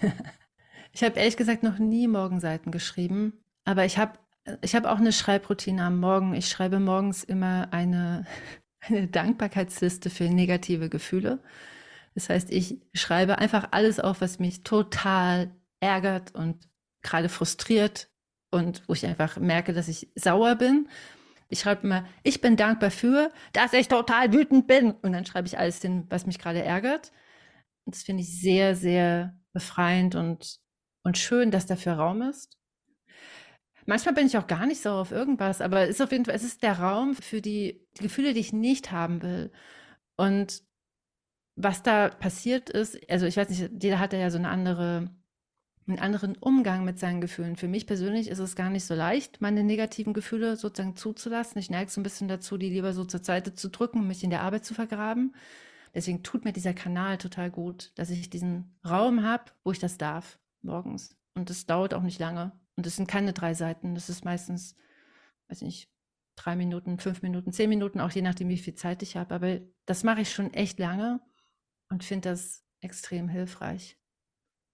ich 0.93 1.03
habe 1.03 1.19
ehrlich 1.19 1.39
gesagt 1.39 1.63
noch 1.63 1.79
nie 1.79 2.09
Morgenseiten 2.09 2.71
geschrieben, 2.71 3.33
aber 3.65 3.87
ich 3.87 3.97
habe 3.97 4.19
ich 4.63 4.75
habe 4.75 4.91
auch 4.91 4.99
eine 4.99 5.13
Schreibroutine 5.13 5.83
am 5.83 5.99
Morgen. 6.01 6.35
Ich 6.35 6.49
schreibe 6.49 6.79
morgens 6.79 7.25
immer 7.25 7.69
eine, 7.71 8.27
eine 8.81 9.09
Dankbarkeitsliste 9.09 10.11
für 10.11 10.25
negative 10.25 10.91
Gefühle. 10.91 11.41
Das 12.19 12.31
heißt, 12.31 12.51
ich 12.51 12.81
schreibe 12.95 13.39
einfach 13.39 13.69
alles 13.71 14.01
auf, 14.01 14.21
was 14.21 14.41
mich 14.41 14.65
total 14.65 15.55
ärgert 15.79 16.35
und 16.35 16.69
gerade 17.01 17.29
frustriert 17.29 18.11
und 18.51 18.83
wo 18.89 18.93
ich 18.93 19.07
einfach 19.07 19.37
merke, 19.37 19.73
dass 19.73 19.87
ich 19.87 20.11
sauer 20.17 20.57
bin. 20.57 20.89
Ich 21.49 21.61
schreibe 21.61 21.87
immer, 21.87 22.05
ich 22.25 22.41
bin 22.41 22.57
dankbar 22.57 22.91
für, 22.91 23.31
dass 23.53 23.73
ich 23.73 23.87
total 23.87 24.33
wütend 24.33 24.67
bin. 24.67 24.91
Und 24.91 25.13
dann 25.13 25.27
schreibe 25.27 25.47
ich 25.47 25.59
alles 25.59 25.81
hin, 25.81 26.07
was 26.11 26.27
mich 26.27 26.41
gerade 26.41 26.61
ärgert. 26.61 27.13
Und 27.85 27.95
das 27.95 28.03
finde 28.03 28.25
ich 28.25 28.41
sehr, 28.41 28.75
sehr 28.75 29.39
befreiend 29.53 30.17
und, 30.17 30.59
und 31.05 31.19
schön, 31.19 31.53
dass 31.53 31.67
dafür 31.67 31.93
Raum 31.93 32.23
ist. 32.23 32.59
Manchmal 33.87 34.15
bin 34.15 34.27
ich 34.27 34.37
auch 34.37 34.49
gar 34.49 34.67
nicht 34.67 34.83
sauer 34.83 35.03
auf 35.03 35.13
irgendwas, 35.13 35.61
aber 35.61 35.83
es 35.83 35.91
ist 35.91 36.01
auf 36.01 36.11
jeden 36.11 36.25
Fall, 36.25 36.35
es 36.35 36.43
ist 36.43 36.65
der 36.65 36.81
Raum 36.81 37.15
für 37.15 37.41
die, 37.41 37.87
die 37.97 38.03
Gefühle, 38.03 38.35
die 38.35 38.41
ich 38.41 38.53
nicht 38.53 38.91
haben 38.91 39.23
will. 39.23 39.53
Und 40.17 40.68
was 41.61 41.83
da 41.83 42.09
passiert 42.09 42.71
ist, 42.71 42.99
also 43.11 43.27
ich 43.27 43.37
weiß 43.37 43.49
nicht, 43.51 43.83
jeder 43.83 43.99
hat 43.99 44.13
ja 44.13 44.31
so 44.31 44.39
eine 44.39 44.49
andere 44.49 45.11
einen 45.89 45.99
anderen 45.99 46.37
Umgang 46.37 46.85
mit 46.85 46.99
seinen 46.99 47.21
Gefühlen. 47.21 47.57
Für 47.57 47.67
mich 47.67 47.87
persönlich 47.87 48.29
ist 48.29 48.41
es 48.41 48.57
gar 48.57 48.69
nicht 48.69 48.85
so 48.85 48.95
leicht, 48.95 49.41
meine 49.41 49.65
negativen 49.65 50.13
Gefühle 50.13 50.57
sozusagen 50.57 50.97
zuzulassen. 50.97 51.59
Ich 51.59 51.71
neige 51.71 51.91
so 51.91 51.99
ein 52.01 52.03
bisschen 52.05 52.29
dazu, 52.29 52.59
die 52.59 52.69
lieber 52.69 52.93
so 52.93 53.05
zur 53.05 53.25
Seite 53.25 53.55
zu 53.55 53.71
drücken, 53.71 54.07
mich 54.07 54.23
in 54.23 54.29
der 54.29 54.43
Arbeit 54.43 54.67
zu 54.67 54.75
vergraben. 54.75 55.35
Deswegen 55.95 56.23
tut 56.23 56.45
mir 56.45 56.53
dieser 56.53 56.75
Kanal 56.75 57.17
total 57.17 57.51
gut, 57.51 57.93
dass 57.95 58.11
ich 58.11 58.29
diesen 58.29 58.79
Raum 58.87 59.23
habe, 59.23 59.45
wo 59.65 59.73
ich 59.73 59.79
das 59.79 59.97
darf, 59.97 60.39
morgens. 60.61 61.17
Und 61.35 61.49
das 61.49 61.65
dauert 61.65 61.95
auch 61.95 62.03
nicht 62.03 62.21
lange. 62.21 62.53
Und 62.77 62.87
es 62.87 62.97
sind 62.97 63.09
keine 63.09 63.33
drei 63.33 63.55
Seiten. 63.55 63.95
Das 63.95 64.11
ist 64.11 64.27
meistens, 64.27 64.77
weiß 65.49 65.63
nicht, 65.63 65.89
drei 66.37 66.55
Minuten, 66.55 66.99
fünf 66.99 67.23
Minuten, 67.23 67.51
zehn 67.51 67.71
Minuten, 67.71 68.01
auch 68.01 68.11
je 68.11 68.23
nachdem, 68.23 68.51
wie 68.51 68.59
viel 68.59 68.75
Zeit 68.75 69.03
ich 69.03 69.17
habe. 69.17 69.35
Aber 69.35 69.59
das 69.87 70.05
mache 70.05 70.21
ich 70.21 70.31
schon 70.31 70.53
echt 70.53 70.79
lange 70.79 71.21
und 71.91 72.05
finde 72.05 72.31
das 72.31 72.63
extrem 72.81 73.29
hilfreich. 73.29 73.99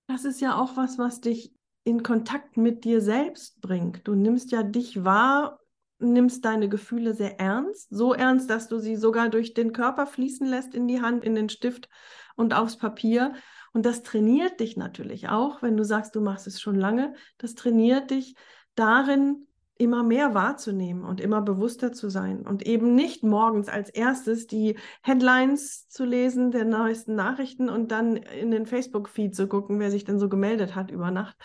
Das 0.07 0.25
ist 0.25 0.41
ja 0.41 0.61
auch 0.61 0.77
was, 0.77 0.99
was 0.99 1.21
dich 1.21 1.55
in 1.85 2.03
Kontakt 2.03 2.57
mit 2.57 2.85
dir 2.85 3.01
selbst 3.01 3.61
bringt. 3.61 4.07
Du 4.07 4.15
nimmst 4.15 4.53
ja 4.53 4.63
dich 4.63 5.05
wahr, 5.05 5.61
nimmst 5.99 6.45
deine 6.45 6.69
Gefühle 6.69 7.15
sehr 7.15 7.39
ernst, 7.41 7.89
so 7.91 8.13
ernst, 8.15 8.51
dass 8.51 8.69
du 8.69 8.79
sie 8.79 8.97
sogar 8.97 9.29
durch 9.29 9.55
den 9.55 9.73
Körper 9.73 10.07
fließen 10.07 10.47
lässt 10.47 10.75
in 10.75 10.89
die 10.89 11.01
Hand, 11.01 11.25
in 11.25 11.35
den 11.35 11.49
Stift 11.49 11.89
und 12.37 12.55
aufs 12.55 12.77
Papier. 12.77 13.35
Und 13.73 13.87
das 13.87 14.03
trainiert 14.03 14.61
dich 14.61 14.77
natürlich 14.77 15.29
auch, 15.29 15.63
wenn 15.63 15.77
du 15.77 15.85
sagst, 15.85 16.15
du 16.15 16.21
machst 16.21 16.47
es 16.47 16.61
schon 16.61 16.77
lange. 16.77 17.15
Das 17.39 17.55
trainiert 17.55 18.11
dich 18.11 18.35
darin, 18.75 19.47
immer 19.77 20.05
mehr 20.05 20.35
wahrzunehmen 20.35 21.05
und 21.05 21.21
immer 21.21 21.43
bewusster 21.43 21.93
zu 21.93 22.09
sein 22.09 22.47
und 22.47 22.65
eben 22.65 22.95
nicht 22.95 23.25
morgens 23.25 23.69
als 23.69 23.91
erstes 23.91 24.47
die 24.47 24.79
Headlines 25.03 25.89
zu 25.89 26.05
lesen 26.05 26.53
der 26.53 26.65
neuesten 26.65 27.15
Nachrichten 27.17 27.69
und 27.69 27.91
dann 27.91 28.17
in 28.17 28.51
den 28.51 28.67
Facebook-Feed 28.67 29.35
zu 29.35 29.49
gucken, 29.49 29.81
wer 29.81 29.91
sich 29.91 30.05
denn 30.05 30.21
so 30.21 30.29
gemeldet 30.29 30.77
hat 30.77 30.91
über 30.91 31.11
Nacht. 31.11 31.37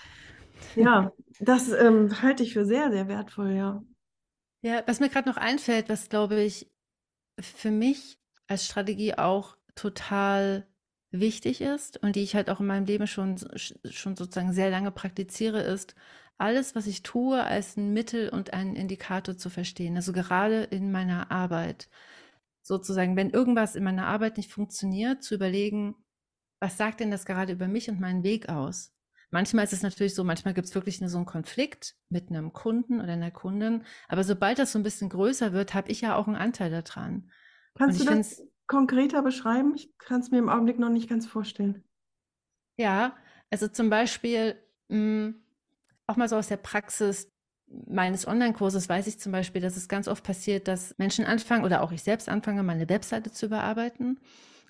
Ja, 0.75 1.11
das 1.39 1.71
ähm, 1.71 2.21
halte 2.21 2.43
ich 2.43 2.53
für 2.53 2.65
sehr, 2.65 2.91
sehr 2.91 3.07
wertvoll, 3.07 3.51
ja. 3.51 3.81
Ja, 4.61 4.83
was 4.85 4.99
mir 4.99 5.09
gerade 5.09 5.29
noch 5.29 5.37
einfällt, 5.37 5.89
was 5.89 6.09
glaube 6.09 6.41
ich 6.41 6.69
für 7.39 7.71
mich 7.71 8.19
als 8.47 8.65
Strategie 8.65 9.15
auch 9.15 9.57
total 9.73 10.67
wichtig 11.11 11.61
ist 11.61 11.97
und 12.03 12.15
die 12.15 12.23
ich 12.23 12.35
halt 12.35 12.49
auch 12.49 12.59
in 12.59 12.67
meinem 12.67 12.85
Leben 12.85 13.07
schon, 13.07 13.39
schon 13.55 14.15
sozusagen 14.15 14.53
sehr 14.53 14.69
lange 14.69 14.91
praktiziere, 14.91 15.61
ist, 15.61 15.95
alles, 16.39 16.75
was 16.75 16.87
ich 16.87 17.03
tue, 17.03 17.43
als 17.43 17.77
ein 17.77 17.93
Mittel 17.93 18.29
und 18.29 18.53
einen 18.53 18.75
Indikator 18.75 19.37
zu 19.37 19.49
verstehen. 19.49 19.95
Also 19.95 20.13
gerade 20.13 20.63
in 20.63 20.91
meiner 20.91 21.31
Arbeit. 21.31 21.89
Sozusagen, 22.61 23.15
wenn 23.15 23.29
irgendwas 23.29 23.75
in 23.75 23.83
meiner 23.83 24.07
Arbeit 24.07 24.37
nicht 24.37 24.51
funktioniert, 24.51 25.23
zu 25.23 25.35
überlegen, 25.35 25.95
was 26.61 26.77
sagt 26.77 26.99
denn 26.99 27.11
das 27.11 27.25
gerade 27.25 27.53
über 27.53 27.67
mich 27.67 27.89
und 27.89 27.99
meinen 27.99 28.23
Weg 28.23 28.49
aus? 28.49 28.93
Manchmal 29.31 29.63
ist 29.63 29.73
es 29.73 29.83
natürlich 29.83 30.15
so, 30.15 30.23
manchmal 30.23 30.53
gibt 30.53 30.67
es 30.67 30.75
wirklich 30.75 30.99
eine, 31.01 31.09
so 31.09 31.17
einen 31.17 31.25
Konflikt 31.25 31.95
mit 32.09 32.29
einem 32.29 32.51
Kunden 32.51 32.99
oder 32.99 33.13
einer 33.13 33.31
Kundin. 33.31 33.83
Aber 34.07 34.23
sobald 34.23 34.59
das 34.59 34.71
so 34.71 34.79
ein 34.79 34.83
bisschen 34.83 35.09
größer 35.09 35.53
wird, 35.53 35.73
habe 35.73 35.91
ich 35.91 36.01
ja 36.01 36.15
auch 36.15 36.27
einen 36.27 36.35
Anteil 36.35 36.71
daran. 36.71 37.31
Kannst 37.75 38.01
du 38.01 38.05
das 38.05 38.41
konkreter 38.65 39.21
beschreiben? 39.21 39.75
Ich 39.75 39.95
kann 39.97 40.21
es 40.21 40.31
mir 40.31 40.39
im 40.39 40.49
Augenblick 40.49 40.79
noch 40.79 40.89
nicht 40.89 41.09
ganz 41.09 41.27
vorstellen. 41.27 41.83
Ja, 42.77 43.15
also 43.51 43.67
zum 43.67 43.89
Beispiel, 43.89 44.55
mh, 44.87 44.97
hm, 44.97 45.43
auch 46.09 46.17
mal 46.17 46.27
so 46.27 46.35
aus 46.35 46.47
der 46.47 46.57
Praxis 46.57 47.29
meines 47.87 48.27
Online-Kurses 48.27 48.89
weiß 48.89 49.07
ich 49.07 49.19
zum 49.19 49.31
Beispiel, 49.31 49.61
dass 49.61 49.77
es 49.77 49.87
ganz 49.87 50.07
oft 50.07 50.23
passiert, 50.23 50.67
dass 50.67 50.95
Menschen 50.97 51.25
anfangen 51.25 51.63
oder 51.63 51.83
auch 51.83 51.91
ich 51.91 52.01
selbst 52.01 52.27
anfange, 52.27 52.63
meine 52.63 52.89
Webseite 52.89 53.31
zu 53.31 53.45
überarbeiten 53.45 54.19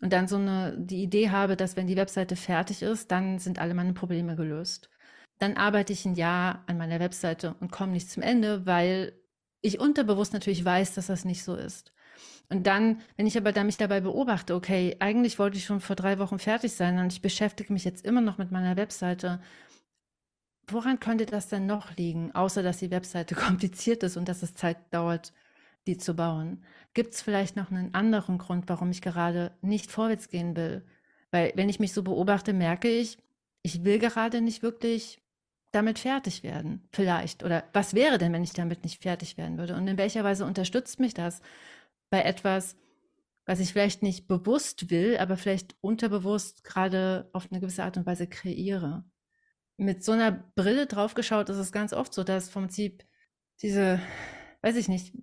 und 0.02 0.14
dann 0.14 0.28
so 0.28 0.36
eine, 0.36 0.76
die 0.78 1.04
Idee 1.04 1.30
habe, 1.30 1.56
dass 1.56 1.76
wenn 1.76 1.88
die 1.88 1.96
Webseite 1.96 2.36
fertig 2.36 2.82
ist, 2.82 3.12
dann 3.12 3.40
sind 3.40 3.60
alle 3.60 3.74
meine 3.74 3.94
Probleme 3.94 4.36
gelöst. 4.36 4.90
Dann 5.40 5.56
arbeite 5.56 5.94
ich 5.94 6.06
ein 6.06 6.16
Jahr 6.16 6.64
an 6.68 6.78
meiner 6.78 7.00
Webseite 7.00 7.56
und 7.62 7.72
komme 7.72 7.94
nicht 7.94 8.12
zum 8.12 8.22
Ende, 8.22 8.66
weil 8.66 9.14
ich 9.62 9.80
unterbewusst 9.80 10.34
natürlich 10.34 10.64
weiß, 10.64 10.94
dass 10.94 11.08
das 11.08 11.24
nicht 11.26 11.44
so 11.44 11.56
ist. 11.56 11.94
Und 12.50 12.66
dann, 12.66 13.02
wenn 13.16 13.28
ich 13.28 13.38
aber 13.38 13.52
da 13.52 13.64
mich 13.64 13.78
dabei 13.78 14.02
beobachte, 14.02 14.56
okay, 14.56 14.98
eigentlich 15.00 15.38
wollte 15.40 15.58
ich 15.58 15.66
schon 15.66 15.82
vor 15.82 15.96
drei 15.96 16.18
Wochen 16.20 16.40
fertig 16.40 16.74
sein 16.74 16.98
und 16.98 17.14
ich 17.14 17.22
beschäftige 17.22 17.72
mich 17.72 17.86
jetzt 17.86 18.06
immer 18.06 18.22
noch 18.22 18.38
mit 18.38 18.52
meiner 18.52 18.76
Webseite 18.76 19.40
Woran 20.72 21.00
könnte 21.00 21.26
das 21.26 21.48
denn 21.48 21.66
noch 21.66 21.96
liegen, 21.98 22.34
außer 22.34 22.64
dass 22.64 22.78
die 22.78 22.92
Webseite 22.92 23.36
kompliziert 23.36 24.04
ist 24.04 24.18
und 24.18 24.28
dass 24.30 24.44
es 24.44 24.54
Zeit 24.56 24.78
dauert, 24.92 25.34
die 25.88 25.98
zu 25.98 26.16
bauen? 26.16 26.64
Gibt 26.94 27.14
es 27.14 27.22
vielleicht 27.22 27.56
noch 27.56 27.72
einen 27.72 27.94
anderen 27.94 28.38
Grund, 28.38 28.68
warum 28.68 28.92
ich 28.92 29.02
gerade 29.02 29.52
nicht 29.62 29.92
vorwärts 29.92 30.30
gehen 30.30 30.56
will? 30.56 30.86
Weil 31.32 31.52
wenn 31.56 31.70
ich 31.70 31.80
mich 31.80 31.94
so 31.94 32.04
beobachte, 32.04 32.54
merke 32.54 32.90
ich, 32.90 33.18
ich 33.62 33.84
will 33.84 34.00
gerade 34.00 34.42
nicht 34.42 34.64
wirklich 34.64 35.22
damit 35.72 36.00
fertig 36.00 36.44
werden, 36.44 36.88
vielleicht. 36.92 37.44
Oder 37.44 37.64
was 37.74 37.94
wäre 37.94 38.18
denn, 38.18 38.34
wenn 38.34 38.44
ich 38.44 38.54
damit 38.54 38.84
nicht 38.84 39.02
fertig 39.02 39.38
werden 39.38 39.58
würde? 39.58 39.76
Und 39.76 39.88
in 39.88 39.98
welcher 39.98 40.24
Weise 40.24 40.46
unterstützt 40.46 41.00
mich 41.00 41.14
das 41.14 41.42
bei 42.10 42.24
etwas, 42.24 42.76
was 43.46 43.60
ich 43.60 43.74
vielleicht 43.74 44.04
nicht 44.04 44.28
bewusst 44.28 44.90
will, 44.90 45.18
aber 45.18 45.38
vielleicht 45.38 45.76
unterbewusst 45.82 46.64
gerade 46.64 47.30
auf 47.34 47.48
eine 47.52 47.60
gewisse 47.60 47.84
Art 47.84 47.98
und 47.98 48.06
Weise 48.06 48.28
kreiere? 48.28 49.04
Mit 49.80 50.04
so 50.04 50.12
einer 50.12 50.32
Brille 50.32 50.86
draufgeschaut 50.88 51.50
ist 51.50 51.58
es 51.58 51.72
ganz 51.72 51.94
oft 51.94 52.14
so, 52.14 52.24
dass 52.24 52.50
vom 52.50 52.64
Prinzip 52.64 53.06
diese, 53.62 54.00
weiß 54.62 54.76
ich 54.76 54.90
nicht, 54.90 55.16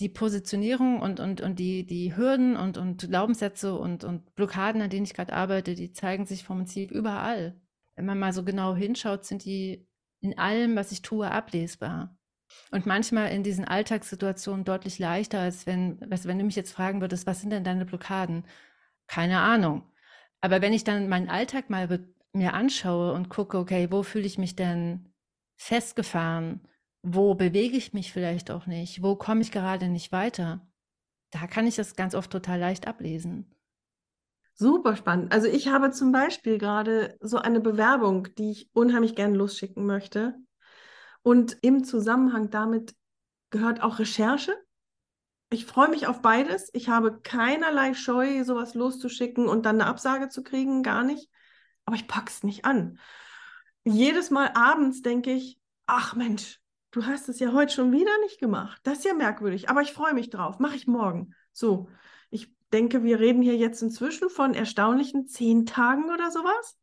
die 0.00 0.08
Positionierung 0.08 1.00
und, 1.00 1.20
und, 1.20 1.40
und 1.40 1.58
die, 1.58 1.86
die 1.86 2.16
Hürden 2.16 2.56
und, 2.56 2.78
und 2.78 3.08
Glaubenssätze 3.08 3.74
und, 3.74 4.04
und 4.04 4.34
Blockaden, 4.34 4.80
an 4.80 4.90
denen 4.90 5.04
ich 5.04 5.14
gerade 5.14 5.32
arbeite, 5.32 5.74
die 5.74 5.92
zeigen 5.92 6.26
sich 6.26 6.44
vom 6.44 6.58
Prinzip 6.58 6.90
überall. 6.90 7.60
Wenn 7.94 8.06
man 8.06 8.18
mal 8.18 8.32
so 8.32 8.44
genau 8.44 8.74
hinschaut, 8.74 9.24
sind 9.24 9.44
die 9.44 9.86
in 10.20 10.38
allem, 10.38 10.76
was 10.76 10.92
ich 10.92 11.02
tue, 11.02 11.30
ablesbar. 11.30 12.16
Und 12.70 12.86
manchmal 12.86 13.32
in 13.32 13.42
diesen 13.42 13.64
Alltagssituationen 13.64 14.64
deutlich 14.64 14.98
leichter, 14.98 15.40
als 15.40 15.66
wenn, 15.66 16.00
weißt, 16.08 16.26
wenn 16.26 16.38
du 16.38 16.44
mich 16.44 16.56
jetzt 16.56 16.72
fragen 16.72 17.00
würdest, 17.00 17.26
was 17.26 17.40
sind 17.40 17.50
denn 17.50 17.64
deine 17.64 17.84
Blockaden? 17.84 18.44
Keine 19.06 19.40
Ahnung. 19.40 19.82
Aber 20.40 20.60
wenn 20.60 20.72
ich 20.72 20.84
dann 20.84 21.08
meinen 21.08 21.28
Alltag 21.28 21.70
mal 21.70 21.88
mir 22.32 22.54
anschaue 22.54 23.12
und 23.12 23.28
gucke, 23.28 23.58
okay, 23.58 23.88
wo 23.90 24.02
fühle 24.02 24.26
ich 24.26 24.38
mich 24.38 24.56
denn 24.56 25.12
festgefahren? 25.56 26.66
Wo 27.02 27.34
bewege 27.34 27.76
ich 27.76 27.92
mich 27.92 28.12
vielleicht 28.12 28.50
auch 28.50 28.66
nicht? 28.66 29.02
Wo 29.02 29.16
komme 29.16 29.42
ich 29.42 29.50
gerade 29.50 29.88
nicht 29.88 30.12
weiter? 30.12 30.66
Da 31.30 31.46
kann 31.46 31.66
ich 31.66 31.76
das 31.76 31.96
ganz 31.96 32.14
oft 32.14 32.30
total 32.30 32.58
leicht 32.58 32.86
ablesen. 32.86 33.54
Super 34.54 34.96
spannend. 34.96 35.32
Also 35.32 35.48
ich 35.48 35.68
habe 35.68 35.90
zum 35.90 36.12
Beispiel 36.12 36.58
gerade 36.58 37.16
so 37.20 37.38
eine 37.38 37.60
Bewerbung, 37.60 38.28
die 38.36 38.50
ich 38.50 38.70
unheimlich 38.74 39.14
gerne 39.14 39.36
losschicken 39.36 39.86
möchte. 39.86 40.34
Und 41.22 41.56
im 41.62 41.84
Zusammenhang 41.84 42.50
damit 42.50 42.94
gehört 43.50 43.82
auch 43.82 43.98
Recherche. 43.98 44.54
Ich 45.50 45.66
freue 45.66 45.88
mich 45.88 46.06
auf 46.06 46.22
beides. 46.22 46.70
Ich 46.72 46.88
habe 46.88 47.20
keinerlei 47.20 47.94
Scheu, 47.94 48.44
sowas 48.44 48.74
loszuschicken 48.74 49.48
und 49.48 49.64
dann 49.66 49.80
eine 49.80 49.88
Absage 49.88 50.28
zu 50.28 50.42
kriegen, 50.42 50.82
gar 50.82 51.02
nicht. 51.02 51.30
Aber 51.84 51.96
ich 51.96 52.08
pack's 52.08 52.42
nicht 52.42 52.64
an. 52.64 52.98
Jedes 53.84 54.30
Mal 54.30 54.50
abends 54.54 55.02
denke 55.02 55.32
ich, 55.32 55.58
ach 55.86 56.14
Mensch, 56.14 56.60
du 56.92 57.06
hast 57.06 57.28
es 57.28 57.40
ja 57.40 57.52
heute 57.52 57.72
schon 57.72 57.92
wieder 57.92 58.16
nicht 58.20 58.38
gemacht. 58.38 58.80
Das 58.84 58.98
ist 58.98 59.04
ja 59.04 59.14
merkwürdig, 59.14 59.68
aber 59.68 59.82
ich 59.82 59.92
freue 59.92 60.14
mich 60.14 60.30
drauf. 60.30 60.58
Mache 60.58 60.76
ich 60.76 60.86
morgen. 60.86 61.34
So, 61.52 61.88
ich 62.30 62.54
denke, 62.72 63.02
wir 63.02 63.18
reden 63.20 63.42
hier 63.42 63.56
jetzt 63.56 63.82
inzwischen 63.82 64.30
von 64.30 64.54
erstaunlichen 64.54 65.26
zehn 65.26 65.66
Tagen 65.66 66.10
oder 66.10 66.30
sowas. 66.30 66.78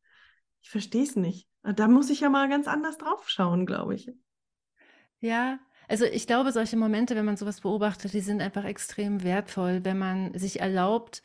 Ich 0.61 0.69
verstehe 0.69 1.03
es 1.03 1.15
nicht. 1.15 1.47
Da 1.63 1.87
muss 1.87 2.09
ich 2.09 2.21
ja 2.21 2.29
mal 2.29 2.49
ganz 2.49 2.67
anders 2.67 2.97
drauf 2.97 3.29
schauen, 3.29 3.65
glaube 3.65 3.95
ich. 3.95 4.11
Ja, 5.19 5.59
also 5.87 6.05
ich 6.05 6.27
glaube, 6.27 6.51
solche 6.51 6.77
Momente, 6.77 7.15
wenn 7.15 7.25
man 7.25 7.37
sowas 7.37 7.61
beobachtet, 7.61 8.13
die 8.13 8.21
sind 8.21 8.41
einfach 8.41 8.63
extrem 8.63 9.23
wertvoll, 9.23 9.83
wenn 9.83 9.97
man 9.97 10.37
sich 10.37 10.59
erlaubt, 10.59 11.23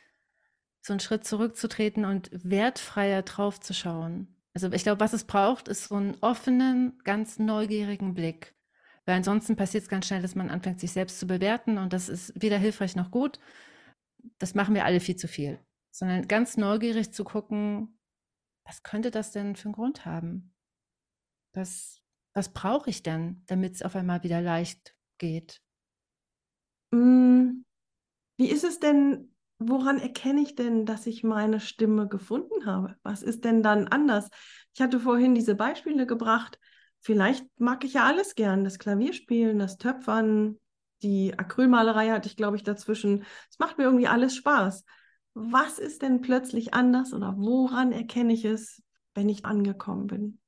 so 0.85 0.93
einen 0.93 0.99
Schritt 0.99 1.25
zurückzutreten 1.25 2.05
und 2.05 2.29
wertfreier 2.31 3.23
drauf 3.23 3.59
zu 3.59 3.73
schauen. 3.73 4.35
Also 4.53 4.71
ich 4.71 4.83
glaube, 4.83 4.99
was 4.99 5.13
es 5.13 5.23
braucht, 5.23 5.67
ist 5.67 5.85
so 5.85 5.95
einen 5.95 6.15
offenen, 6.21 6.99
ganz 7.03 7.39
neugierigen 7.39 8.13
Blick. 8.13 8.55
Weil 9.05 9.15
ansonsten 9.17 9.55
passiert 9.55 9.83
es 9.83 9.89
ganz 9.89 10.05
schnell, 10.05 10.21
dass 10.21 10.35
man 10.35 10.49
anfängt, 10.49 10.79
sich 10.79 10.91
selbst 10.91 11.19
zu 11.19 11.25
bewerten 11.25 11.79
und 11.79 11.91
das 11.91 12.07
ist 12.07 12.33
weder 12.41 12.59
hilfreich 12.59 12.95
noch 12.95 13.09
gut. 13.09 13.39
Das 14.37 14.53
machen 14.53 14.75
wir 14.75 14.85
alle 14.85 14.99
viel 14.99 15.15
zu 15.15 15.27
viel. 15.27 15.59
Sondern 15.91 16.27
ganz 16.27 16.55
neugierig 16.55 17.11
zu 17.11 17.23
gucken, 17.23 17.99
was 18.63 18.83
könnte 18.83 19.09
das 19.09 19.31
denn 19.31 19.55
für 19.55 19.65
einen 19.65 19.75
Grund 19.75 20.05
haben? 20.05 20.53
Was, 21.53 22.01
was 22.33 22.53
brauche 22.53 22.89
ich 22.91 23.01
denn, 23.01 23.43
damit 23.47 23.75
es 23.75 23.81
auf 23.81 23.95
einmal 23.95 24.23
wieder 24.23 24.41
leicht 24.41 24.95
geht? 25.17 25.61
Mm, 26.91 27.63
wie 28.37 28.49
ist 28.49 28.63
es 28.63 28.79
denn, 28.79 29.34
woran 29.67 29.99
erkenne 29.99 30.41
ich 30.41 30.55
denn, 30.55 30.85
dass 30.85 31.07
ich 31.07 31.23
meine 31.23 31.59
Stimme 31.59 32.07
gefunden 32.07 32.65
habe? 32.65 32.95
Was 33.03 33.23
ist 33.23 33.45
denn 33.45 33.63
dann 33.63 33.87
anders? 33.87 34.29
Ich 34.73 34.81
hatte 34.81 34.99
vorhin 34.99 35.35
diese 35.35 35.55
Beispiele 35.55 36.05
gebracht. 36.05 36.59
Vielleicht 36.99 37.45
mag 37.59 37.83
ich 37.83 37.93
ja 37.93 38.05
alles 38.05 38.35
gern, 38.35 38.63
das 38.63 38.79
Klavierspielen, 38.79 39.59
das 39.59 39.77
Töpfern, 39.77 40.59
die 41.01 41.37
Acrylmalerei 41.37 42.09
hatte 42.09 42.27
ich, 42.27 42.37
glaube 42.37 42.57
ich, 42.57 42.63
dazwischen. 42.63 43.25
Es 43.49 43.59
macht 43.59 43.77
mir 43.77 43.83
irgendwie 43.83 44.07
alles 44.07 44.35
Spaß. 44.35 44.85
Was 45.33 45.79
ist 45.79 46.01
denn 46.01 46.21
plötzlich 46.21 46.73
anders 46.73 47.13
oder 47.13 47.35
woran 47.37 47.91
erkenne 47.91 48.33
ich 48.33 48.45
es, 48.45 48.81
wenn 49.13 49.29
ich 49.29 49.45
angekommen 49.45 50.07
bin? 50.07 50.39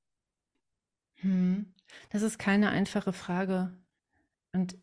Hm. 1.15 1.73
Das 2.09 2.21
ist 2.21 2.37
keine 2.39 2.69
einfache 2.69 3.13
Frage. 3.13 3.77
Und 4.53 4.77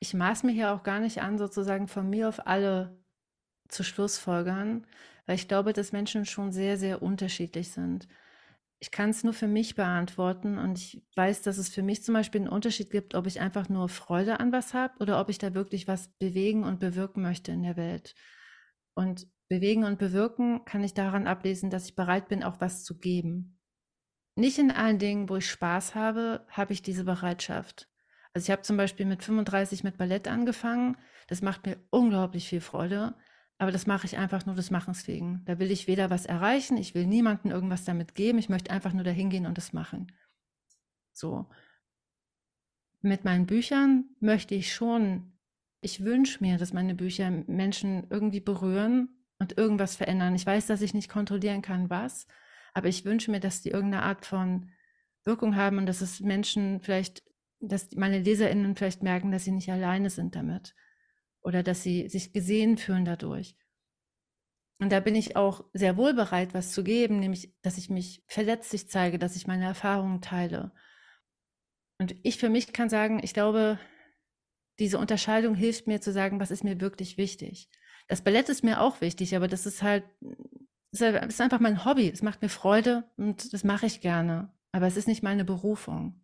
ich 0.00 0.14
maß 0.14 0.42
mir 0.42 0.52
hier 0.52 0.72
auch 0.72 0.82
gar 0.82 1.00
nicht 1.00 1.22
an, 1.22 1.38
sozusagen 1.38 1.88
von 1.88 2.08
mir 2.08 2.28
auf 2.28 2.46
alle 2.46 3.01
zu 3.72 3.84
Schlussfolgern, 3.84 4.86
weil 5.26 5.36
ich 5.36 5.48
glaube, 5.48 5.72
dass 5.72 5.92
Menschen 5.92 6.24
schon 6.24 6.52
sehr, 6.52 6.76
sehr 6.78 7.02
unterschiedlich 7.02 7.70
sind. 7.70 8.08
Ich 8.80 8.90
kann 8.90 9.10
es 9.10 9.22
nur 9.24 9.32
für 9.32 9.46
mich 9.46 9.76
beantworten 9.76 10.58
und 10.58 10.78
ich 10.78 11.04
weiß, 11.14 11.42
dass 11.42 11.58
es 11.58 11.68
für 11.68 11.82
mich 11.82 12.02
zum 12.02 12.14
Beispiel 12.14 12.40
einen 12.40 12.50
Unterschied 12.50 12.90
gibt, 12.90 13.14
ob 13.14 13.26
ich 13.26 13.40
einfach 13.40 13.68
nur 13.68 13.88
Freude 13.88 14.40
an 14.40 14.52
was 14.52 14.74
habe 14.74 14.94
oder 14.98 15.20
ob 15.20 15.28
ich 15.28 15.38
da 15.38 15.54
wirklich 15.54 15.86
was 15.86 16.08
bewegen 16.18 16.64
und 16.64 16.80
bewirken 16.80 17.22
möchte 17.22 17.52
in 17.52 17.62
der 17.62 17.76
Welt. 17.76 18.14
Und 18.94 19.26
bewegen 19.48 19.84
und 19.84 19.98
bewirken 19.98 20.64
kann 20.64 20.82
ich 20.82 20.94
daran 20.94 21.26
ablesen, 21.26 21.70
dass 21.70 21.86
ich 21.86 21.94
bereit 21.94 22.28
bin, 22.28 22.42
auch 22.42 22.60
was 22.60 22.84
zu 22.84 22.98
geben 22.98 23.58
nicht 24.34 24.58
in 24.58 24.70
allen 24.70 24.98
Dingen, 24.98 25.28
wo 25.28 25.36
ich 25.36 25.50
Spaß 25.50 25.94
habe, 25.94 26.46
habe 26.48 26.72
ich 26.72 26.82
diese 26.82 27.04
Bereitschaft. 27.04 27.88
Also 28.32 28.46
ich 28.46 28.50
habe 28.50 28.62
zum 28.62 28.76
Beispiel 28.76 29.04
mit 29.04 29.22
35 29.22 29.84
mit 29.84 29.98
Ballett 29.98 30.26
angefangen. 30.26 30.96
Das 31.26 31.42
macht 31.42 31.66
mir 31.66 31.76
unglaublich 31.90 32.48
viel 32.48 32.62
Freude. 32.62 33.14
Aber 33.62 33.70
das 33.70 33.86
mache 33.86 34.06
ich 34.06 34.18
einfach 34.18 34.44
nur 34.44 34.56
des 34.56 34.72
Machens 34.72 35.06
wegen. 35.06 35.40
Da 35.44 35.60
will 35.60 35.70
ich 35.70 35.86
weder 35.86 36.10
was 36.10 36.26
erreichen, 36.26 36.76
ich 36.76 36.96
will 36.96 37.06
niemandem 37.06 37.52
irgendwas 37.52 37.84
damit 37.84 38.16
geben. 38.16 38.38
Ich 38.38 38.48
möchte 38.48 38.72
einfach 38.72 38.92
nur 38.92 39.04
dahin 39.04 39.30
gehen 39.30 39.46
und 39.46 39.56
das 39.56 39.72
machen. 39.72 40.10
So. 41.12 41.46
Mit 43.02 43.24
meinen 43.24 43.46
Büchern 43.46 44.06
möchte 44.18 44.56
ich 44.56 44.74
schon, 44.74 45.38
ich 45.80 46.02
wünsche 46.02 46.42
mir, 46.42 46.58
dass 46.58 46.72
meine 46.72 46.96
Bücher 46.96 47.30
Menschen 47.30 48.08
irgendwie 48.10 48.40
berühren 48.40 49.10
und 49.38 49.56
irgendwas 49.56 49.94
verändern. 49.94 50.34
Ich 50.34 50.44
weiß, 50.44 50.66
dass 50.66 50.82
ich 50.82 50.92
nicht 50.92 51.08
kontrollieren 51.08 51.62
kann, 51.62 51.88
was. 51.88 52.26
Aber 52.74 52.88
ich 52.88 53.04
wünsche 53.04 53.30
mir, 53.30 53.38
dass 53.38 53.62
die 53.62 53.70
irgendeine 53.70 54.02
Art 54.02 54.26
von 54.26 54.72
Wirkung 55.22 55.54
haben 55.54 55.78
und 55.78 55.86
dass 55.86 56.00
es 56.00 56.18
Menschen 56.18 56.80
vielleicht, 56.80 57.22
dass 57.60 57.92
meine 57.94 58.18
LeserInnen 58.18 58.74
vielleicht 58.74 59.04
merken, 59.04 59.30
dass 59.30 59.44
sie 59.44 59.52
nicht 59.52 59.70
alleine 59.70 60.10
sind 60.10 60.34
damit 60.34 60.74
oder 61.42 61.62
dass 61.62 61.82
sie 61.82 62.08
sich 62.08 62.32
gesehen 62.32 62.76
fühlen 62.76 63.04
dadurch. 63.04 63.56
Und 64.78 64.90
da 64.90 65.00
bin 65.00 65.14
ich 65.14 65.36
auch 65.36 65.64
sehr 65.72 65.96
wohl 65.96 66.14
bereit, 66.14 66.54
was 66.54 66.72
zu 66.72 66.82
geben, 66.82 67.20
nämlich, 67.20 67.54
dass 67.62 67.78
ich 67.78 67.88
mich 67.88 68.24
verletzlich 68.26 68.88
zeige, 68.88 69.18
dass 69.18 69.36
ich 69.36 69.46
meine 69.46 69.64
Erfahrungen 69.64 70.20
teile. 70.20 70.72
Und 71.98 72.16
ich 72.22 72.38
für 72.38 72.48
mich 72.48 72.72
kann 72.72 72.88
sagen, 72.88 73.20
ich 73.22 73.32
glaube, 73.32 73.78
diese 74.80 74.98
Unterscheidung 74.98 75.54
hilft 75.54 75.86
mir 75.86 76.00
zu 76.00 76.12
sagen, 76.12 76.40
was 76.40 76.50
ist 76.50 76.64
mir 76.64 76.80
wirklich 76.80 77.16
wichtig. 77.16 77.68
Das 78.08 78.22
Ballett 78.22 78.48
ist 78.48 78.64
mir 78.64 78.80
auch 78.80 79.00
wichtig, 79.00 79.36
aber 79.36 79.46
das 79.46 79.66
ist 79.66 79.82
halt 79.82 80.04
es 80.92 81.00
ist 81.00 81.40
einfach 81.40 81.60
mein 81.60 81.84
Hobby. 81.84 82.08
Es 82.08 82.22
macht 82.22 82.42
mir 82.42 82.48
Freude 82.48 83.10
und 83.16 83.52
das 83.52 83.64
mache 83.64 83.86
ich 83.86 84.00
gerne. 84.00 84.52
Aber 84.72 84.86
es 84.86 84.96
ist 84.96 85.08
nicht 85.08 85.22
meine 85.22 85.44
Berufung. 85.44 86.20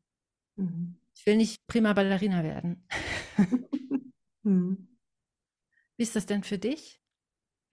Mhm. 0.56 0.98
Ich 1.14 1.26
will 1.26 1.36
nicht 1.36 1.66
prima 1.66 1.94
Ballerina 1.94 2.42
werden. 2.44 2.86
mhm. 4.42 4.87
Wie 5.98 6.04
ist 6.04 6.14
das 6.14 6.26
denn 6.26 6.44
für 6.44 6.58
dich? 6.58 7.00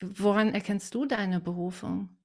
Woran 0.02 0.50
erkennst 0.50 0.96
du 0.96 1.06
deine 1.06 1.40
Berufung? 1.40 2.18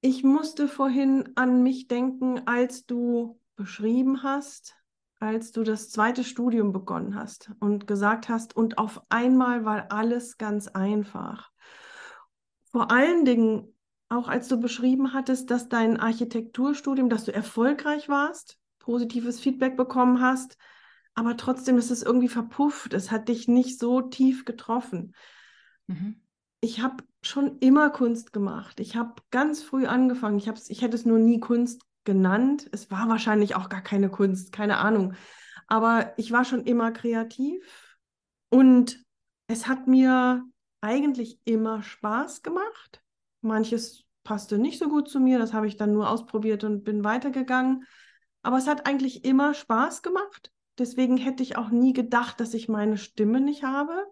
Ich 0.00 0.24
musste 0.24 0.66
vorhin 0.66 1.30
an 1.36 1.62
mich 1.62 1.86
denken, 1.86 2.46
als 2.46 2.84
du 2.84 3.40
beschrieben 3.54 4.24
hast, 4.24 4.74
als 5.20 5.52
du 5.52 5.62
das 5.62 5.90
zweite 5.90 6.24
Studium 6.24 6.72
begonnen 6.72 7.14
hast 7.14 7.52
und 7.60 7.86
gesagt 7.86 8.28
hast, 8.28 8.56
und 8.56 8.76
auf 8.76 9.00
einmal 9.10 9.64
war 9.64 9.92
alles 9.92 10.38
ganz 10.38 10.66
einfach. 10.66 11.52
Vor 12.64 12.90
allen 12.90 13.24
Dingen, 13.24 13.72
auch 14.08 14.26
als 14.26 14.48
du 14.48 14.58
beschrieben 14.58 15.12
hattest, 15.14 15.52
dass 15.52 15.68
dein 15.68 15.98
Architekturstudium, 15.98 17.08
dass 17.08 17.24
du 17.24 17.32
erfolgreich 17.32 18.08
warst, 18.08 18.58
positives 18.80 19.38
Feedback 19.38 19.76
bekommen 19.76 20.20
hast, 20.20 20.58
aber 21.14 21.36
trotzdem 21.36 21.78
ist 21.78 21.90
es 21.90 22.02
irgendwie 22.02 22.28
verpufft. 22.28 22.92
Es 22.92 23.10
hat 23.10 23.28
dich 23.28 23.48
nicht 23.48 23.78
so 23.78 24.00
tief 24.00 24.44
getroffen. 24.44 25.14
Mhm. 25.86 26.20
Ich 26.60 26.80
habe 26.80 27.04
schon 27.22 27.58
immer 27.58 27.90
Kunst 27.90 28.32
gemacht. 28.32 28.80
Ich 28.80 28.96
habe 28.96 29.14
ganz 29.30 29.62
früh 29.62 29.86
angefangen. 29.86 30.38
Ich, 30.38 30.48
ich 30.68 30.82
hätte 30.82 30.96
es 30.96 31.04
nur 31.04 31.18
nie 31.18 31.40
Kunst 31.40 31.82
genannt. 32.04 32.68
Es 32.72 32.90
war 32.90 33.08
wahrscheinlich 33.08 33.54
auch 33.54 33.68
gar 33.68 33.82
keine 33.82 34.10
Kunst, 34.10 34.52
keine 34.52 34.78
Ahnung. 34.78 35.14
Aber 35.66 36.12
ich 36.16 36.32
war 36.32 36.44
schon 36.44 36.64
immer 36.64 36.90
kreativ 36.92 37.96
und 38.50 39.02
es 39.46 39.66
hat 39.66 39.86
mir 39.86 40.44
eigentlich 40.80 41.38
immer 41.44 41.82
Spaß 41.82 42.42
gemacht. 42.42 43.02
Manches 43.40 44.04
passte 44.22 44.58
nicht 44.58 44.78
so 44.78 44.88
gut 44.88 45.08
zu 45.08 45.20
mir, 45.20 45.38
das 45.38 45.52
habe 45.52 45.66
ich 45.66 45.76
dann 45.76 45.92
nur 45.92 46.10
ausprobiert 46.10 46.64
und 46.64 46.84
bin 46.84 47.04
weitergegangen. 47.04 47.84
Aber 48.42 48.58
es 48.58 48.66
hat 48.66 48.86
eigentlich 48.86 49.24
immer 49.24 49.54
Spaß 49.54 50.02
gemacht. 50.02 50.53
Deswegen 50.78 51.16
hätte 51.16 51.42
ich 51.42 51.56
auch 51.56 51.70
nie 51.70 51.92
gedacht, 51.92 52.40
dass 52.40 52.54
ich 52.54 52.68
meine 52.68 52.98
Stimme 52.98 53.40
nicht 53.40 53.62
habe. 53.62 54.04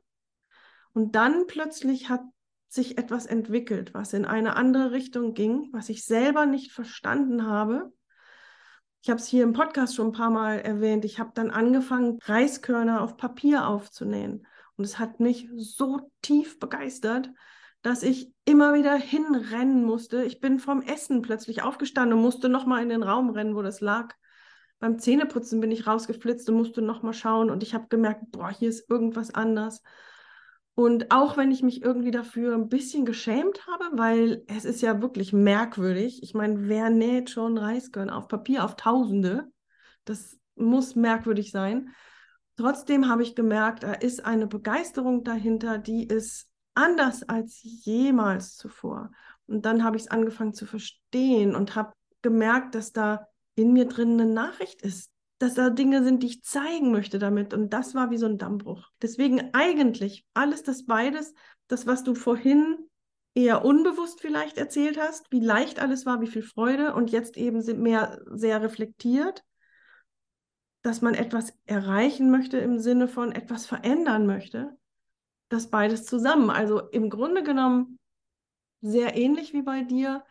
Und 0.92 1.16
dann 1.16 1.46
plötzlich 1.46 2.08
hat 2.08 2.22
sich 2.68 2.98
etwas 2.98 3.26
entwickelt, 3.26 3.92
was 3.94 4.12
in 4.12 4.24
eine 4.24 4.56
andere 4.56 4.92
Richtung 4.92 5.34
ging, 5.34 5.68
was 5.72 5.88
ich 5.88 6.04
selber 6.04 6.46
nicht 6.46 6.72
verstanden 6.72 7.46
habe. 7.46 7.92
Ich 9.02 9.10
habe 9.10 9.20
es 9.20 9.26
hier 9.26 9.42
im 9.42 9.52
Podcast 9.52 9.96
schon 9.96 10.08
ein 10.08 10.12
paar 10.12 10.30
Mal 10.30 10.60
erwähnt. 10.60 11.04
Ich 11.04 11.18
habe 11.18 11.32
dann 11.34 11.50
angefangen, 11.50 12.18
Reiskörner 12.22 13.02
auf 13.02 13.16
Papier 13.16 13.66
aufzunähen. 13.66 14.46
Und 14.76 14.84
es 14.84 14.98
hat 14.98 15.20
mich 15.20 15.48
so 15.56 16.12
tief 16.22 16.58
begeistert, 16.58 17.30
dass 17.82 18.04
ich 18.04 18.32
immer 18.44 18.74
wieder 18.74 18.94
hinrennen 18.94 19.84
musste. 19.84 20.24
Ich 20.24 20.40
bin 20.40 20.60
vom 20.60 20.82
Essen 20.82 21.20
plötzlich 21.20 21.62
aufgestanden 21.62 22.16
und 22.16 22.22
musste 22.24 22.48
nochmal 22.48 22.82
in 22.82 22.88
den 22.88 23.02
Raum 23.02 23.30
rennen, 23.30 23.56
wo 23.56 23.62
das 23.62 23.80
lag. 23.80 24.14
Beim 24.82 24.98
Zähneputzen 24.98 25.60
bin 25.60 25.70
ich 25.70 25.86
rausgeflitzt 25.86 26.50
und 26.50 26.56
musste 26.56 26.82
nochmal 26.82 27.14
schauen 27.14 27.50
und 27.50 27.62
ich 27.62 27.72
habe 27.72 27.86
gemerkt, 27.88 28.32
boah, 28.32 28.50
hier 28.50 28.68
ist 28.68 28.90
irgendwas 28.90 29.32
anders. 29.32 29.80
Und 30.74 31.12
auch 31.12 31.36
wenn 31.36 31.52
ich 31.52 31.62
mich 31.62 31.82
irgendwie 31.82 32.10
dafür 32.10 32.56
ein 32.56 32.68
bisschen 32.68 33.04
geschämt 33.04 33.64
habe, 33.68 33.96
weil 33.96 34.42
es 34.48 34.64
ist 34.64 34.82
ja 34.82 35.00
wirklich 35.00 35.32
merkwürdig. 35.32 36.24
Ich 36.24 36.34
meine, 36.34 36.68
wer 36.68 36.90
näht 36.90 37.30
schon 37.30 37.58
Reiskörner 37.58 38.16
auf 38.16 38.26
Papier 38.26 38.64
auf 38.64 38.74
Tausende? 38.74 39.44
Das 40.04 40.36
muss 40.56 40.96
merkwürdig 40.96 41.52
sein. 41.52 41.90
Trotzdem 42.56 43.08
habe 43.08 43.22
ich 43.22 43.36
gemerkt, 43.36 43.84
da 43.84 43.92
ist 43.92 44.26
eine 44.26 44.48
Begeisterung 44.48 45.22
dahinter, 45.22 45.78
die 45.78 46.08
ist 46.08 46.48
anders 46.74 47.22
als 47.22 47.60
jemals 47.62 48.56
zuvor. 48.56 49.12
Und 49.46 49.64
dann 49.64 49.84
habe 49.84 49.96
ich 49.96 50.02
es 50.02 50.10
angefangen 50.10 50.54
zu 50.54 50.66
verstehen 50.66 51.54
und 51.54 51.76
habe 51.76 51.92
gemerkt, 52.20 52.74
dass 52.74 52.90
da 52.90 53.28
in 53.55 53.72
mir 53.72 53.86
drin 53.86 54.20
eine 54.20 54.32
Nachricht 54.32 54.82
ist, 54.82 55.11
dass 55.38 55.55
da 55.55 55.70
Dinge 55.70 56.05
sind, 56.05 56.22
die 56.22 56.28
ich 56.28 56.42
zeigen 56.44 56.92
möchte 56.92 57.18
damit. 57.18 57.53
Und 57.53 57.70
das 57.72 57.94
war 57.94 58.11
wie 58.11 58.16
so 58.16 58.26
ein 58.26 58.38
Dammbruch. 58.38 58.88
Deswegen 59.03 59.53
eigentlich 59.53 60.24
alles 60.34 60.62
das 60.62 60.86
beides, 60.86 61.34
das, 61.68 61.86
was 61.86 62.05
du 62.05 62.14
vorhin 62.14 62.78
eher 63.34 63.64
unbewusst 63.64 64.20
vielleicht 64.20 64.59
erzählt 64.59 65.00
hast, 65.00 65.30
wie 65.32 65.40
leicht 65.40 65.80
alles 65.80 66.07
war, 66.07 66.20
wie 66.20 66.26
viel 66.26 66.42
Freude 66.42 66.94
und 66.94 67.11
jetzt 67.11 67.36
eben 67.36 67.64
mehr 67.82 68.20
sehr 68.26 68.62
reflektiert, 68.62 69.42
dass 70.82 71.00
man 71.00 71.14
etwas 71.14 71.55
erreichen 71.64 72.30
möchte 72.30 72.59
im 72.59 72.78
Sinne 72.78 73.09
von 73.09 73.32
etwas 73.32 73.66
verändern 73.66 74.26
möchte, 74.26 74.76
das 75.48 75.70
beides 75.70 76.05
zusammen. 76.05 76.50
Also 76.50 76.80
im 76.90 77.09
Grunde 77.09 77.42
genommen 77.42 77.98
sehr 78.80 79.16
ähnlich 79.16 79.53
wie 79.53 79.62
bei 79.62 79.82
dir, 79.82 80.24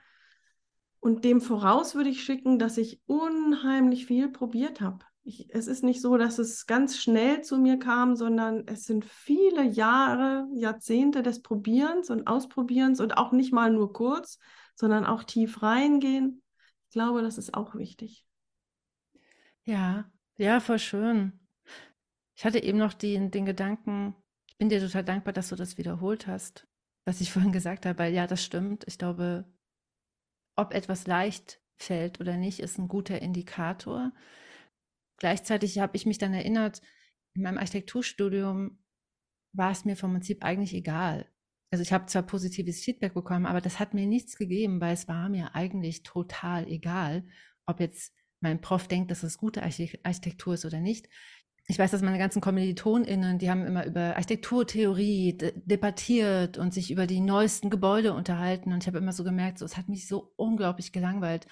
und 1.01 1.25
dem 1.25 1.41
voraus 1.41 1.95
würde 1.95 2.09
ich 2.09 2.23
schicken, 2.23 2.59
dass 2.59 2.77
ich 2.77 3.01
unheimlich 3.07 4.05
viel 4.05 4.29
probiert 4.29 4.81
habe. 4.81 4.99
es 5.23 5.67
ist 5.67 5.83
nicht 5.83 5.99
so, 5.99 6.15
dass 6.15 6.37
es 6.37 6.67
ganz 6.67 6.97
schnell 6.97 7.41
zu 7.41 7.57
mir 7.57 7.77
kam, 7.77 8.15
sondern 8.15 8.67
es 8.67 8.85
sind 8.85 9.03
viele 9.05 9.63
Jahre, 9.63 10.47
Jahrzehnte 10.53 11.23
des 11.23 11.41
Probierens 11.41 12.09
und 12.09 12.27
Ausprobierens 12.27 12.99
und 12.99 13.17
auch 13.17 13.31
nicht 13.31 13.51
mal 13.51 13.71
nur 13.71 13.93
kurz, 13.93 14.39
sondern 14.75 15.05
auch 15.05 15.23
tief 15.23 15.63
reingehen. 15.63 16.43
Ich 16.87 16.93
glaube, 16.93 17.23
das 17.23 17.37
ist 17.37 17.55
auch 17.55 17.75
wichtig. 17.75 18.25
Ja, 19.63 20.09
ja, 20.37 20.59
voll 20.59 20.79
schön. 20.79 21.39
Ich 22.35 22.45
hatte 22.45 22.63
eben 22.63 22.77
noch 22.77 22.93
den, 22.93 23.31
den 23.31 23.45
Gedanken, 23.45 24.15
ich 24.47 24.57
bin 24.57 24.69
dir 24.69 24.79
total 24.79 25.03
dankbar, 25.03 25.33
dass 25.33 25.49
du 25.49 25.55
das 25.55 25.79
wiederholt 25.79 26.27
hast, 26.27 26.67
was 27.05 27.21
ich 27.21 27.31
vorhin 27.33 27.51
gesagt 27.51 27.87
habe, 27.87 27.97
weil 27.97 28.13
ja, 28.13 28.27
das 28.27 28.43
stimmt. 28.43 28.83
Ich 28.87 28.99
glaube, 28.99 29.45
ob 30.55 30.73
etwas 30.73 31.07
leicht 31.07 31.61
fällt 31.77 32.19
oder 32.19 32.37
nicht, 32.37 32.59
ist 32.59 32.77
ein 32.77 32.87
guter 32.87 33.21
Indikator. 33.21 34.11
Gleichzeitig 35.17 35.79
habe 35.79 35.95
ich 35.95 36.05
mich 36.05 36.17
dann 36.17 36.33
erinnert, 36.33 36.81
in 37.33 37.43
meinem 37.43 37.57
Architekturstudium 37.57 38.79
war 39.53 39.71
es 39.71 39.85
mir 39.85 39.95
vom 39.95 40.13
Prinzip 40.13 40.43
eigentlich 40.43 40.73
egal. 40.73 41.29
Also 41.71 41.83
ich 41.83 41.93
habe 41.93 42.05
zwar 42.07 42.23
positives 42.23 42.83
Feedback 42.83 43.13
bekommen, 43.13 43.45
aber 43.45 43.61
das 43.61 43.79
hat 43.79 43.93
mir 43.93 44.05
nichts 44.05 44.37
gegeben, 44.37 44.81
weil 44.81 44.93
es 44.93 45.07
war 45.07 45.29
mir 45.29 45.55
eigentlich 45.55 46.03
total 46.03 46.67
egal, 46.67 47.25
ob 47.65 47.79
jetzt 47.79 48.13
mein 48.41 48.59
Prof 48.59 48.87
denkt, 48.87 49.11
dass 49.11 49.23
es 49.23 49.37
gute 49.37 49.63
Architektur 49.63 50.55
ist 50.55 50.65
oder 50.65 50.81
nicht 50.81 51.07
ich 51.71 51.79
weiß, 51.79 51.91
dass 51.91 52.01
meine 52.01 52.17
ganzen 52.17 52.41
KommilitonInnen, 52.41 53.39
die 53.39 53.49
haben 53.49 53.65
immer 53.65 53.85
über 53.85 54.17
Architekturtheorie 54.17 55.37
debattiert 55.37 56.57
und 56.57 56.73
sich 56.73 56.91
über 56.91 57.07
die 57.07 57.21
neuesten 57.21 57.69
Gebäude 57.69 58.11
unterhalten. 58.11 58.73
Und 58.73 58.83
ich 58.83 58.87
habe 58.87 58.97
immer 58.97 59.13
so 59.13 59.23
gemerkt, 59.23 59.57
so, 59.57 59.63
es 59.63 59.77
hat 59.77 59.87
mich 59.87 60.05
so 60.05 60.33
unglaublich 60.35 60.91
gelangweilt. 60.91 61.47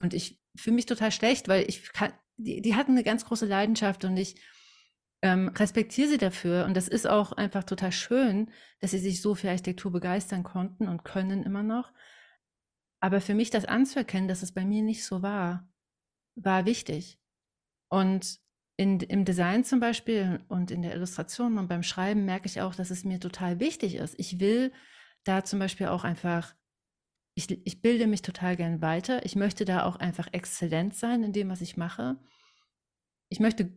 Und 0.00 0.14
ich 0.14 0.40
fühle 0.56 0.74
mich 0.74 0.86
total 0.86 1.12
schlecht, 1.12 1.46
weil 1.46 1.64
ich 1.68 1.92
kann, 1.92 2.12
die, 2.38 2.60
die 2.60 2.74
hatten 2.74 2.90
eine 2.90 3.04
ganz 3.04 3.24
große 3.24 3.46
Leidenschaft 3.46 4.04
und 4.04 4.16
ich 4.16 4.42
ähm, 5.22 5.46
respektiere 5.56 6.08
sie 6.08 6.18
dafür. 6.18 6.64
Und 6.64 6.76
das 6.76 6.88
ist 6.88 7.06
auch 7.06 7.30
einfach 7.30 7.62
total 7.62 7.92
schön, 7.92 8.50
dass 8.80 8.90
sie 8.90 8.98
sich 8.98 9.22
so 9.22 9.36
für 9.36 9.48
Architektur 9.48 9.92
begeistern 9.92 10.42
konnten 10.42 10.88
und 10.88 11.04
können 11.04 11.44
immer 11.44 11.62
noch. 11.62 11.92
Aber 12.98 13.20
für 13.20 13.34
mich 13.34 13.50
das 13.50 13.64
anzuerkennen, 13.64 14.26
dass 14.26 14.42
es 14.42 14.50
bei 14.50 14.64
mir 14.64 14.82
nicht 14.82 15.04
so 15.04 15.22
war, 15.22 15.70
war 16.34 16.66
wichtig. 16.66 17.20
Und 17.88 18.42
in, 18.76 19.00
im 19.00 19.24
Design 19.24 19.64
zum 19.64 19.80
Beispiel 19.80 20.40
und 20.48 20.70
in 20.70 20.82
der 20.82 20.94
Illustration 20.94 21.58
und 21.58 21.68
beim 21.68 21.82
Schreiben 21.82 22.24
merke 22.24 22.46
ich 22.46 22.60
auch, 22.60 22.74
dass 22.74 22.90
es 22.90 23.04
mir 23.04 23.20
total 23.20 23.60
wichtig 23.60 23.96
ist. 23.96 24.14
Ich 24.18 24.40
will 24.40 24.72
da 25.24 25.44
zum 25.44 25.58
Beispiel 25.58 25.88
auch 25.88 26.04
einfach, 26.04 26.54
ich, 27.34 27.50
ich 27.66 27.82
bilde 27.82 28.06
mich 28.06 28.22
total 28.22 28.56
gern 28.56 28.80
weiter. 28.80 29.24
Ich 29.24 29.36
möchte 29.36 29.64
da 29.64 29.84
auch 29.84 29.96
einfach 29.96 30.28
exzellent 30.32 30.94
sein 30.94 31.22
in 31.22 31.32
dem, 31.32 31.48
was 31.48 31.60
ich 31.60 31.76
mache. 31.76 32.16
Ich 33.28 33.40
möchte 33.40 33.72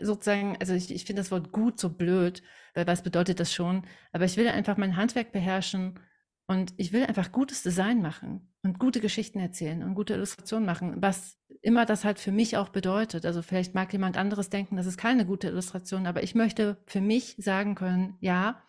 sozusagen, 0.00 0.56
also 0.58 0.72
ich, 0.72 0.92
ich 0.92 1.04
finde 1.04 1.20
das 1.20 1.30
Wort 1.30 1.52
gut 1.52 1.78
so 1.78 1.90
blöd, 1.90 2.42
weil 2.74 2.86
was 2.86 3.02
bedeutet 3.02 3.40
das 3.40 3.52
schon? 3.52 3.86
Aber 4.12 4.24
ich 4.24 4.36
will 4.36 4.48
einfach 4.48 4.76
mein 4.76 4.96
Handwerk 4.96 5.32
beherrschen 5.32 6.00
und 6.48 6.72
ich 6.78 6.94
will 6.94 7.04
einfach 7.04 7.30
gutes 7.30 7.62
Design 7.62 8.00
machen 8.00 8.50
und 8.62 8.78
gute 8.78 9.00
Geschichten 9.00 9.38
erzählen 9.38 9.82
und 9.82 9.94
gute 9.94 10.14
Illustrationen 10.14 10.64
machen, 10.64 10.96
was 11.02 11.36
immer 11.60 11.84
das 11.84 12.06
halt 12.06 12.18
für 12.18 12.32
mich 12.32 12.56
auch 12.56 12.70
bedeutet. 12.70 13.26
Also 13.26 13.42
vielleicht 13.42 13.74
mag 13.74 13.92
jemand 13.92 14.16
anderes 14.16 14.48
denken, 14.48 14.76
das 14.76 14.86
ist 14.86 14.96
keine 14.96 15.26
gute 15.26 15.48
Illustration, 15.48 16.06
aber 16.06 16.22
ich 16.22 16.34
möchte 16.34 16.78
für 16.86 17.02
mich 17.02 17.36
sagen 17.38 17.74
können, 17.74 18.16
ja, 18.20 18.62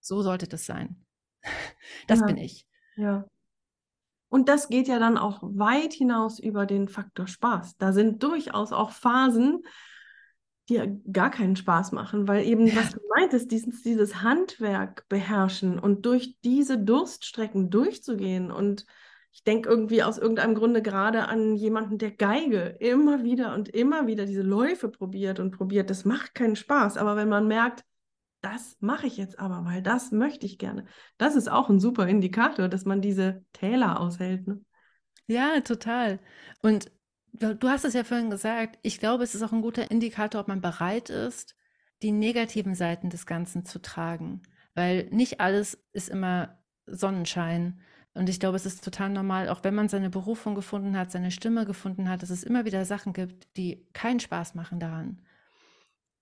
so 0.00 0.22
sollte 0.22 0.48
das 0.48 0.66
sein. 0.66 1.04
Das 2.06 2.20
ja. 2.20 2.26
bin 2.26 2.36
ich. 2.36 2.66
Ja. 2.96 3.26
Und 4.28 4.48
das 4.48 4.68
geht 4.68 4.88
ja 4.88 4.98
dann 4.98 5.18
auch 5.18 5.40
weit 5.42 5.92
hinaus 5.92 6.38
über 6.38 6.64
den 6.64 6.88
Faktor 6.88 7.26
Spaß. 7.26 7.76
Da 7.78 7.92
sind 7.92 8.22
durchaus 8.22 8.72
auch 8.72 8.90
Phasen, 8.92 9.62
die 10.70 11.00
gar 11.12 11.30
keinen 11.30 11.56
Spaß 11.56 11.92
machen, 11.92 12.28
weil 12.28 12.44
eben, 12.44 12.66
ja. 12.66 12.76
was 12.76 12.90
du 12.92 13.00
meintest, 13.14 13.50
dieses, 13.50 13.82
dieses 13.82 14.22
Handwerk 14.22 15.08
beherrschen 15.08 15.78
und 15.78 16.06
durch 16.06 16.36
diese 16.42 16.78
Durststrecken 16.78 17.68
durchzugehen. 17.70 18.50
Und 18.50 18.86
ich 19.32 19.44
denke 19.44 19.68
irgendwie 19.68 20.02
aus 20.02 20.18
irgendeinem 20.18 20.54
Grunde 20.54 20.80
gerade 20.82 21.28
an 21.28 21.56
jemanden, 21.56 21.98
der 21.98 22.12
Geige 22.12 22.76
immer 22.80 23.22
wieder 23.22 23.54
und 23.54 23.68
immer 23.68 24.06
wieder 24.06 24.24
diese 24.24 24.42
Läufe 24.42 24.88
probiert 24.88 25.40
und 25.40 25.50
probiert. 25.50 25.90
Das 25.90 26.04
macht 26.04 26.34
keinen 26.34 26.56
Spaß. 26.56 26.96
Aber 26.96 27.16
wenn 27.16 27.28
man 27.28 27.46
merkt, 27.46 27.84
das 28.40 28.76
mache 28.80 29.06
ich 29.06 29.16
jetzt 29.18 29.38
aber, 29.38 29.64
weil 29.66 29.82
das 29.82 30.12
möchte 30.12 30.46
ich 30.46 30.58
gerne. 30.58 30.86
Das 31.18 31.36
ist 31.36 31.50
auch 31.50 31.68
ein 31.68 31.78
super 31.78 32.08
Indikator, 32.08 32.68
dass 32.68 32.86
man 32.86 33.02
diese 33.02 33.44
Täler 33.52 34.00
aushält. 34.00 34.46
Ne? 34.46 34.60
Ja, 35.26 35.60
total. 35.60 36.20
Und 36.62 36.90
Du 37.32 37.68
hast 37.68 37.84
es 37.84 37.94
ja 37.94 38.04
vorhin 38.04 38.30
gesagt, 38.30 38.78
ich 38.82 38.98
glaube, 38.98 39.24
es 39.24 39.34
ist 39.34 39.42
auch 39.42 39.52
ein 39.52 39.62
guter 39.62 39.90
Indikator, 39.90 40.40
ob 40.40 40.48
man 40.48 40.60
bereit 40.60 41.10
ist, 41.10 41.54
die 42.02 42.12
negativen 42.12 42.74
Seiten 42.74 43.10
des 43.10 43.26
Ganzen 43.26 43.64
zu 43.64 43.80
tragen. 43.80 44.42
Weil 44.74 45.04
nicht 45.10 45.40
alles 45.40 45.78
ist 45.92 46.08
immer 46.08 46.58
Sonnenschein. 46.86 47.80
Und 48.14 48.28
ich 48.28 48.40
glaube, 48.40 48.56
es 48.56 48.66
ist 48.66 48.84
total 48.84 49.10
normal, 49.10 49.48
auch 49.48 49.62
wenn 49.62 49.74
man 49.74 49.88
seine 49.88 50.10
Berufung 50.10 50.54
gefunden 50.54 50.96
hat, 50.96 51.12
seine 51.12 51.30
Stimme 51.30 51.64
gefunden 51.64 52.08
hat, 52.08 52.22
dass 52.22 52.30
es 52.30 52.42
immer 52.42 52.64
wieder 52.64 52.84
Sachen 52.84 53.12
gibt, 53.12 53.56
die 53.56 53.86
keinen 53.92 54.20
Spaß 54.20 54.54
machen 54.54 54.80
daran. 54.80 55.22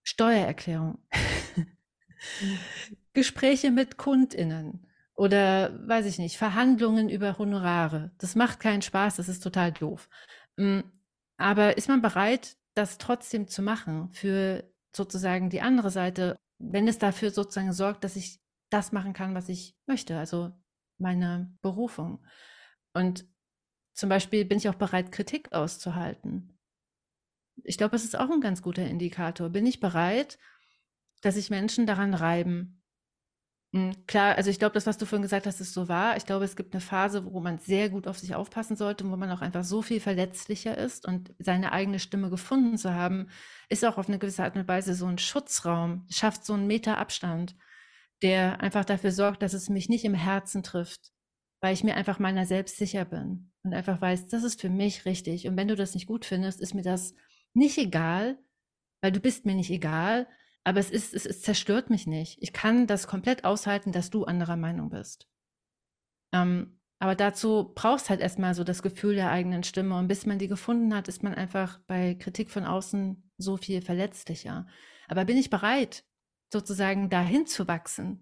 Steuererklärung. 0.02 0.98
Gespräche 3.14 3.70
mit 3.70 3.96
KundInnen 3.96 4.86
oder 5.14 5.88
weiß 5.88 6.06
ich 6.06 6.18
nicht, 6.18 6.36
Verhandlungen 6.36 7.08
über 7.08 7.38
Honorare. 7.38 8.12
Das 8.18 8.36
macht 8.36 8.60
keinen 8.60 8.82
Spaß, 8.82 9.16
das 9.16 9.28
ist 9.28 9.42
total 9.42 9.72
doof. 9.72 10.08
Aber 11.38 11.76
ist 11.78 11.88
man 11.88 12.02
bereit, 12.02 12.56
das 12.74 12.98
trotzdem 12.98 13.48
zu 13.48 13.62
machen 13.62 14.10
für 14.12 14.70
sozusagen 14.94 15.50
die 15.50 15.60
andere 15.60 15.90
Seite, 15.90 16.36
wenn 16.58 16.88
es 16.88 16.98
dafür 16.98 17.30
sozusagen 17.30 17.72
sorgt, 17.72 18.04
dass 18.04 18.16
ich 18.16 18.40
das 18.70 18.92
machen 18.92 19.12
kann, 19.12 19.34
was 19.34 19.48
ich 19.48 19.74
möchte, 19.86 20.18
also 20.18 20.52
meine 20.98 21.56
Berufung. 21.62 22.24
Und 22.92 23.26
zum 23.94 24.08
Beispiel 24.08 24.44
bin 24.44 24.58
ich 24.58 24.68
auch 24.68 24.74
bereit, 24.74 25.12
Kritik 25.12 25.52
auszuhalten. 25.52 26.58
Ich 27.64 27.78
glaube, 27.78 27.96
es 27.96 28.04
ist 28.04 28.16
auch 28.16 28.30
ein 28.30 28.40
ganz 28.40 28.62
guter 28.62 28.86
Indikator. 28.86 29.48
Bin 29.48 29.66
ich 29.66 29.80
bereit, 29.80 30.38
dass 31.22 31.34
sich 31.34 31.50
Menschen 31.50 31.86
daran 31.86 32.14
reiben, 32.14 32.77
klar, 34.06 34.36
also 34.36 34.48
ich 34.50 34.58
glaube, 34.58 34.72
das, 34.74 34.86
was 34.86 34.96
du 34.96 35.04
vorhin 35.04 35.22
gesagt 35.22 35.46
hast, 35.46 35.60
ist 35.60 35.74
so 35.74 35.88
wahr. 35.88 36.16
Ich 36.16 36.24
glaube, 36.24 36.44
es 36.44 36.56
gibt 36.56 36.72
eine 36.74 36.80
Phase, 36.80 37.24
wo 37.30 37.40
man 37.40 37.58
sehr 37.58 37.90
gut 37.90 38.06
auf 38.08 38.18
sich 38.18 38.34
aufpassen 38.34 38.76
sollte, 38.76 39.08
wo 39.10 39.16
man 39.16 39.30
auch 39.30 39.42
einfach 39.42 39.64
so 39.64 39.82
viel 39.82 40.00
verletzlicher 40.00 40.76
ist 40.78 41.06
und 41.06 41.34
seine 41.38 41.72
eigene 41.72 41.98
Stimme 41.98 42.30
gefunden 42.30 42.78
zu 42.78 42.94
haben, 42.94 43.28
ist 43.68 43.84
auch 43.84 43.98
auf 43.98 44.08
eine 44.08 44.18
gewisse 44.18 44.42
Art 44.44 44.56
und 44.56 44.66
Weise 44.68 44.94
so 44.94 45.06
ein 45.06 45.18
Schutzraum, 45.18 46.06
schafft 46.10 46.44
so 46.46 46.54
einen 46.54 46.66
Meter 46.66 46.96
Abstand, 46.98 47.56
der 48.22 48.60
einfach 48.62 48.84
dafür 48.84 49.12
sorgt, 49.12 49.42
dass 49.42 49.54
es 49.54 49.68
mich 49.68 49.88
nicht 49.88 50.04
im 50.04 50.14
Herzen 50.14 50.62
trifft. 50.62 51.12
weil 51.60 51.74
ich 51.74 51.84
mir 51.84 51.96
einfach 51.96 52.18
meiner 52.20 52.46
selbst 52.46 52.78
sicher 52.78 53.04
bin 53.04 53.52
und 53.64 53.74
einfach 53.74 54.00
weiß, 54.00 54.28
das 54.28 54.44
ist 54.44 54.60
für 54.60 54.70
mich 54.70 55.04
richtig. 55.06 55.48
Und 55.48 55.56
wenn 55.56 55.68
du 55.68 55.76
das 55.76 55.94
nicht 55.94 56.06
gut 56.06 56.24
findest, 56.24 56.60
ist 56.60 56.74
mir 56.74 56.82
das 56.82 57.14
nicht 57.54 57.78
egal, 57.78 58.38
weil 59.00 59.12
du 59.12 59.20
bist 59.20 59.46
mir 59.46 59.54
nicht 59.54 59.70
egal, 59.70 60.28
aber 60.68 60.80
es 60.80 60.90
ist, 60.90 61.14
es, 61.14 61.24
es 61.24 61.40
zerstört 61.40 61.88
mich 61.88 62.06
nicht. 62.06 62.36
Ich 62.42 62.52
kann 62.52 62.86
das 62.86 63.06
komplett 63.06 63.44
aushalten, 63.44 63.90
dass 63.90 64.10
du 64.10 64.24
anderer 64.24 64.56
Meinung 64.56 64.90
bist. 64.90 65.26
Ähm, 66.34 66.78
aber 66.98 67.14
dazu 67.14 67.72
brauchst 67.74 68.10
halt 68.10 68.20
erstmal 68.20 68.54
so 68.54 68.64
das 68.64 68.82
Gefühl 68.82 69.14
der 69.14 69.30
eigenen 69.30 69.62
Stimme. 69.62 69.96
Und 69.96 70.08
bis 70.08 70.26
man 70.26 70.38
die 70.38 70.46
gefunden 70.46 70.94
hat, 70.94 71.08
ist 71.08 71.22
man 71.22 71.32
einfach 71.32 71.78
bei 71.86 72.16
Kritik 72.16 72.50
von 72.50 72.66
außen 72.66 73.30
so 73.38 73.56
viel 73.56 73.80
verletzlicher. 73.80 74.66
Aber 75.06 75.24
bin 75.24 75.38
ich 75.38 75.48
bereit, 75.48 76.04
sozusagen 76.52 77.08
dahin 77.08 77.46
zu 77.46 77.66
wachsen? 77.66 78.20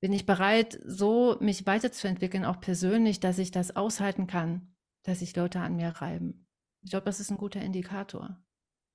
Bin 0.00 0.12
ich 0.12 0.24
bereit, 0.24 0.78
so 0.86 1.36
mich 1.40 1.66
weiterzuentwickeln, 1.66 2.44
auch 2.44 2.60
persönlich, 2.60 3.18
dass 3.18 3.38
ich 3.38 3.50
das 3.50 3.74
aushalten 3.74 4.28
kann, 4.28 4.72
dass 5.02 5.18
sich 5.18 5.34
Leute 5.34 5.58
an 5.58 5.74
mir 5.74 5.88
reiben? 5.88 6.46
Ich 6.82 6.90
glaube, 6.90 7.06
das 7.06 7.18
ist 7.18 7.30
ein 7.30 7.38
guter 7.38 7.60
Indikator. 7.60 8.40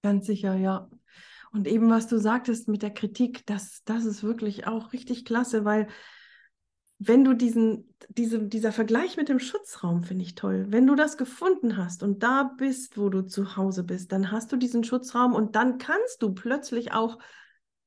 Ganz 0.03 0.25
sicher, 0.25 0.55
ja. 0.55 0.89
Und 1.51 1.67
eben, 1.67 1.89
was 1.89 2.07
du 2.07 2.17
sagtest 2.17 2.67
mit 2.67 2.81
der 2.81 2.93
Kritik, 2.93 3.45
das, 3.45 3.81
das 3.85 4.05
ist 4.05 4.23
wirklich 4.23 4.67
auch 4.67 4.93
richtig 4.93 5.25
klasse, 5.25 5.65
weil 5.65 5.87
wenn 7.03 7.23
du 7.23 7.33
diesen, 7.33 7.95
diese, 8.09 8.39
dieser 8.47 8.71
Vergleich 8.71 9.17
mit 9.17 9.27
dem 9.27 9.39
Schutzraum 9.39 10.03
finde 10.03 10.23
ich 10.23 10.35
toll. 10.35 10.67
Wenn 10.69 10.85
du 10.85 10.93
das 10.93 11.17
gefunden 11.17 11.75
hast 11.75 12.03
und 12.03 12.21
da 12.21 12.43
bist, 12.43 12.95
wo 12.97 13.09
du 13.09 13.23
zu 13.23 13.57
Hause 13.57 13.83
bist, 13.83 14.11
dann 14.11 14.31
hast 14.31 14.51
du 14.51 14.55
diesen 14.55 14.83
Schutzraum 14.83 15.33
und 15.33 15.55
dann 15.55 15.79
kannst 15.79 16.21
du 16.21 16.31
plötzlich 16.33 16.93
auch 16.93 17.17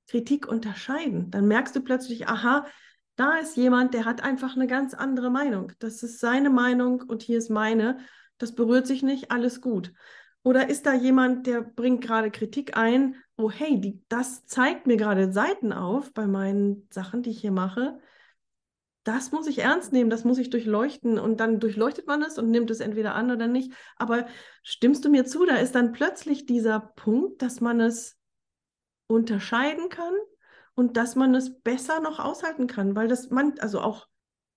Kritik 0.08 0.48
unterscheiden. 0.48 1.30
Dann 1.30 1.46
merkst 1.46 1.76
du 1.76 1.80
plötzlich, 1.80 2.26
aha, 2.26 2.66
da 3.14 3.38
ist 3.38 3.56
jemand, 3.56 3.94
der 3.94 4.04
hat 4.04 4.20
einfach 4.22 4.56
eine 4.56 4.66
ganz 4.66 4.94
andere 4.94 5.30
Meinung. 5.30 5.72
Das 5.78 6.02
ist 6.02 6.18
seine 6.18 6.50
Meinung 6.50 7.00
und 7.02 7.22
hier 7.22 7.38
ist 7.38 7.50
meine. 7.50 7.98
Das 8.38 8.56
berührt 8.56 8.88
sich 8.88 9.04
nicht, 9.04 9.30
alles 9.30 9.60
gut. 9.60 9.92
Oder 10.45 10.68
ist 10.68 10.84
da 10.84 10.92
jemand, 10.92 11.47
der 11.47 11.62
bringt 11.62 12.05
gerade 12.05 12.30
Kritik 12.30 12.76
ein, 12.76 13.16
oh 13.36 13.51
hey, 13.51 13.80
die, 13.80 14.05
das 14.09 14.45
zeigt 14.45 14.86
mir 14.86 14.99
gerade 14.99 15.32
Seiten 15.32 15.72
auf 15.72 16.12
bei 16.12 16.26
meinen 16.26 16.86
Sachen, 16.90 17.22
die 17.22 17.30
ich 17.30 17.40
hier 17.40 17.51
mache. 17.51 17.99
Das 19.05 19.32
muss 19.32 19.47
ich 19.47 19.59
ernst 19.59 19.92
nehmen, 19.92 20.11
das 20.11 20.24
muss 20.24 20.38
ich 20.38 20.51
durchleuchten 20.51 21.18
und 21.18 21.40
dann 21.40 21.61
durchleuchtet 21.61 22.07
man 22.07 22.22
es 22.22 22.38
und 22.38 22.51
nimmt 22.51 22.70
es 22.70 22.80
entweder 22.80 23.14
an 23.14 23.30
oder 23.30 23.47
nicht. 23.47 23.72
Aber 23.97 24.26
stimmst 24.62 25.05
du 25.05 25.09
mir 25.09 25.24
zu, 25.24 25.47
da 25.47 25.57
ist 25.57 25.74
dann 25.74 25.92
plötzlich 25.92 26.45
dieser 26.45 26.78
Punkt, 26.78 27.40
dass 27.40 27.62
man 27.62 27.80
es 27.80 28.18
unterscheiden 29.07 29.88
kann 29.88 30.14
und 30.74 30.99
dass 30.99 31.16
man 31.16 31.34
es 31.34 31.59
besser 31.61 32.01
noch 32.01 32.18
aushalten 32.18 32.66
kann, 32.66 32.95
weil 32.95 33.09
das 33.09 33.30
man, 33.30 33.59
also 33.61 33.80
auch, 33.80 34.09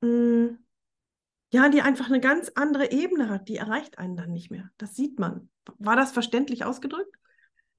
mh, 0.02 0.10
mm, 0.10 0.66
ja, 1.52 1.70
die 1.70 1.82
einfach 1.82 2.08
eine 2.08 2.20
ganz 2.20 2.52
andere 2.56 2.91
Ebene 2.91 3.30
hat, 3.30 3.48
die 3.48 3.58
erreicht 3.58 3.98
einen 3.98 4.18
dann 4.18 4.32
nicht 4.32 4.52
mehr. 4.52 4.70
Das 4.78 4.95
sieht 4.95 5.20
man. 5.20 5.50
War 5.78 5.95
das 5.95 6.12
verständlich 6.12 6.66
ausgedrückt? 6.66 7.16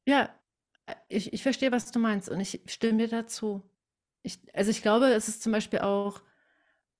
Ja, 0.07 0.31
ich, 1.09 1.33
ich 1.33 1.43
verstehe, 1.43 1.73
was 1.73 1.91
du 1.91 1.99
meinst 1.99 2.29
und 2.29 2.41
ich 2.41 2.63
stimme 2.67 2.99
dir 2.99 3.09
dazu. 3.09 3.63
Ich, 4.23 4.41
also 4.55 4.71
ich 4.71 4.83
glaube, 4.83 5.07
es 5.13 5.29
ist 5.29 5.43
zum 5.43 5.53
Beispiel 5.53 5.81
auch, 5.81 6.23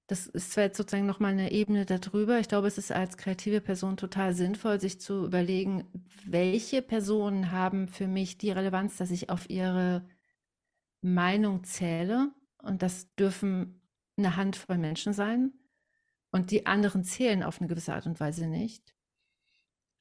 das 0.09 0.27
ist 0.27 0.53
zwar 0.53 0.65
jetzt 0.65 0.77
sozusagen 0.77 1.07
nochmal 1.07 1.33
eine 1.33 1.53
Ebene 1.53 1.85
darüber, 1.85 2.39
ich 2.39 2.49
glaube, 2.49 2.67
es 2.67 2.79
ist 2.79 2.93
als 2.93 3.17
kreative 3.17 3.61
Person 3.61 3.97
total 3.97 4.35
sinnvoll, 4.35 4.81
sich 4.81 5.01
zu 5.01 5.25
überlegen, 5.27 5.87
welche 6.25 6.83
Personen 6.83 7.51
haben 7.51 7.89
für 7.89 8.07
mich 8.07 8.39
die 8.39 8.51
Relevanz, 8.51 8.97
dass 8.97 9.11
ich 9.11 9.31
auf 9.31 9.49
ihre 9.51 10.07
Meinung 11.01 11.65
zähle. 11.65 12.33
Und 12.63 12.83
das 12.83 13.15
dürfen 13.15 13.81
eine 14.17 14.37
Handvoll 14.37 14.79
Menschen 14.79 15.13
sein. 15.13 15.53
Und 16.31 16.51
die 16.51 16.67
anderen 16.67 17.05
zählen 17.05 17.43
auf 17.43 17.61
eine 17.61 17.69
gewisse 17.69 17.95
Art 17.95 18.07
und 18.07 18.21
Weise 18.21 18.47
nicht. 18.47 18.95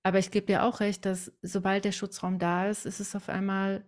Aber 0.03 0.19
ich 0.19 0.31
gebe 0.31 0.45
dir 0.45 0.63
auch 0.63 0.79
recht, 0.79 1.05
dass 1.05 1.31
sobald 1.41 1.85
der 1.85 1.91
Schutzraum 1.91 2.39
da 2.39 2.69
ist, 2.69 2.85
ist 2.85 2.99
es 2.99 3.15
auf 3.15 3.29
einmal, 3.29 3.85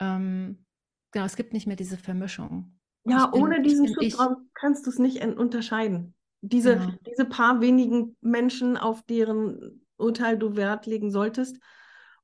ähm, 0.00 0.64
genau, 1.12 1.26
es 1.26 1.36
gibt 1.36 1.52
nicht 1.52 1.66
mehr 1.66 1.76
diese 1.76 1.96
Vermischung. 1.96 2.78
Ja, 3.04 3.26
bin, 3.26 3.42
ohne 3.42 3.62
diesen 3.62 3.88
Schutzraum 3.88 4.36
ich. 4.44 4.54
kannst 4.54 4.86
du 4.86 4.90
es 4.90 4.98
nicht 4.98 5.24
unterscheiden. 5.24 6.14
Diese, 6.42 6.76
genau. 6.76 6.92
diese 7.06 7.24
paar 7.24 7.60
wenigen 7.60 8.16
Menschen, 8.20 8.76
auf 8.76 9.02
deren 9.02 9.84
Urteil 9.96 10.38
du 10.38 10.56
Wert 10.56 10.86
legen 10.86 11.10
solltest, 11.10 11.58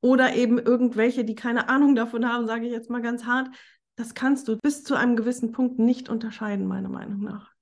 oder 0.01 0.35
eben 0.35 0.59
irgendwelche, 0.59 1.25
die 1.25 1.35
keine 1.35 1.69
Ahnung 1.69 1.95
davon 1.95 2.29
haben, 2.29 2.47
sage 2.47 2.67
ich 2.67 2.73
jetzt 2.73 2.91
mal 2.91 3.03
ganz 3.03 3.25
hart, 3.25 3.49
das 3.97 4.15
kannst 4.15 4.47
du 4.47 4.57
bis 4.63 4.85
zu 4.85 4.95
einem 4.95 5.17
gewissen 5.17 5.53
Punkt 5.53 5.79
nicht 5.79 6.09
unterscheiden, 6.09 6.67
meiner 6.67 6.89
Meinung 6.89 7.21
nach. 7.21 7.56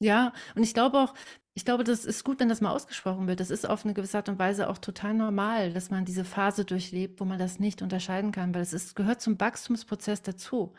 Ja, 0.00 0.32
und 0.54 0.62
ich 0.62 0.74
glaube 0.74 0.98
auch, 0.98 1.14
ich 1.54 1.64
glaube, 1.64 1.82
das 1.82 2.04
ist 2.04 2.22
gut, 2.22 2.38
wenn 2.38 2.48
das 2.48 2.60
mal 2.60 2.70
ausgesprochen 2.70 3.26
wird. 3.26 3.40
Das 3.40 3.50
ist 3.50 3.68
auf 3.68 3.84
eine 3.84 3.92
gewisse 3.94 4.16
Art 4.16 4.28
und 4.28 4.38
Weise 4.38 4.68
auch 4.68 4.78
total 4.78 5.12
normal, 5.14 5.72
dass 5.72 5.90
man 5.90 6.04
diese 6.04 6.24
Phase 6.24 6.64
durchlebt, 6.64 7.20
wo 7.20 7.24
man 7.24 7.38
das 7.38 7.58
nicht 7.58 7.82
unterscheiden 7.82 8.30
kann, 8.30 8.54
weil 8.54 8.62
es 8.62 8.72
ist, 8.72 8.94
gehört 8.94 9.20
zum 9.20 9.40
Wachstumsprozess 9.40 10.22
dazu. 10.22 10.74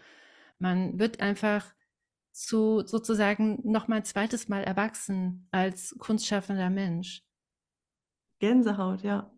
Man 0.58 0.98
wird 0.98 1.20
einfach 1.20 1.66
zu 2.32 2.86
sozusagen 2.86 3.60
noch 3.70 3.90
mal 3.90 3.98
ein 3.98 4.06
zweites 4.06 4.48
Mal 4.48 4.64
erwachsen 4.64 5.50
als 5.52 5.96
kunstschaffender 6.00 6.70
Mensch. 6.70 7.24
Gänsehaut, 8.40 9.02
ja. 9.04 9.30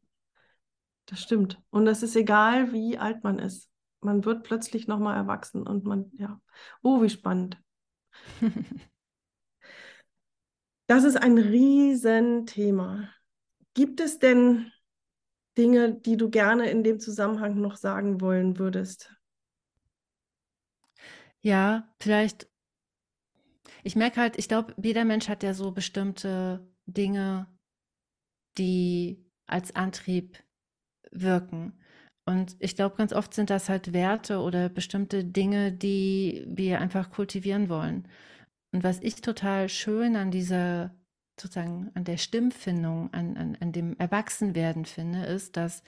Das 1.07 1.23
stimmt. 1.23 1.59
Und 1.71 1.87
es 1.87 2.03
ist 2.03 2.15
egal, 2.15 2.71
wie 2.71 2.99
alt 2.99 3.23
man 3.23 3.39
ist. 3.39 3.67
Man 4.01 4.23
wird 4.25 4.43
plötzlich 4.43 4.87
noch 4.87 4.99
mal 4.99 5.15
erwachsen 5.15 5.65
und 5.65 5.85
man, 5.85 6.11
ja. 6.13 6.39
Oh, 6.83 7.01
wie 7.01 7.09
spannend. 7.09 7.57
Das 10.91 11.05
ist 11.05 11.15
ein 11.15 11.37
Riesenthema. 11.37 13.07
Gibt 13.73 14.01
es 14.01 14.19
denn 14.19 14.73
Dinge, 15.57 15.93
die 15.93 16.17
du 16.17 16.29
gerne 16.29 16.69
in 16.69 16.83
dem 16.83 16.99
Zusammenhang 16.99 17.61
noch 17.61 17.77
sagen 17.77 18.19
wollen 18.19 18.59
würdest? 18.59 19.15
Ja, 21.39 21.87
vielleicht. 22.01 22.49
Ich 23.83 23.95
merke 23.95 24.19
halt, 24.19 24.37
ich 24.37 24.49
glaube, 24.49 24.75
jeder 24.83 25.05
Mensch 25.05 25.29
hat 25.29 25.43
ja 25.43 25.53
so 25.53 25.71
bestimmte 25.71 26.69
Dinge, 26.87 27.47
die 28.57 29.25
als 29.45 29.73
Antrieb 29.73 30.43
wirken. 31.09 31.71
Und 32.25 32.57
ich 32.59 32.75
glaube, 32.75 32.97
ganz 32.97 33.13
oft 33.13 33.33
sind 33.33 33.49
das 33.49 33.69
halt 33.69 33.93
Werte 33.93 34.39
oder 34.39 34.67
bestimmte 34.67 35.23
Dinge, 35.23 35.71
die 35.71 36.43
wir 36.49 36.81
einfach 36.81 37.11
kultivieren 37.11 37.69
wollen. 37.69 38.09
Und 38.71 38.83
was 38.83 38.99
ich 39.01 39.21
total 39.21 39.69
schön 39.69 40.15
an 40.15 40.31
dieser, 40.31 40.95
sozusagen 41.39 41.91
an 41.93 42.03
der 42.03 42.17
Stimmfindung, 42.17 43.13
an, 43.13 43.37
an, 43.37 43.57
an 43.59 43.71
dem 43.71 43.97
Erwachsenwerden 43.97 44.85
finde, 44.85 45.25
ist, 45.25 45.57
dass 45.57 45.83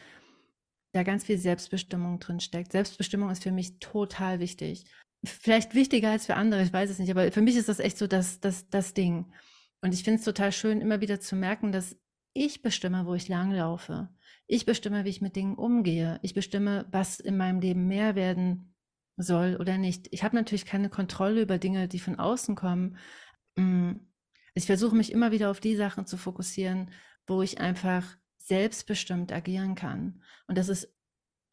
da 0.92 1.04
ganz 1.04 1.24
viel 1.24 1.38
Selbstbestimmung 1.38 2.20
drin 2.20 2.40
steckt. 2.40 2.72
Selbstbestimmung 2.72 3.30
ist 3.30 3.44
für 3.44 3.52
mich 3.52 3.80
total 3.80 4.40
wichtig. 4.40 4.86
Vielleicht 5.26 5.74
wichtiger 5.74 6.12
als 6.12 6.26
für 6.26 6.36
andere, 6.36 6.62
ich 6.62 6.74
weiß 6.74 6.90
es 6.90 7.00
nicht, 7.00 7.10
aber 7.10 7.32
für 7.32 7.42
mich 7.42 7.56
ist 7.56 7.70
das 7.70 7.80
echt 7.80 7.98
so 7.98 8.08
das, 8.08 8.42
das, 8.42 8.70
das 8.70 8.94
Ding. 8.94 9.32
Und 9.82 9.94
ich 9.94 10.04
finde 10.04 10.20
es 10.20 10.26
total 10.26 10.52
schön, 10.52 10.82
immer 10.82 11.02
wieder 11.02 11.20
zu 11.20 11.36
merken, 11.36 11.72
dass 11.72 11.98
ich 12.34 12.62
bestimme, 12.62 13.06
wo 13.06 13.14
ich 13.16 13.28
langlaufe. 13.28 14.10
Ich 14.48 14.66
bestimme, 14.66 15.06
wie 15.06 15.10
ich 15.10 15.22
mit 15.22 15.36
Dingen 15.36 15.56
umgehe. 15.56 16.20
Ich 16.22 16.34
bestimme, 16.34 16.86
was 16.92 17.20
in 17.20 17.38
meinem 17.38 17.60
Leben 17.60 17.88
mehr 17.88 18.16
werden 18.16 18.73
soll 19.18 19.57
oder 19.59 19.78
nicht. 19.78 20.07
Ich 20.11 20.24
habe 20.24 20.36
natürlich 20.36 20.66
keine 20.66 20.89
Kontrolle 20.89 21.41
über 21.41 21.57
Dinge, 21.57 21.88
die 21.88 21.99
von 21.99 22.20
außen 22.20 22.55
kommen. 22.55 22.97
Mm, 23.55 23.93
ich 24.55 24.66
versuche 24.66 24.95
mich 24.95 25.11
immer 25.11 25.32
wieder 25.32 25.51
auf 25.51 25.59
die 25.59 25.76
Sachen 25.76 26.05
zu 26.05 26.18
fokussieren, 26.18 26.91
wo 27.28 27.41
ich 27.41 27.59
einfach 27.59 28.05
selbstbestimmt 28.38 29.32
agieren 29.32 29.76
kann. 29.76 30.22
Und 30.47 30.57
das 30.57 30.70
ist 30.70 30.93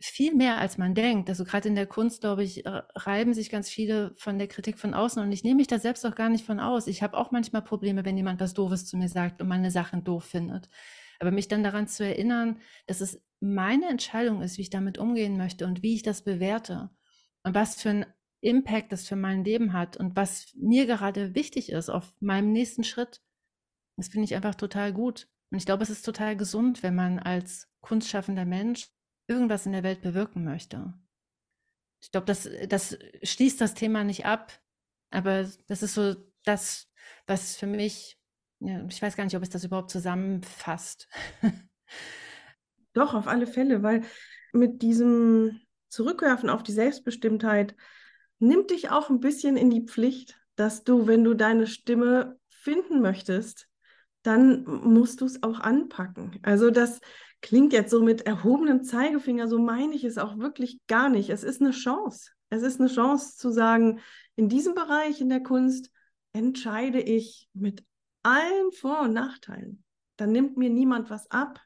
viel 0.00 0.34
mehr, 0.34 0.58
als 0.58 0.78
man 0.78 0.94
denkt. 0.94 1.28
Also 1.28 1.44
gerade 1.44 1.68
in 1.68 1.74
der 1.74 1.86
Kunst, 1.86 2.22
glaube 2.22 2.42
ich, 2.42 2.64
reiben 2.66 3.34
sich 3.34 3.50
ganz 3.50 3.68
viele 3.68 4.14
von 4.16 4.38
der 4.38 4.48
Kritik 4.48 4.78
von 4.78 4.94
außen 4.94 5.22
und 5.22 5.30
ich 5.30 5.44
nehme 5.44 5.56
mich 5.56 5.66
da 5.66 5.78
selbst 5.78 6.06
auch 6.06 6.14
gar 6.14 6.30
nicht 6.30 6.46
von 6.46 6.58
aus. 6.58 6.86
Ich 6.86 7.02
habe 7.02 7.16
auch 7.18 7.30
manchmal 7.30 7.62
Probleme, 7.62 8.04
wenn 8.04 8.16
jemand 8.16 8.40
was 8.40 8.54
Doofes 8.54 8.86
zu 8.86 8.96
mir 8.96 9.08
sagt 9.08 9.42
und 9.42 9.48
meine 9.48 9.70
Sachen 9.70 10.02
doof 10.02 10.24
findet. 10.24 10.70
Aber 11.20 11.30
mich 11.30 11.48
dann 11.48 11.62
daran 11.62 11.86
zu 11.86 12.04
erinnern, 12.04 12.60
dass 12.86 13.02
es 13.02 13.22
meine 13.40 13.88
Entscheidung 13.90 14.40
ist, 14.40 14.56
wie 14.56 14.62
ich 14.62 14.70
damit 14.70 14.96
umgehen 14.96 15.36
möchte 15.36 15.66
und 15.66 15.82
wie 15.82 15.94
ich 15.94 16.02
das 16.02 16.22
bewerte 16.22 16.90
und 17.42 17.54
was 17.54 17.80
für 17.80 17.90
einen 17.90 18.06
Impact 18.40 18.92
das 18.92 19.06
für 19.06 19.16
mein 19.16 19.44
Leben 19.44 19.72
hat 19.72 19.96
und 19.96 20.16
was 20.16 20.52
mir 20.54 20.86
gerade 20.86 21.34
wichtig 21.34 21.70
ist 21.70 21.90
auf 21.90 22.14
meinem 22.20 22.52
nächsten 22.52 22.84
Schritt. 22.84 23.22
Das 23.96 24.08
finde 24.08 24.24
ich 24.24 24.34
einfach 24.34 24.54
total 24.54 24.92
gut. 24.92 25.28
Und 25.50 25.58
ich 25.58 25.66
glaube, 25.66 25.82
es 25.82 25.90
ist 25.90 26.04
total 26.04 26.36
gesund, 26.36 26.82
wenn 26.82 26.94
man 26.94 27.18
als 27.18 27.68
kunstschaffender 27.80 28.44
Mensch 28.44 28.88
irgendwas 29.26 29.66
in 29.66 29.72
der 29.72 29.82
Welt 29.82 30.00
bewirken 30.00 30.44
möchte. 30.44 30.94
Ich 32.02 32.10
glaube, 32.10 32.26
das, 32.26 32.48
das 32.68 32.98
schließt 33.22 33.60
das 33.60 33.74
Thema 33.74 34.04
nicht 34.04 34.24
ab, 34.24 34.58
aber 35.10 35.48
das 35.66 35.82
ist 35.82 35.94
so 35.94 36.14
das, 36.44 36.90
was 37.26 37.56
für 37.56 37.66
mich, 37.66 38.18
ja, 38.60 38.84
ich 38.88 39.02
weiß 39.02 39.16
gar 39.16 39.24
nicht, 39.24 39.36
ob 39.36 39.42
es 39.42 39.50
das 39.50 39.64
überhaupt 39.64 39.90
zusammenfasst. 39.90 41.08
Doch, 42.94 43.14
auf 43.14 43.26
alle 43.26 43.46
Fälle, 43.46 43.82
weil 43.82 44.02
mit 44.52 44.82
diesem 44.82 45.60
Zurückwerfen 45.90 46.48
auf 46.48 46.62
die 46.62 46.72
Selbstbestimmtheit 46.72 47.74
nimmt 48.38 48.70
dich 48.70 48.90
auch 48.90 49.10
ein 49.10 49.20
bisschen 49.20 49.56
in 49.56 49.70
die 49.70 49.84
Pflicht, 49.84 50.40
dass 50.56 50.84
du, 50.84 51.06
wenn 51.06 51.24
du 51.24 51.34
deine 51.34 51.66
Stimme 51.66 52.38
finden 52.48 53.00
möchtest, 53.00 53.68
dann 54.22 54.64
musst 54.64 55.20
du 55.20 55.24
es 55.24 55.42
auch 55.42 55.60
anpacken. 55.60 56.38
Also 56.42 56.70
das 56.70 57.00
klingt 57.40 57.72
jetzt 57.72 57.90
so 57.90 58.02
mit 58.02 58.22
erhobenem 58.22 58.82
Zeigefinger, 58.82 59.48
so 59.48 59.58
meine 59.58 59.94
ich 59.94 60.04
es 60.04 60.18
auch 60.18 60.38
wirklich 60.38 60.80
gar 60.86 61.08
nicht. 61.08 61.30
Es 61.30 61.42
ist 61.42 61.60
eine 61.60 61.70
Chance. 61.70 62.30
Es 62.50 62.62
ist 62.62 62.80
eine 62.80 62.88
Chance 62.88 63.36
zu 63.36 63.50
sagen, 63.50 64.00
in 64.36 64.48
diesem 64.48 64.74
Bereich 64.74 65.20
in 65.20 65.28
der 65.28 65.42
Kunst 65.42 65.90
entscheide 66.32 67.00
ich 67.00 67.48
mit 67.54 67.84
allen 68.22 68.72
Vor- 68.72 69.02
und 69.02 69.12
Nachteilen. 69.12 69.84
Dann 70.16 70.32
nimmt 70.32 70.56
mir 70.56 70.70
niemand 70.70 71.08
was 71.10 71.30
ab. 71.30 71.60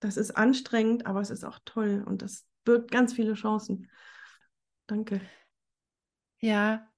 Das 0.00 0.16
ist 0.16 0.30
anstrengend, 0.30 1.06
aber 1.06 1.20
es 1.20 1.30
ist 1.30 1.44
auch 1.44 1.58
toll 1.66 2.02
und 2.06 2.22
das 2.22 2.46
birgt 2.64 2.90
ganz 2.90 3.12
viele 3.12 3.34
Chancen. 3.34 3.88
Danke. 4.86 5.20
Ja, 6.40 6.90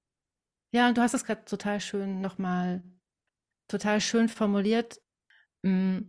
ja, 0.73 0.87
und 0.87 0.97
du 0.97 1.01
hast 1.01 1.13
es 1.13 1.23
gerade 1.23 1.45
total 1.45 1.79
schön 1.79 2.19
nochmal, 2.19 2.83
total 3.67 4.01
schön 4.01 4.27
formuliert. 4.27 4.99
Mm, 5.61 5.99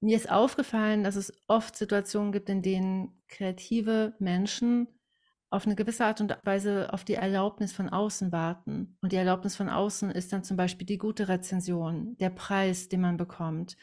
mir 0.00 0.16
ist 0.16 0.30
aufgefallen, 0.30 1.04
dass 1.04 1.14
es 1.14 1.32
oft 1.46 1.76
Situationen 1.76 2.32
gibt, 2.32 2.48
in 2.48 2.60
denen 2.62 3.22
kreative 3.28 4.14
Menschen 4.18 4.88
auf 5.48 5.64
eine 5.64 5.76
gewisse 5.76 6.04
Art 6.04 6.20
und 6.20 6.36
Weise 6.42 6.92
auf 6.92 7.04
die 7.04 7.14
Erlaubnis 7.14 7.72
von 7.72 7.88
außen 7.88 8.32
warten. 8.32 8.98
Und 9.00 9.12
die 9.12 9.16
Erlaubnis 9.16 9.54
von 9.54 9.68
außen 9.68 10.10
ist 10.10 10.32
dann 10.32 10.42
zum 10.42 10.56
Beispiel 10.56 10.86
die 10.86 10.98
gute 10.98 11.28
Rezension, 11.28 12.16
der 12.18 12.30
Preis, 12.30 12.88
den 12.88 13.00
man 13.00 13.16
bekommt, 13.16 13.76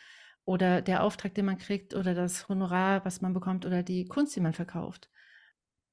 oder 0.46 0.82
der 0.82 1.04
Auftrag, 1.04 1.34
den 1.36 1.46
man 1.46 1.58
kriegt, 1.58 1.96
oder 1.96 2.14
das 2.14 2.50
Honorar, 2.50 3.06
was 3.06 3.22
man 3.22 3.34
bekommt, 3.34 3.66
oder 3.66 3.84
die 3.84 4.06
Kunst, 4.06 4.36
die 4.36 4.42
man 4.42 4.54
verkauft. 4.54 5.10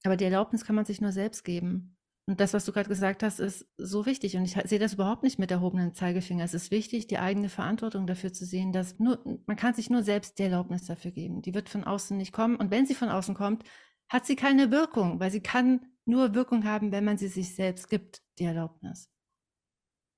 Aber 0.04 0.16
die 0.16 0.24
Erlaubnis 0.24 0.64
kann 0.64 0.76
man 0.76 0.84
sich 0.84 1.00
nur 1.00 1.12
selbst 1.12 1.44
geben. 1.44 1.96
Und 2.26 2.40
das, 2.40 2.54
was 2.54 2.64
du 2.64 2.72
gerade 2.72 2.88
gesagt 2.88 3.22
hast, 3.22 3.40
ist 3.40 3.66
so 3.76 4.06
wichtig. 4.06 4.36
Und 4.36 4.44
ich 4.44 4.56
sehe 4.64 4.78
das 4.78 4.94
überhaupt 4.94 5.22
nicht 5.22 5.38
mit 5.38 5.50
erhobenen 5.50 5.94
Zeigefinger. 5.94 6.44
Es 6.44 6.54
ist 6.54 6.70
wichtig, 6.70 7.06
die 7.08 7.18
eigene 7.18 7.48
Verantwortung 7.48 8.06
dafür 8.06 8.32
zu 8.32 8.44
sehen, 8.44 8.72
dass 8.72 8.98
nur, 8.98 9.22
man 9.46 9.56
kann 9.56 9.74
sich 9.74 9.90
nur 9.90 10.02
selbst 10.02 10.38
die 10.38 10.44
Erlaubnis 10.44 10.84
dafür 10.84 11.10
geben. 11.10 11.42
Die 11.42 11.54
wird 11.54 11.68
von 11.68 11.84
außen 11.84 12.16
nicht 12.16 12.32
kommen. 12.32 12.56
Und 12.56 12.70
wenn 12.70 12.86
sie 12.86 12.94
von 12.94 13.08
außen 13.08 13.34
kommt, 13.34 13.64
hat 14.08 14.26
sie 14.26 14.36
keine 14.36 14.70
Wirkung, 14.70 15.20
weil 15.20 15.30
sie 15.30 15.40
kann 15.40 15.86
nur 16.04 16.34
Wirkung 16.34 16.64
haben, 16.64 16.92
wenn 16.92 17.04
man 17.04 17.18
sie 17.18 17.28
sich 17.28 17.54
selbst 17.54 17.88
gibt, 17.88 18.22
die 18.38 18.44
Erlaubnis. 18.44 19.10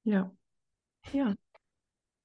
Ja. 0.04 0.30
Ja. 1.12 1.34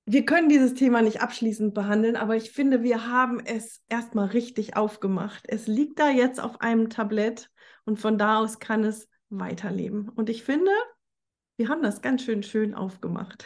Wir 0.09 0.23
können 0.23 0.47
dieses 0.47 0.73
Thema 0.73 1.01
nicht 1.01 1.21
abschließend 1.21 1.73
behandeln, 1.73 2.15
aber 2.15 2.37
ich 2.37 2.51
finde, 2.51 2.81
wir 2.81 3.07
haben 3.11 3.41
es 3.41 3.83
erstmal 3.89 4.27
richtig 4.27 4.77
aufgemacht. 4.77 5.43
Es 5.49 5.67
liegt 5.67 5.99
da 5.99 6.09
jetzt 6.09 6.39
auf 6.39 6.61
einem 6.61 6.89
Tablett 6.89 7.51
und 7.83 7.99
von 7.99 8.17
da 8.17 8.37
aus 8.39 8.59
kann 8.59 8.85
es 8.85 9.09
weiterleben. 9.29 10.07
Und 10.07 10.29
ich 10.29 10.43
finde, 10.43 10.71
wir 11.57 11.67
haben 11.67 11.81
das 11.81 12.01
ganz 12.01 12.23
schön 12.23 12.41
schön 12.41 12.73
aufgemacht. 12.73 13.45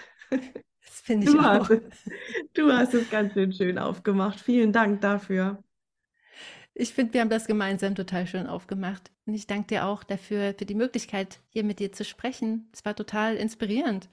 Das 0.84 1.00
finde 1.02 1.28
ich 1.28 1.34
du 1.34 1.40
auch. 1.40 1.44
Hast 1.44 1.70
es, 1.72 2.10
du 2.54 2.72
hast 2.72 2.94
es 2.94 3.10
ganz 3.10 3.34
schön 3.34 3.54
schön 3.54 3.78
aufgemacht. 3.78 4.40
Vielen 4.40 4.72
Dank 4.72 5.02
dafür. 5.02 5.64
Ich 6.74 6.94
finde, 6.94 7.14
wir 7.14 7.22
haben 7.22 7.30
das 7.30 7.48
gemeinsam 7.48 7.96
total 7.96 8.28
schön 8.28 8.48
aufgemacht. 8.48 9.12
Und 9.26 9.34
ich 9.34 9.48
danke 9.48 9.68
dir 9.68 9.86
auch 9.86 10.04
dafür, 10.04 10.54
für 10.58 10.66
die 10.66 10.76
Möglichkeit, 10.76 11.40
hier 11.50 11.64
mit 11.64 11.80
dir 11.80 11.92
zu 11.92 12.04
sprechen. 12.04 12.70
Es 12.74 12.84
war 12.86 12.96
total 12.96 13.36
inspirierend. 13.36 14.10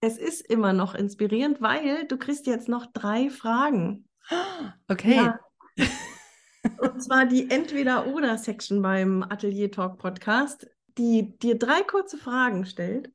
Es 0.00 0.18
ist 0.18 0.42
immer 0.42 0.72
noch 0.72 0.94
inspirierend, 0.94 1.60
weil 1.60 2.06
du 2.06 2.18
kriegst 2.18 2.46
jetzt 2.46 2.68
noch 2.68 2.86
drei 2.86 3.30
Fragen. 3.30 4.08
Okay. 4.88 5.16
Ja. 5.16 5.40
Und 6.78 7.02
zwar 7.02 7.26
die 7.26 7.50
Entweder-Oder-Section 7.50 8.82
beim 8.82 9.22
Atelier 9.22 9.70
Talk 9.70 9.98
Podcast, 9.98 10.68
die 10.98 11.38
dir 11.38 11.58
drei 11.58 11.82
kurze 11.82 12.18
Fragen 12.18 12.66
stellt. 12.66 13.12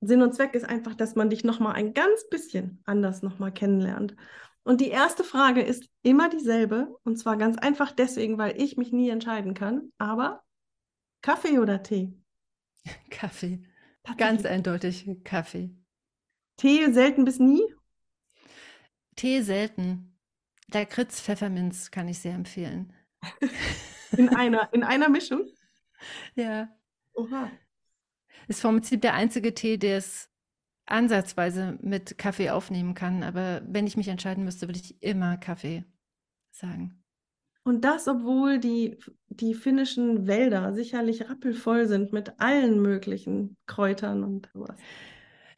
Sinn 0.00 0.22
und 0.22 0.34
Zweck 0.34 0.54
ist 0.54 0.64
einfach, 0.64 0.94
dass 0.94 1.16
man 1.16 1.28
dich 1.28 1.44
nochmal 1.44 1.74
ein 1.74 1.92
ganz 1.92 2.28
bisschen 2.30 2.80
anders 2.84 3.22
nochmal 3.22 3.52
kennenlernt. 3.52 4.14
Und 4.62 4.80
die 4.80 4.88
erste 4.88 5.24
Frage 5.24 5.62
ist 5.62 5.88
immer 6.02 6.28
dieselbe. 6.28 6.96
Und 7.02 7.16
zwar 7.16 7.36
ganz 7.36 7.58
einfach 7.58 7.90
deswegen, 7.90 8.38
weil 8.38 8.60
ich 8.60 8.76
mich 8.76 8.92
nie 8.92 9.08
entscheiden 9.08 9.54
kann. 9.54 9.92
Aber 9.98 10.42
Kaffee 11.22 11.58
oder 11.58 11.82
Tee? 11.82 12.12
Kaffee. 13.10 13.62
Ganz 14.16 14.44
eindeutig 14.44 15.08
Kaffee. 15.24 15.77
Tee 16.58 16.92
selten 16.92 17.24
bis 17.24 17.38
nie? 17.38 17.62
Tee 19.16 19.40
selten. 19.40 20.18
Lakritz, 20.72 21.20
Pfefferminz 21.20 21.90
kann 21.90 22.08
ich 22.08 22.18
sehr 22.18 22.34
empfehlen. 22.34 22.92
In 24.16 24.28
einer, 24.28 24.72
in 24.72 24.82
einer 24.82 25.08
Mischung? 25.08 25.46
Ja. 26.36 26.68
Oha. 27.14 27.50
Ist 28.46 28.60
vom 28.60 28.76
Prinzip 28.76 29.02
der 29.02 29.14
einzige 29.14 29.52
Tee, 29.52 29.78
der 29.78 29.96
es 29.96 30.30
ansatzweise 30.86 31.76
mit 31.82 32.18
Kaffee 32.18 32.50
aufnehmen 32.50 32.94
kann. 32.94 33.24
Aber 33.24 33.62
wenn 33.66 33.88
ich 33.88 33.96
mich 33.96 34.06
entscheiden 34.06 34.44
müsste, 34.44 34.68
würde 34.68 34.78
ich 34.78 35.02
immer 35.02 35.36
Kaffee 35.38 35.84
sagen. 36.52 37.02
Und 37.64 37.84
das, 37.84 38.06
obwohl 38.06 38.60
die, 38.60 38.96
die 39.28 39.54
finnischen 39.54 40.28
Wälder 40.28 40.72
sicherlich 40.72 41.28
rappelvoll 41.28 41.88
sind 41.88 42.12
mit 42.12 42.38
allen 42.38 42.80
möglichen 42.80 43.56
Kräutern 43.66 44.22
und 44.22 44.48
sowas. 44.54 44.78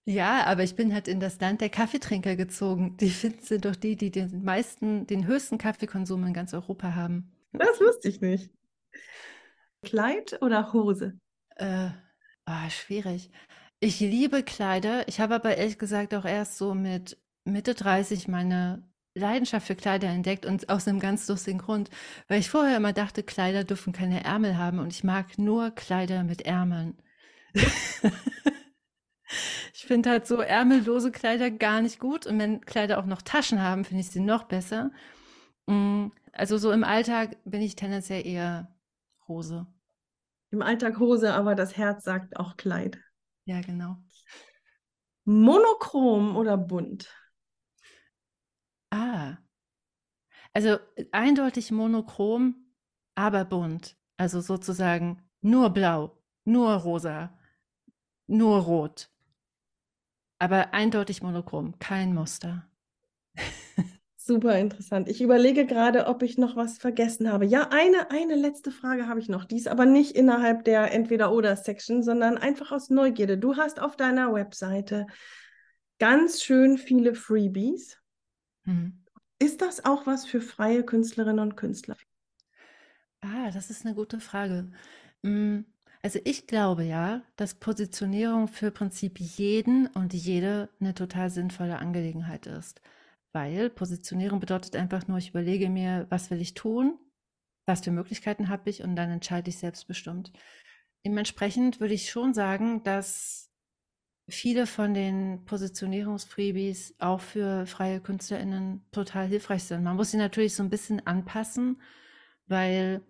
Ja, 0.06 0.44
aber 0.46 0.62
ich 0.62 0.74
bin 0.74 0.92
halt 0.94 1.08
in 1.08 1.20
das 1.20 1.40
Land 1.40 1.60
der 1.60 1.68
Kaffeetrinker 1.68 2.36
gezogen. 2.36 2.96
Die 2.96 3.10
Finnen 3.10 3.40
sind 3.40 3.64
doch 3.64 3.76
die, 3.76 3.96
die 3.96 4.10
den 4.10 4.42
meisten, 4.42 5.06
den 5.06 5.26
höchsten 5.26 5.58
Kaffeekonsum 5.58 6.24
in 6.24 6.32
ganz 6.32 6.54
Europa 6.54 6.94
haben. 6.94 7.30
Das 7.52 7.80
wusste 7.80 8.08
ich 8.08 8.20
nicht. 8.20 8.50
Kleid 9.82 10.40
oder 10.42 10.72
Hose? 10.72 11.18
Äh, 11.56 11.90
oh, 12.46 12.70
schwierig. 12.70 13.30
Ich 13.80 14.00
liebe 14.00 14.42
Kleider. 14.42 15.08
Ich 15.08 15.20
habe 15.20 15.34
aber 15.34 15.56
ehrlich 15.56 15.78
gesagt 15.78 16.14
auch 16.14 16.24
erst 16.24 16.58
so 16.58 16.74
mit 16.74 17.18
Mitte 17.44 17.74
30 17.74 18.28
meine 18.28 18.82
Leidenschaft 19.14 19.66
für 19.66 19.74
Kleider 19.74 20.08
entdeckt 20.08 20.46
und 20.46 20.68
aus 20.68 20.86
einem 20.86 21.00
ganz 21.00 21.26
lustigen 21.28 21.58
Grund, 21.58 21.90
weil 22.28 22.40
ich 22.40 22.50
vorher 22.50 22.76
immer 22.76 22.92
dachte, 22.92 23.22
Kleider 23.22 23.64
dürfen 23.64 23.92
keine 23.92 24.22
Ärmel 24.24 24.56
haben 24.56 24.78
und 24.78 24.92
ich 24.92 25.02
mag 25.02 25.38
nur 25.38 25.70
Kleider 25.72 26.24
mit 26.24 26.42
Ärmeln. 26.42 26.96
ich 29.74 29.84
finde 29.84 30.10
halt 30.10 30.26
so 30.26 30.40
ärmellose 30.40 31.12
Kleider 31.12 31.50
gar 31.50 31.80
nicht 31.80 31.98
gut 31.98 32.26
und 32.26 32.38
wenn 32.38 32.60
Kleider 32.60 32.98
auch 32.98 33.06
noch 33.06 33.22
Taschen 33.22 33.62
haben, 33.62 33.84
finde 33.84 34.00
ich 34.00 34.10
sie 34.10 34.20
noch 34.20 34.44
besser. 34.44 34.90
Mm, 35.66 36.08
also 36.32 36.58
so 36.58 36.72
im 36.72 36.84
Alltag 36.84 37.36
bin 37.44 37.62
ich 37.62 37.76
tendenziell 37.76 38.26
eher 38.26 38.74
Hose. 39.28 39.66
Im 40.50 40.62
Alltag 40.62 40.98
Hose, 40.98 41.32
aber 41.34 41.54
das 41.54 41.76
Herz 41.76 42.04
sagt 42.04 42.36
auch 42.36 42.56
Kleid. 42.56 42.98
Ja, 43.44 43.60
genau. 43.60 43.96
Monochrom 45.24 46.36
oder 46.36 46.56
bunt? 46.56 47.08
Ah. 48.90 49.36
Also 50.52 50.78
eindeutig 51.12 51.70
monochrom, 51.70 52.74
aber 53.14 53.44
bunt. 53.44 53.96
Also 54.16 54.40
sozusagen 54.40 55.22
nur 55.40 55.70
blau, 55.70 56.20
nur 56.44 56.72
rosa, 56.74 57.38
nur 58.26 58.58
rot. 58.60 59.09
Aber 60.40 60.72
eindeutig 60.72 61.22
monochrom, 61.22 61.78
kein 61.78 62.14
Muster. 62.14 62.66
Super 64.16 64.58
interessant. 64.58 65.08
Ich 65.08 65.20
überlege 65.20 65.66
gerade, 65.66 66.06
ob 66.06 66.22
ich 66.22 66.38
noch 66.38 66.56
was 66.56 66.78
vergessen 66.78 67.30
habe. 67.30 67.44
Ja, 67.44 67.68
eine, 67.70 68.10
eine 68.10 68.36
letzte 68.36 68.70
Frage 68.70 69.06
habe 69.06 69.20
ich 69.20 69.28
noch. 69.28 69.44
Die 69.44 69.56
ist 69.56 69.68
aber 69.68 69.84
nicht 69.84 70.12
innerhalb 70.12 70.64
der 70.64 70.92
Entweder-Oder-Section, 70.92 72.02
sondern 72.02 72.38
einfach 72.38 72.72
aus 72.72 72.88
Neugierde. 72.88 73.36
Du 73.36 73.56
hast 73.56 73.80
auf 73.80 73.96
deiner 73.96 74.32
Webseite 74.32 75.06
ganz 75.98 76.42
schön 76.42 76.78
viele 76.78 77.14
Freebies. 77.14 77.98
Mhm. 78.64 79.04
Ist 79.38 79.60
das 79.60 79.84
auch 79.84 80.06
was 80.06 80.24
für 80.24 80.40
freie 80.40 80.84
Künstlerinnen 80.84 81.40
und 81.40 81.56
Künstler? 81.56 81.96
Ah, 83.20 83.50
das 83.50 83.68
ist 83.68 83.84
eine 83.84 83.94
gute 83.94 84.20
Frage. 84.20 84.70
Hm, 85.22 85.66
also 86.02 86.18
ich 86.24 86.46
glaube 86.46 86.84
ja, 86.84 87.22
dass 87.36 87.54
Positionierung 87.54 88.48
für 88.48 88.70
Prinzip 88.70 89.20
jeden 89.20 89.86
und 89.88 90.14
jede 90.14 90.70
eine 90.80 90.94
total 90.94 91.30
sinnvolle 91.30 91.78
Angelegenheit 91.78 92.46
ist. 92.46 92.80
Weil 93.32 93.70
Positionierung 93.70 94.40
bedeutet 94.40 94.76
einfach 94.76 95.06
nur, 95.06 95.18
ich 95.18 95.30
überlege 95.30 95.68
mir, 95.68 96.06
was 96.08 96.30
will 96.30 96.40
ich 96.40 96.54
tun, 96.54 96.98
was 97.66 97.82
für 97.82 97.92
Möglichkeiten 97.92 98.48
habe 98.48 98.70
ich 98.70 98.82
und 98.82 98.96
dann 98.96 99.10
entscheide 99.10 99.50
ich 99.50 99.58
selbstbestimmt. 99.58 100.32
Dementsprechend 101.04 101.80
würde 101.80 101.94
ich 101.94 102.10
schon 102.10 102.34
sagen, 102.34 102.82
dass 102.82 103.50
viele 104.28 104.66
von 104.66 104.94
den 104.94 105.44
Positionierungsfreebies 105.44 106.94
auch 106.98 107.20
für 107.20 107.66
freie 107.66 108.00
KünstlerInnen 108.00 108.84
total 108.92 109.26
hilfreich 109.26 109.64
sind. 109.64 109.82
Man 109.82 109.96
muss 109.96 110.10
sie 110.10 110.16
natürlich 110.16 110.54
so 110.54 110.62
ein 110.62 110.70
bisschen 110.70 111.06
anpassen, 111.06 111.80
weil 112.46 113.02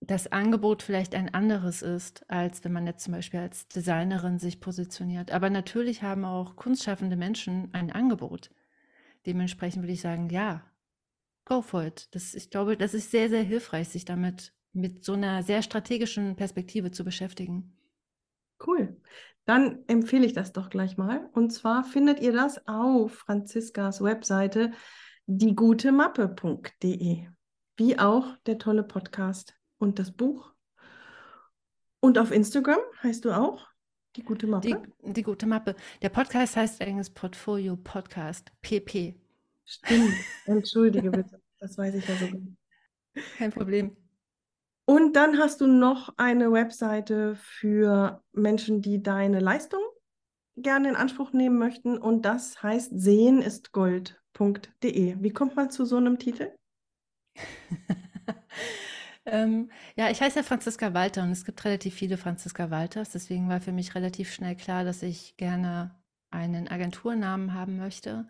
das 0.00 0.30
Angebot 0.30 0.82
vielleicht 0.82 1.14
ein 1.14 1.32
anderes 1.32 1.82
ist, 1.82 2.28
als 2.30 2.62
wenn 2.64 2.72
man 2.72 2.86
jetzt 2.86 3.04
zum 3.04 3.14
Beispiel 3.14 3.40
als 3.40 3.66
Designerin 3.68 4.38
sich 4.38 4.60
positioniert. 4.60 5.32
Aber 5.32 5.50
natürlich 5.50 6.02
haben 6.02 6.24
auch 6.24 6.56
kunstschaffende 6.56 7.16
Menschen 7.16 7.70
ein 7.72 7.90
Angebot. 7.90 8.50
Dementsprechend 9.24 9.82
würde 9.82 9.94
ich 9.94 10.00
sagen, 10.00 10.28
ja, 10.28 10.64
go 11.44 11.62
for 11.62 11.84
it. 11.84 12.14
Das, 12.14 12.34
ich 12.34 12.50
glaube, 12.50 12.76
das 12.76 12.94
ist 12.94 13.10
sehr, 13.10 13.28
sehr 13.28 13.42
hilfreich, 13.42 13.88
sich 13.88 14.04
damit 14.04 14.52
mit 14.72 15.04
so 15.04 15.14
einer 15.14 15.42
sehr 15.42 15.62
strategischen 15.62 16.36
Perspektive 16.36 16.90
zu 16.90 17.02
beschäftigen. 17.02 17.76
Cool. 18.64 19.00
Dann 19.46 19.84
empfehle 19.86 20.26
ich 20.26 20.32
das 20.32 20.52
doch 20.52 20.70
gleich 20.70 20.96
mal. 20.96 21.30
Und 21.32 21.52
zwar 21.52 21.84
findet 21.84 22.20
ihr 22.20 22.32
das 22.32 22.66
auf 22.66 23.14
Franziskas 23.14 24.02
Webseite 24.02 24.72
diegutemappe.de. 25.26 27.28
Wie 27.76 27.98
auch 27.98 28.36
der 28.46 28.58
tolle 28.58 28.82
Podcast 28.82 29.55
und 29.78 29.98
das 29.98 30.12
Buch. 30.12 30.52
Und 32.00 32.18
auf 32.18 32.30
Instagram 32.30 32.80
heißt 33.02 33.24
du 33.24 33.32
auch 33.32 33.66
die 34.16 34.22
gute 34.22 34.46
Mappe? 34.46 34.82
Die, 35.02 35.12
die 35.12 35.22
gute 35.22 35.46
Mappe. 35.46 35.74
Der 36.02 36.08
Podcast 36.08 36.56
heißt 36.56 36.80
eigentlich 36.80 37.14
Portfolio 37.14 37.76
Podcast, 37.76 38.50
PP. 38.62 39.20
Stimmt. 39.64 40.14
Entschuldige 40.46 41.10
bitte. 41.10 41.42
Das 41.58 41.76
weiß 41.76 41.94
ich 41.94 42.08
ja 42.08 42.16
sogar. 42.16 42.40
Kein 43.36 43.52
Problem. 43.52 43.94
Und 44.86 45.14
dann 45.16 45.38
hast 45.38 45.60
du 45.60 45.66
noch 45.66 46.14
eine 46.16 46.50
Webseite 46.52 47.36
für 47.36 48.22
Menschen, 48.32 48.80
die 48.82 49.02
deine 49.02 49.40
Leistung 49.40 49.82
gerne 50.56 50.90
in 50.90 50.96
Anspruch 50.96 51.32
nehmen 51.32 51.58
möchten. 51.58 51.98
Und 51.98 52.22
das 52.22 52.62
heißt 52.62 52.92
sehenistgold.de. 52.94 55.16
Wie 55.18 55.32
kommt 55.32 55.56
man 55.56 55.70
zu 55.70 55.84
so 55.84 55.96
einem 55.96 56.18
Titel? 56.18 56.52
ähm, 59.26 59.70
ja, 59.96 60.10
ich 60.10 60.20
heiße 60.20 60.38
ja 60.38 60.42
Franziska 60.42 60.94
Walter 60.94 61.22
und 61.22 61.30
es 61.30 61.44
gibt 61.44 61.64
relativ 61.64 61.94
viele 61.94 62.16
Franziska 62.16 62.70
Walters. 62.70 63.10
Deswegen 63.10 63.48
war 63.48 63.60
für 63.60 63.72
mich 63.72 63.94
relativ 63.94 64.32
schnell 64.32 64.56
klar, 64.56 64.84
dass 64.84 65.02
ich 65.02 65.36
gerne 65.36 65.94
einen 66.30 66.68
Agenturnamen 66.68 67.54
haben 67.54 67.76
möchte. 67.76 68.26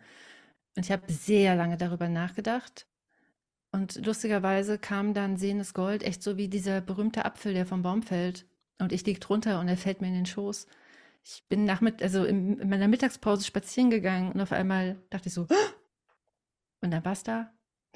Und 0.75 0.85
ich 0.85 0.91
habe 0.91 1.11
sehr 1.11 1.55
lange 1.55 1.77
darüber 1.77 2.09
nachgedacht 2.09 2.87
und 3.71 4.05
lustigerweise 4.05 4.79
kam 4.79 5.13
dann 5.13 5.37
Sehendes 5.37 5.73
Gold 5.73 6.03
echt 6.03 6.23
so 6.23 6.37
wie 6.37 6.47
dieser 6.47 6.81
berühmte 6.81 7.25
Apfel, 7.25 7.53
der 7.53 7.65
vom 7.65 7.81
Baum 7.81 8.01
fällt. 8.01 8.45
Und 8.79 8.91
ich 8.91 9.05
lieg 9.05 9.21
drunter 9.21 9.59
und 9.59 9.67
er 9.67 9.77
fällt 9.77 10.01
mir 10.01 10.07
in 10.07 10.13
den 10.13 10.25
Schoß. 10.25 10.67
Ich 11.23 11.43
bin 11.49 11.65
nach 11.65 11.81
mit, 11.81 12.01
also 12.01 12.23
in, 12.23 12.59
in 12.59 12.69
meiner 12.69 12.87
Mittagspause 12.87 13.45
spazieren 13.45 13.89
gegangen 13.89 14.31
und 14.31 14.41
auf 14.41 14.51
einmal 14.51 14.97
dachte 15.09 15.27
ich 15.27 15.33
so, 15.33 15.47
und 16.81 16.91
dann 16.91 17.03
war's 17.05 17.23
da. 17.23 17.51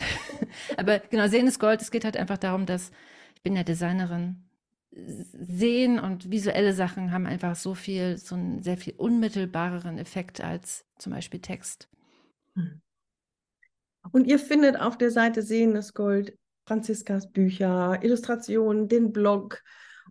Aber 0.78 1.00
genau, 1.00 1.28
Sehendes 1.28 1.60
Gold, 1.60 1.82
es 1.82 1.92
geht 1.92 2.06
halt 2.06 2.18
einfach 2.18 2.38
darum, 2.38 2.66
dass 2.66 2.92
ich 3.36 3.42
bin 3.42 3.56
ja 3.56 3.64
Designerin. 3.64 4.44
Sehen 4.92 6.00
und 6.00 6.30
visuelle 6.30 6.74
Sachen 6.74 7.12
haben 7.12 7.26
einfach 7.26 7.56
so 7.56 7.74
viel, 7.76 8.18
so 8.18 8.36
einen 8.36 8.62
sehr 8.62 8.78
viel 8.78 8.94
unmittelbareren 8.98 9.98
Effekt 9.98 10.42
als 10.42 10.86
zum 10.98 11.14
Beispiel 11.14 11.40
Text. 11.40 11.90
Hm. 12.56 12.82
Und 14.12 14.26
ihr 14.26 14.40
findet 14.40 14.80
auf 14.80 14.98
der 14.98 15.12
Seite 15.12 15.42
Sehendes 15.42 15.94
Gold 15.94 16.38
Franziskas 16.66 17.32
Bücher, 17.32 18.00
Illustrationen, 18.02 18.88
den 18.88 19.12
Blog 19.12 19.62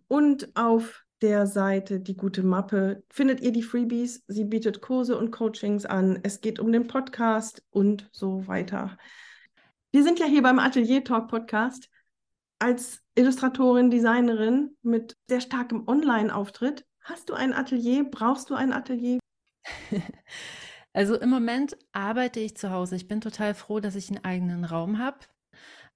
und 0.07 0.55
auf 0.55 1.05
der 1.21 1.45
Seite 1.45 1.99
Die 1.99 2.17
gute 2.17 2.43
Mappe 2.43 3.03
findet 3.09 3.41
ihr 3.41 3.51
die 3.51 3.61
Freebies. 3.61 4.23
Sie 4.27 4.45
bietet 4.45 4.81
Kurse 4.81 5.17
und 5.17 5.31
Coachings 5.31 5.85
an. 5.85 6.19
Es 6.23 6.41
geht 6.41 6.59
um 6.59 6.71
den 6.71 6.87
Podcast 6.87 7.63
und 7.69 8.09
so 8.11 8.47
weiter. 8.47 8.97
Wir 9.93 10.03
sind 10.03 10.19
ja 10.19 10.25
hier 10.25 10.41
beim 10.41 10.57
Atelier 10.57 11.03
Talk 11.03 11.27
Podcast 11.27 11.89
als 12.59 13.01
Illustratorin, 13.15 13.91
Designerin 13.91 14.77
mit 14.81 15.17
sehr 15.27 15.41
starkem 15.41 15.85
Online-Auftritt. 15.85 16.85
Hast 17.01 17.29
du 17.29 17.33
ein 17.33 17.51
Atelier? 17.51 18.05
Brauchst 18.09 18.49
du 18.49 18.55
ein 18.55 18.73
Atelier? 18.73 19.19
Also 20.93 21.17
im 21.17 21.29
Moment 21.29 21.77
arbeite 21.93 22.41
ich 22.41 22.57
zu 22.57 22.69
Hause. 22.69 22.97
Ich 22.97 23.07
bin 23.07 23.21
total 23.21 23.53
froh, 23.53 23.79
dass 23.79 23.95
ich 23.95 24.09
einen 24.09 24.25
eigenen 24.25 24.65
Raum 24.65 24.99
habe, 24.99 25.19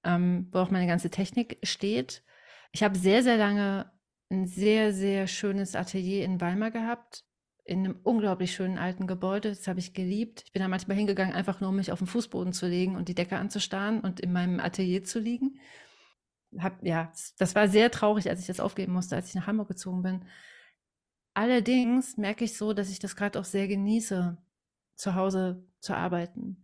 ähm, 0.04 0.48
wo 0.52 0.60
auch 0.60 0.70
meine 0.70 0.86
ganze 0.86 1.10
Technik 1.10 1.58
steht. 1.64 2.24
Ich 2.72 2.82
habe 2.82 2.96
sehr, 2.96 3.22
sehr 3.22 3.36
lange 3.36 3.92
ein 4.30 4.46
sehr, 4.46 4.94
sehr 4.94 5.26
schönes 5.26 5.74
Atelier 5.74 6.24
in 6.24 6.40
Weimar 6.40 6.70
gehabt, 6.70 7.26
in 7.66 7.80
einem 7.80 7.98
unglaublich 8.04 8.54
schönen 8.54 8.78
alten 8.78 9.06
Gebäude. 9.06 9.48
Das 9.48 9.66
habe 9.66 9.80
ich 9.80 9.92
geliebt. 9.92 10.42
Ich 10.46 10.52
bin 10.52 10.62
da 10.62 10.68
manchmal 10.68 10.96
hingegangen, 10.96 11.34
einfach 11.34 11.60
nur 11.60 11.70
um 11.70 11.76
mich 11.76 11.90
auf 11.90 11.98
den 11.98 12.06
Fußboden 12.06 12.52
zu 12.52 12.66
legen 12.66 12.96
und 12.96 13.08
die 13.08 13.14
Decke 13.14 13.36
anzustarren 13.36 14.00
und 14.00 14.20
in 14.20 14.32
meinem 14.32 14.60
Atelier 14.60 15.02
zu 15.02 15.18
liegen. 15.18 15.58
Hab, 16.58 16.82
ja, 16.84 17.12
das 17.38 17.54
war 17.54 17.68
sehr 17.68 17.90
traurig, 17.90 18.30
als 18.30 18.40
ich 18.40 18.46
das 18.46 18.60
aufgeben 18.60 18.92
musste, 18.92 19.16
als 19.16 19.28
ich 19.28 19.34
nach 19.34 19.48
Hamburg 19.48 19.68
gezogen 19.68 20.02
bin. 20.02 20.24
Allerdings 21.34 22.16
merke 22.16 22.44
ich 22.44 22.56
so, 22.56 22.72
dass 22.72 22.88
ich 22.88 23.00
das 23.00 23.16
gerade 23.16 23.38
auch 23.38 23.44
sehr 23.44 23.68
genieße, 23.68 24.38
zu 24.94 25.14
Hause 25.14 25.66
zu 25.80 25.94
arbeiten. 25.94 26.62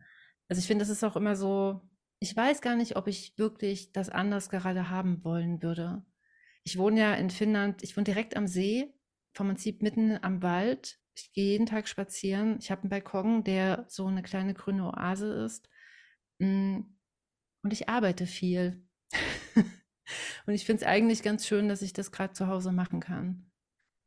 Also 0.48 0.60
ich 0.60 0.66
finde, 0.66 0.82
das 0.82 0.88
ist 0.88 1.04
auch 1.04 1.16
immer 1.16 1.34
so, 1.36 1.82
ich 2.20 2.34
weiß 2.36 2.60
gar 2.62 2.76
nicht, 2.76 2.96
ob 2.96 3.08
ich 3.08 3.36
wirklich 3.36 3.92
das 3.92 4.08
anders 4.08 4.48
gerade 4.48 4.88
haben 4.88 5.24
wollen 5.24 5.62
würde. 5.62 6.04
Ich 6.62 6.78
wohne 6.78 7.00
ja 7.00 7.14
in 7.14 7.30
Finnland, 7.30 7.82
ich 7.82 7.96
wohne 7.96 8.04
direkt 8.04 8.36
am 8.36 8.46
See, 8.46 8.94
vom 9.32 9.48
Prinzip 9.48 9.82
mitten 9.82 10.18
am 10.22 10.42
Wald. 10.42 10.98
Ich 11.14 11.32
gehe 11.32 11.52
jeden 11.52 11.66
Tag 11.66 11.88
spazieren. 11.88 12.58
Ich 12.58 12.70
habe 12.70 12.82
einen 12.82 12.90
Balkon, 12.90 13.44
der 13.44 13.84
so 13.88 14.06
eine 14.06 14.22
kleine 14.22 14.54
grüne 14.54 14.86
Oase 14.86 15.32
ist. 15.44 15.68
Mm, 16.38 16.80
und 17.62 17.72
ich 17.72 17.88
arbeite 17.88 18.26
viel. 18.26 18.84
Und 20.46 20.54
ich 20.54 20.66
finde 20.66 20.82
es 20.82 20.88
eigentlich 20.88 21.22
ganz 21.22 21.46
schön, 21.46 21.68
dass 21.68 21.80
ich 21.80 21.92
das 21.92 22.10
gerade 22.10 22.32
zu 22.32 22.48
Hause 22.48 22.72
machen 22.72 23.00
kann. 23.00 23.50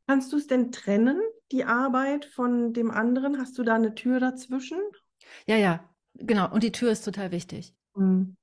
Kannst 0.06 0.32
du 0.32 0.36
es 0.36 0.46
denn 0.46 0.70
trennen? 0.70 1.20
die 1.52 1.64
Arbeit 1.64 2.24
von 2.24 2.72
dem 2.72 2.90
anderen? 2.90 3.38
Hast 3.38 3.58
du 3.58 3.62
da 3.62 3.74
eine 3.74 3.94
Tür 3.94 4.20
dazwischen? 4.20 4.80
Ja, 5.46 5.56
ja, 5.56 5.88
genau. 6.14 6.52
Und 6.52 6.62
die 6.62 6.72
Tür 6.72 6.90
ist 6.90 7.04
total 7.04 7.30
wichtig. 7.30 7.74
Mhm. 7.94 8.36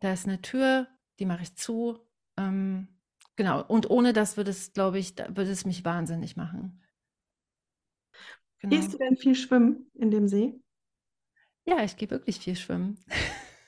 Da 0.00 0.12
ist 0.12 0.26
eine 0.26 0.40
Tür, 0.40 0.88
die 1.18 1.26
mache 1.26 1.42
ich 1.42 1.56
zu. 1.56 1.98
Ähm, 2.36 2.88
genau. 3.38 3.64
Und 3.64 3.88
ohne 3.88 4.12
das 4.12 4.36
würde 4.36 4.50
es, 4.50 4.74
glaube 4.74 4.98
ich, 4.98 5.16
würde 5.16 5.50
es 5.50 5.64
mich 5.64 5.86
wahnsinnig 5.86 6.36
machen. 6.36 6.82
Genau. 8.58 8.76
Gehst 8.76 8.92
du 8.92 8.98
denn 8.98 9.16
viel 9.16 9.36
schwimmen 9.36 9.90
in 9.94 10.10
dem 10.10 10.28
See? 10.28 10.60
Ja, 11.64 11.84
ich 11.84 11.96
gehe 11.96 12.10
wirklich 12.10 12.40
viel 12.40 12.56
schwimmen. 12.56 12.98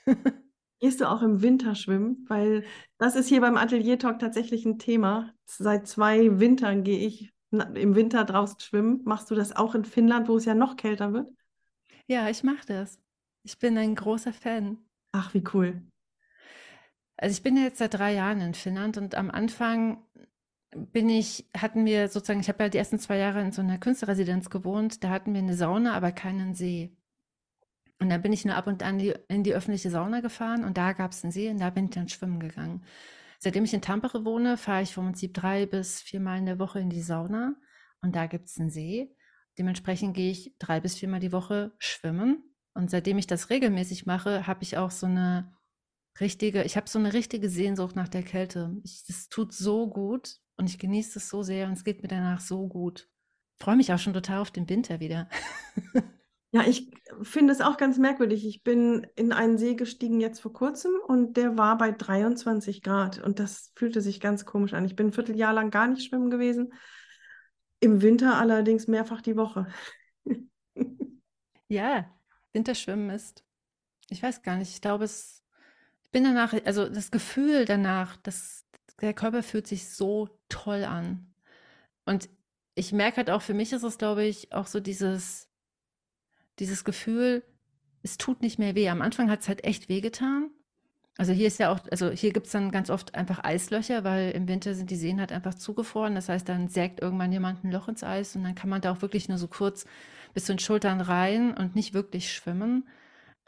Gehst 0.79 0.99
du 0.99 1.09
auch 1.09 1.21
im 1.21 1.41
Winter 1.41 1.75
schwimmen? 1.75 2.25
Weil 2.27 2.65
das 2.97 3.15
ist 3.15 3.29
hier 3.29 3.41
beim 3.41 3.55
Atelier 3.55 3.97
Talk 3.97 4.19
tatsächlich 4.19 4.65
ein 4.65 4.79
Thema. 4.79 5.33
Seit 5.45 5.87
zwei 5.87 6.39
Wintern 6.39 6.83
gehe 6.83 7.05
ich 7.05 7.31
im 7.51 7.95
Winter 7.95 8.25
draußen 8.25 8.59
schwimmen. 8.59 9.01
Machst 9.05 9.31
du 9.31 9.35
das 9.35 9.55
auch 9.55 9.75
in 9.75 9.85
Finnland, 9.85 10.27
wo 10.27 10.37
es 10.37 10.45
ja 10.45 10.55
noch 10.55 10.75
kälter 10.75 11.13
wird? 11.13 11.31
Ja, 12.07 12.29
ich 12.29 12.43
mache 12.43 12.65
das. 12.67 12.99
Ich 13.43 13.59
bin 13.59 13.77
ein 13.77 13.95
großer 13.95 14.33
Fan. 14.33 14.77
Ach, 15.13 15.33
wie 15.33 15.43
cool. 15.53 15.81
Also 17.21 17.33
ich 17.33 17.43
bin 17.43 17.55
jetzt 17.55 17.77
seit 17.77 17.93
drei 17.93 18.15
Jahren 18.15 18.41
in 18.41 18.55
Finnland 18.55 18.97
und 18.97 19.13
am 19.13 19.29
Anfang 19.29 20.03
bin 20.75 21.07
ich, 21.07 21.47
hatten 21.55 21.85
wir 21.85 22.07
sozusagen, 22.07 22.39
ich 22.39 22.49
habe 22.49 22.63
ja 22.63 22.69
die 22.69 22.79
ersten 22.79 22.97
zwei 22.97 23.17
Jahre 23.17 23.41
in 23.41 23.51
so 23.51 23.61
einer 23.61 23.77
Künstlerresidenz 23.77 24.49
gewohnt, 24.49 25.03
da 25.03 25.09
hatten 25.09 25.33
wir 25.33 25.39
eine 25.39 25.55
Sauna, 25.55 25.93
aber 25.93 26.11
keinen 26.11 26.55
See. 26.55 26.97
Und 27.99 28.09
dann 28.09 28.23
bin 28.23 28.33
ich 28.33 28.43
nur 28.43 28.55
ab 28.55 28.65
und 28.65 28.81
an 28.81 28.97
die, 28.97 29.13
in 29.27 29.43
die 29.43 29.53
öffentliche 29.53 29.91
Sauna 29.91 30.21
gefahren 30.21 30.63
und 30.63 30.79
da 30.79 30.93
gab 30.93 31.11
es 31.11 31.23
einen 31.23 31.31
See 31.31 31.47
und 31.51 31.59
da 31.59 31.69
bin 31.69 31.85
ich 31.85 31.91
dann 31.91 32.09
schwimmen 32.09 32.39
gegangen. 32.39 32.83
Seitdem 33.37 33.65
ich 33.65 33.73
in 33.75 33.83
Tampere 33.83 34.25
wohne, 34.25 34.57
fahre 34.57 34.81
ich 34.81 34.95
vom 34.95 35.05
Prinzip 35.05 35.35
drei 35.35 35.67
bis 35.67 36.01
viermal 36.01 36.39
in 36.39 36.47
der 36.47 36.57
Woche 36.57 36.79
in 36.79 36.89
die 36.89 37.03
Sauna 37.03 37.53
und 38.01 38.15
da 38.15 38.25
gibt 38.25 38.47
es 38.47 38.59
einen 38.59 38.71
See. 38.71 39.15
Dementsprechend 39.59 40.15
gehe 40.15 40.31
ich 40.31 40.55
drei 40.57 40.79
bis 40.79 40.95
viermal 40.95 41.19
die 41.19 41.31
Woche 41.31 41.73
schwimmen. 41.77 42.43
Und 42.73 42.89
seitdem 42.89 43.19
ich 43.19 43.27
das 43.27 43.51
regelmäßig 43.51 44.07
mache, 44.07 44.47
habe 44.47 44.63
ich 44.63 44.77
auch 44.77 44.89
so 44.89 45.05
eine 45.05 45.53
richtige, 46.19 46.63
ich 46.63 46.77
habe 46.77 46.89
so 46.89 46.99
eine 46.99 47.13
richtige 47.13 47.49
Sehnsucht 47.49 47.95
nach 47.95 48.09
der 48.09 48.23
Kälte. 48.23 48.75
Das 49.07 49.29
tut 49.29 49.53
so 49.53 49.87
gut 49.87 50.37
und 50.57 50.69
ich 50.69 50.79
genieße 50.79 51.19
es 51.19 51.29
so 51.29 51.43
sehr 51.43 51.67
und 51.67 51.73
es 51.73 51.83
geht 51.83 52.01
mir 52.01 52.07
danach 52.07 52.41
so 52.41 52.67
gut. 52.67 53.09
Ich 53.57 53.63
freue 53.63 53.75
mich 53.75 53.93
auch 53.93 53.99
schon 53.99 54.13
total 54.13 54.39
auf 54.39 54.51
den 54.51 54.69
Winter 54.69 54.99
wieder. 54.99 55.29
Ja, 56.53 56.63
ich 56.67 56.91
finde 57.21 57.53
es 57.53 57.61
auch 57.61 57.77
ganz 57.77 57.97
merkwürdig. 57.97 58.45
Ich 58.45 58.61
bin 58.61 59.07
in 59.15 59.31
einen 59.31 59.57
See 59.57 59.75
gestiegen 59.75 60.19
jetzt 60.19 60.41
vor 60.41 60.51
kurzem 60.51 60.91
und 61.07 61.37
der 61.37 61.57
war 61.57 61.77
bei 61.77 61.91
23 61.91 62.81
Grad 62.81 63.23
und 63.23 63.39
das 63.39 63.71
fühlte 63.75 64.01
sich 64.01 64.19
ganz 64.19 64.43
komisch 64.43 64.73
an. 64.73 64.83
Ich 64.83 64.97
bin 64.97 65.07
ein 65.07 65.13
Vierteljahr 65.13 65.53
lang 65.53 65.69
gar 65.69 65.87
nicht 65.87 66.05
schwimmen 66.05 66.29
gewesen, 66.29 66.73
im 67.79 68.01
Winter 68.01 68.37
allerdings 68.37 68.87
mehrfach 68.87 69.21
die 69.21 69.37
Woche. 69.37 69.67
ja, 71.69 72.13
Winterschwimmen 72.51 73.11
ist, 73.11 73.45
ich 74.09 74.21
weiß 74.21 74.41
gar 74.41 74.57
nicht, 74.57 74.73
ich 74.73 74.81
glaube 74.81 75.05
es, 75.05 75.40
bin 76.11 76.23
danach, 76.23 76.53
also 76.65 76.89
das 76.89 77.11
Gefühl 77.11 77.65
danach, 77.65 78.17
dass 78.17 78.65
der 79.01 79.13
Körper 79.13 79.43
fühlt 79.43 79.67
sich 79.67 79.89
so 79.89 80.29
toll 80.49 80.83
an. 80.83 81.33
Und 82.05 82.29
ich 82.75 82.91
merke 82.91 83.17
halt 83.17 83.29
auch, 83.29 83.41
für 83.41 83.53
mich 83.53 83.73
ist 83.73 83.83
es, 83.83 83.97
glaube 83.97 84.23
ich, 84.23 84.53
auch 84.53 84.67
so 84.67 84.79
dieses, 84.79 85.49
dieses 86.59 86.83
Gefühl, 86.83 87.43
es 88.03 88.17
tut 88.17 88.41
nicht 88.41 88.59
mehr 88.59 88.75
weh. 88.75 88.89
Am 88.89 89.01
Anfang 89.01 89.29
hat 89.29 89.41
es 89.41 89.47
halt 89.47 89.63
echt 89.63 89.89
wehgetan. 89.89 90.49
Also 91.17 91.33
hier 91.33 91.47
ist 91.47 91.59
ja 91.59 91.71
auch, 91.71 91.79
also 91.91 92.09
hier 92.09 92.31
gibt 92.31 92.47
es 92.47 92.51
dann 92.53 92.71
ganz 92.71 92.89
oft 92.89 93.15
einfach 93.15 93.43
Eislöcher, 93.43 94.03
weil 94.03 94.31
im 94.31 94.47
Winter 94.47 94.73
sind 94.73 94.89
die 94.89 94.95
Seen 94.95 95.19
halt 95.19 95.31
einfach 95.31 95.53
zugefroren. 95.53 96.15
Das 96.15 96.29
heißt, 96.29 96.47
dann 96.47 96.67
sägt 96.67 97.01
irgendwann 97.01 97.31
jemand 97.31 97.63
ein 97.63 97.71
Loch 97.71 97.89
ins 97.89 98.03
Eis 98.03 98.35
und 98.35 98.43
dann 98.43 98.55
kann 98.55 98.69
man 98.69 98.81
da 98.81 98.91
auch 98.91 99.01
wirklich 99.01 99.27
nur 99.27 99.37
so 99.37 99.47
kurz 99.47 99.85
bis 100.33 100.45
zu 100.45 100.53
den 100.53 100.59
Schultern 100.59 101.01
rein 101.01 101.55
und 101.55 101.75
nicht 101.75 101.93
wirklich 101.93 102.31
schwimmen. 102.31 102.87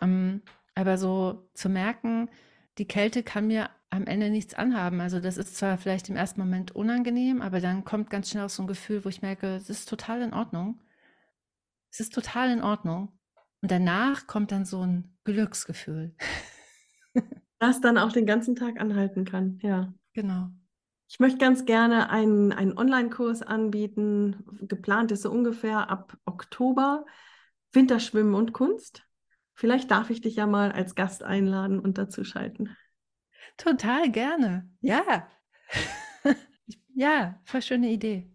Ähm, 0.01 0.41
aber 0.76 0.97
so 0.97 1.49
zu 1.53 1.70
merken, 1.70 2.30
die 2.78 2.88
Kälte 2.88 3.24
kann 3.24 3.47
mir 3.47 3.69
am 3.89 4.07
Ende 4.07 4.30
nichts 4.30 4.53
anhaben. 4.53 5.01
Also 5.01 5.19
das 5.19 5.38
ist 5.38 5.55
zwar 5.55 5.78
vielleicht 5.78 6.09
im 6.09 6.15
ersten 6.15 6.41
Moment 6.41 6.76
unangenehm, 6.76 7.41
aber 7.41 7.59
dann 7.59 7.86
kommt 7.86 8.09
ganz 8.09 8.30
schnell 8.30 8.45
auch 8.45 8.49
so 8.49 8.63
ein 8.63 8.67
Gefühl, 8.67 9.05
wo 9.05 9.09
ich 9.09 9.21
merke, 9.21 9.55
es 9.55 9.69
ist 9.69 9.88
total 9.88 10.21
in 10.21 10.34
Ordnung. 10.34 10.82
Es 11.91 11.99
ist 11.99 12.13
total 12.13 12.49
in 12.51 12.63
Ordnung. 12.63 13.11
Und 13.61 13.69
danach 13.71 14.26
kommt 14.26 14.51
dann 14.51 14.65
so 14.65 14.82
ein 14.86 15.15
Glücksgefühl. 15.24 16.15
Das 17.59 17.80
dann 17.80 17.97
auch 17.97 18.11
den 18.11 18.26
ganzen 18.26 18.57
Tag 18.57 18.82
anhalten 18.82 19.24
kann, 19.24 19.57
ja. 19.61 19.93
Genau. 20.11 20.49
Ich 21.07 21.21
möchte 21.21 21.38
ganz 21.38 21.63
gerne 21.63 22.09
einen, 22.09 22.51
einen 22.51 22.78
Online-Kurs 22.78 23.41
anbieten. 23.41 24.43
Geplant 24.63 25.13
ist 25.13 25.21
so 25.21 25.32
ungefähr 25.32 25.89
ab 25.89 26.17
Oktober. 26.26 27.05
Winterschwimmen 27.71 28.36
und 28.36 28.51
Kunst. 28.51 29.07
Vielleicht 29.53 29.91
darf 29.91 30.09
ich 30.09 30.21
dich 30.21 30.35
ja 30.35 30.47
mal 30.47 30.71
als 30.71 30.95
Gast 30.95 31.23
einladen 31.23 31.79
und 31.79 31.97
dazu 31.97 32.23
schalten. 32.23 32.75
Total 33.57 34.09
gerne. 34.09 34.69
Ja. 34.81 35.27
ja, 36.95 37.39
voll 37.45 37.61
schöne 37.61 37.89
Idee. 37.89 38.29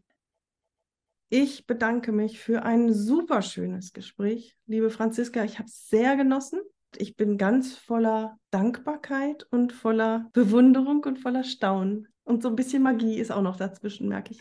Ich 1.30 1.66
bedanke 1.66 2.12
mich 2.12 2.38
für 2.38 2.62
ein 2.62 2.92
super 2.92 3.42
schönes 3.42 3.92
Gespräch. 3.92 4.56
Liebe 4.66 4.90
Franziska, 4.90 5.44
ich 5.44 5.58
habe 5.58 5.68
es 5.68 5.88
sehr 5.88 6.16
genossen. 6.16 6.60
Ich 6.96 7.16
bin 7.16 7.36
ganz 7.36 7.76
voller 7.76 8.38
Dankbarkeit 8.50 9.44
und 9.50 9.74
voller 9.74 10.30
Bewunderung 10.32 11.04
und 11.04 11.18
voller 11.18 11.44
Staunen. 11.44 12.08
Und 12.24 12.42
so 12.42 12.48
ein 12.48 12.56
bisschen 12.56 12.82
Magie 12.82 13.18
ist 13.18 13.30
auch 13.30 13.42
noch 13.42 13.56
dazwischen, 13.56 14.08
merke 14.08 14.32
ich. 14.32 14.40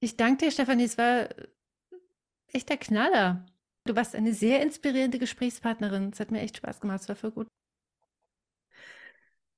Ich 0.00 0.18
danke 0.18 0.44
dir, 0.44 0.50
Stefanie. 0.50 0.84
Es 0.84 0.98
war 0.98 1.30
echt 2.48 2.68
der 2.68 2.76
Knaller. 2.76 3.46
Du 3.86 3.94
warst 3.94 4.14
eine 4.14 4.32
sehr 4.32 4.62
inspirierende 4.62 5.18
Gesprächspartnerin. 5.18 6.10
Es 6.12 6.20
hat 6.20 6.30
mir 6.30 6.40
echt 6.40 6.56
Spaß 6.56 6.80
gemacht. 6.80 7.02
Es 7.02 7.08
war 7.08 7.16
voll 7.16 7.32
gut. 7.32 7.48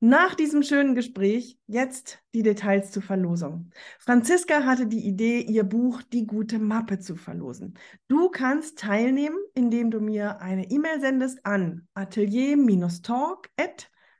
Nach 0.00 0.34
diesem 0.34 0.62
schönen 0.62 0.94
Gespräch 0.94 1.58
jetzt 1.66 2.18
die 2.34 2.42
Details 2.42 2.90
zur 2.90 3.02
Verlosung. 3.02 3.70
Franziska 3.98 4.64
hatte 4.64 4.86
die 4.86 5.06
Idee, 5.06 5.40
ihr 5.40 5.64
Buch 5.64 6.02
Die 6.02 6.26
gute 6.26 6.58
Mappe 6.58 6.98
zu 6.98 7.16
verlosen. 7.16 7.78
Du 8.06 8.28
kannst 8.28 8.78
teilnehmen, 8.78 9.38
indem 9.54 9.90
du 9.90 10.00
mir 10.00 10.42
eine 10.42 10.70
E-Mail 10.70 11.00
sendest 11.00 11.46
an 11.46 11.88
atelier-talk 11.94 13.48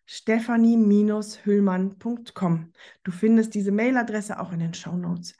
stephanie-hüllmann.com. 0.07 2.73
Du 3.03 3.13
findest 3.13 3.55
diese 3.55 3.73
Mailadresse 3.73 4.41
auch 4.41 4.53
in 4.53 4.61
den 4.61 4.73
Show 4.73 4.97
Notes. 4.97 5.35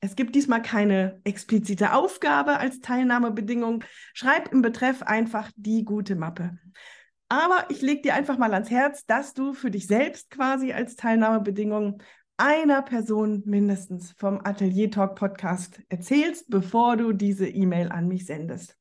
Es 0.00 0.16
gibt 0.16 0.34
diesmal 0.34 0.62
keine 0.62 1.20
explizite 1.24 1.92
Aufgabe 1.92 2.58
als 2.58 2.80
Teilnahmebedingung. 2.80 3.84
Schreib 4.14 4.50
im 4.52 4.62
Betreff 4.62 5.02
einfach 5.02 5.50
die 5.56 5.84
gute 5.84 6.16
Mappe. 6.16 6.58
Aber 7.28 7.66
ich 7.68 7.82
lege 7.82 8.02
dir 8.02 8.14
einfach 8.14 8.38
mal 8.38 8.52
ans 8.54 8.70
Herz, 8.70 9.04
dass 9.06 9.34
du 9.34 9.52
für 9.52 9.70
dich 9.70 9.86
selbst 9.86 10.30
quasi 10.30 10.72
als 10.72 10.96
Teilnahmebedingung 10.96 12.02
einer 12.38 12.80
Person 12.80 13.42
mindestens 13.44 14.12
vom 14.12 14.40
Atelier 14.42 14.90
Talk 14.90 15.14
Podcast 15.14 15.80
erzählst, 15.90 16.48
bevor 16.48 16.96
du 16.96 17.12
diese 17.12 17.46
E-Mail 17.46 17.90
an 17.90 18.08
mich 18.08 18.24
sendest. 18.24 18.78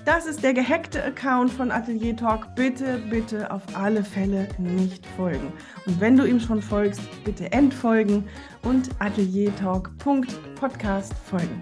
Das 0.05 0.25
ist 0.25 0.41
der 0.43 0.53
gehackte 0.53 1.03
Account 1.03 1.51
von 1.51 1.71
Atelier 1.71 2.15
Talk. 2.15 2.55
Bitte, 2.55 3.01
bitte 3.09 3.51
auf 3.51 3.63
alle 3.73 4.01
Fälle 4.03 4.47
nicht 4.57 5.05
folgen. 5.17 5.51
Und 5.85 5.99
wenn 5.99 6.15
du 6.17 6.25
ihm 6.25 6.39
schon 6.39 6.61
folgst, 6.61 7.01
bitte 7.23 7.51
entfolgen 7.51 8.23
und 8.63 8.89
ateliertalk.podcast 8.99 11.13
folgen. 11.13 11.61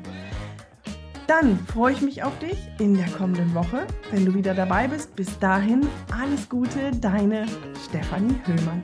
Dann 1.27 1.59
freue 1.67 1.93
ich 1.93 2.01
mich 2.01 2.23
auf 2.23 2.37
dich 2.39 2.57
in 2.79 2.95
der 2.95 3.09
kommenden 3.09 3.53
Woche, 3.53 3.85
wenn 4.11 4.25
du 4.25 4.33
wieder 4.33 4.53
dabei 4.53 4.87
bist. 4.87 5.13
Bis 5.15 5.37
dahin, 5.39 5.85
alles 6.17 6.47
Gute, 6.47 6.91
deine 7.01 7.45
Stefanie 7.85 8.39
Höhlmann. 8.45 8.81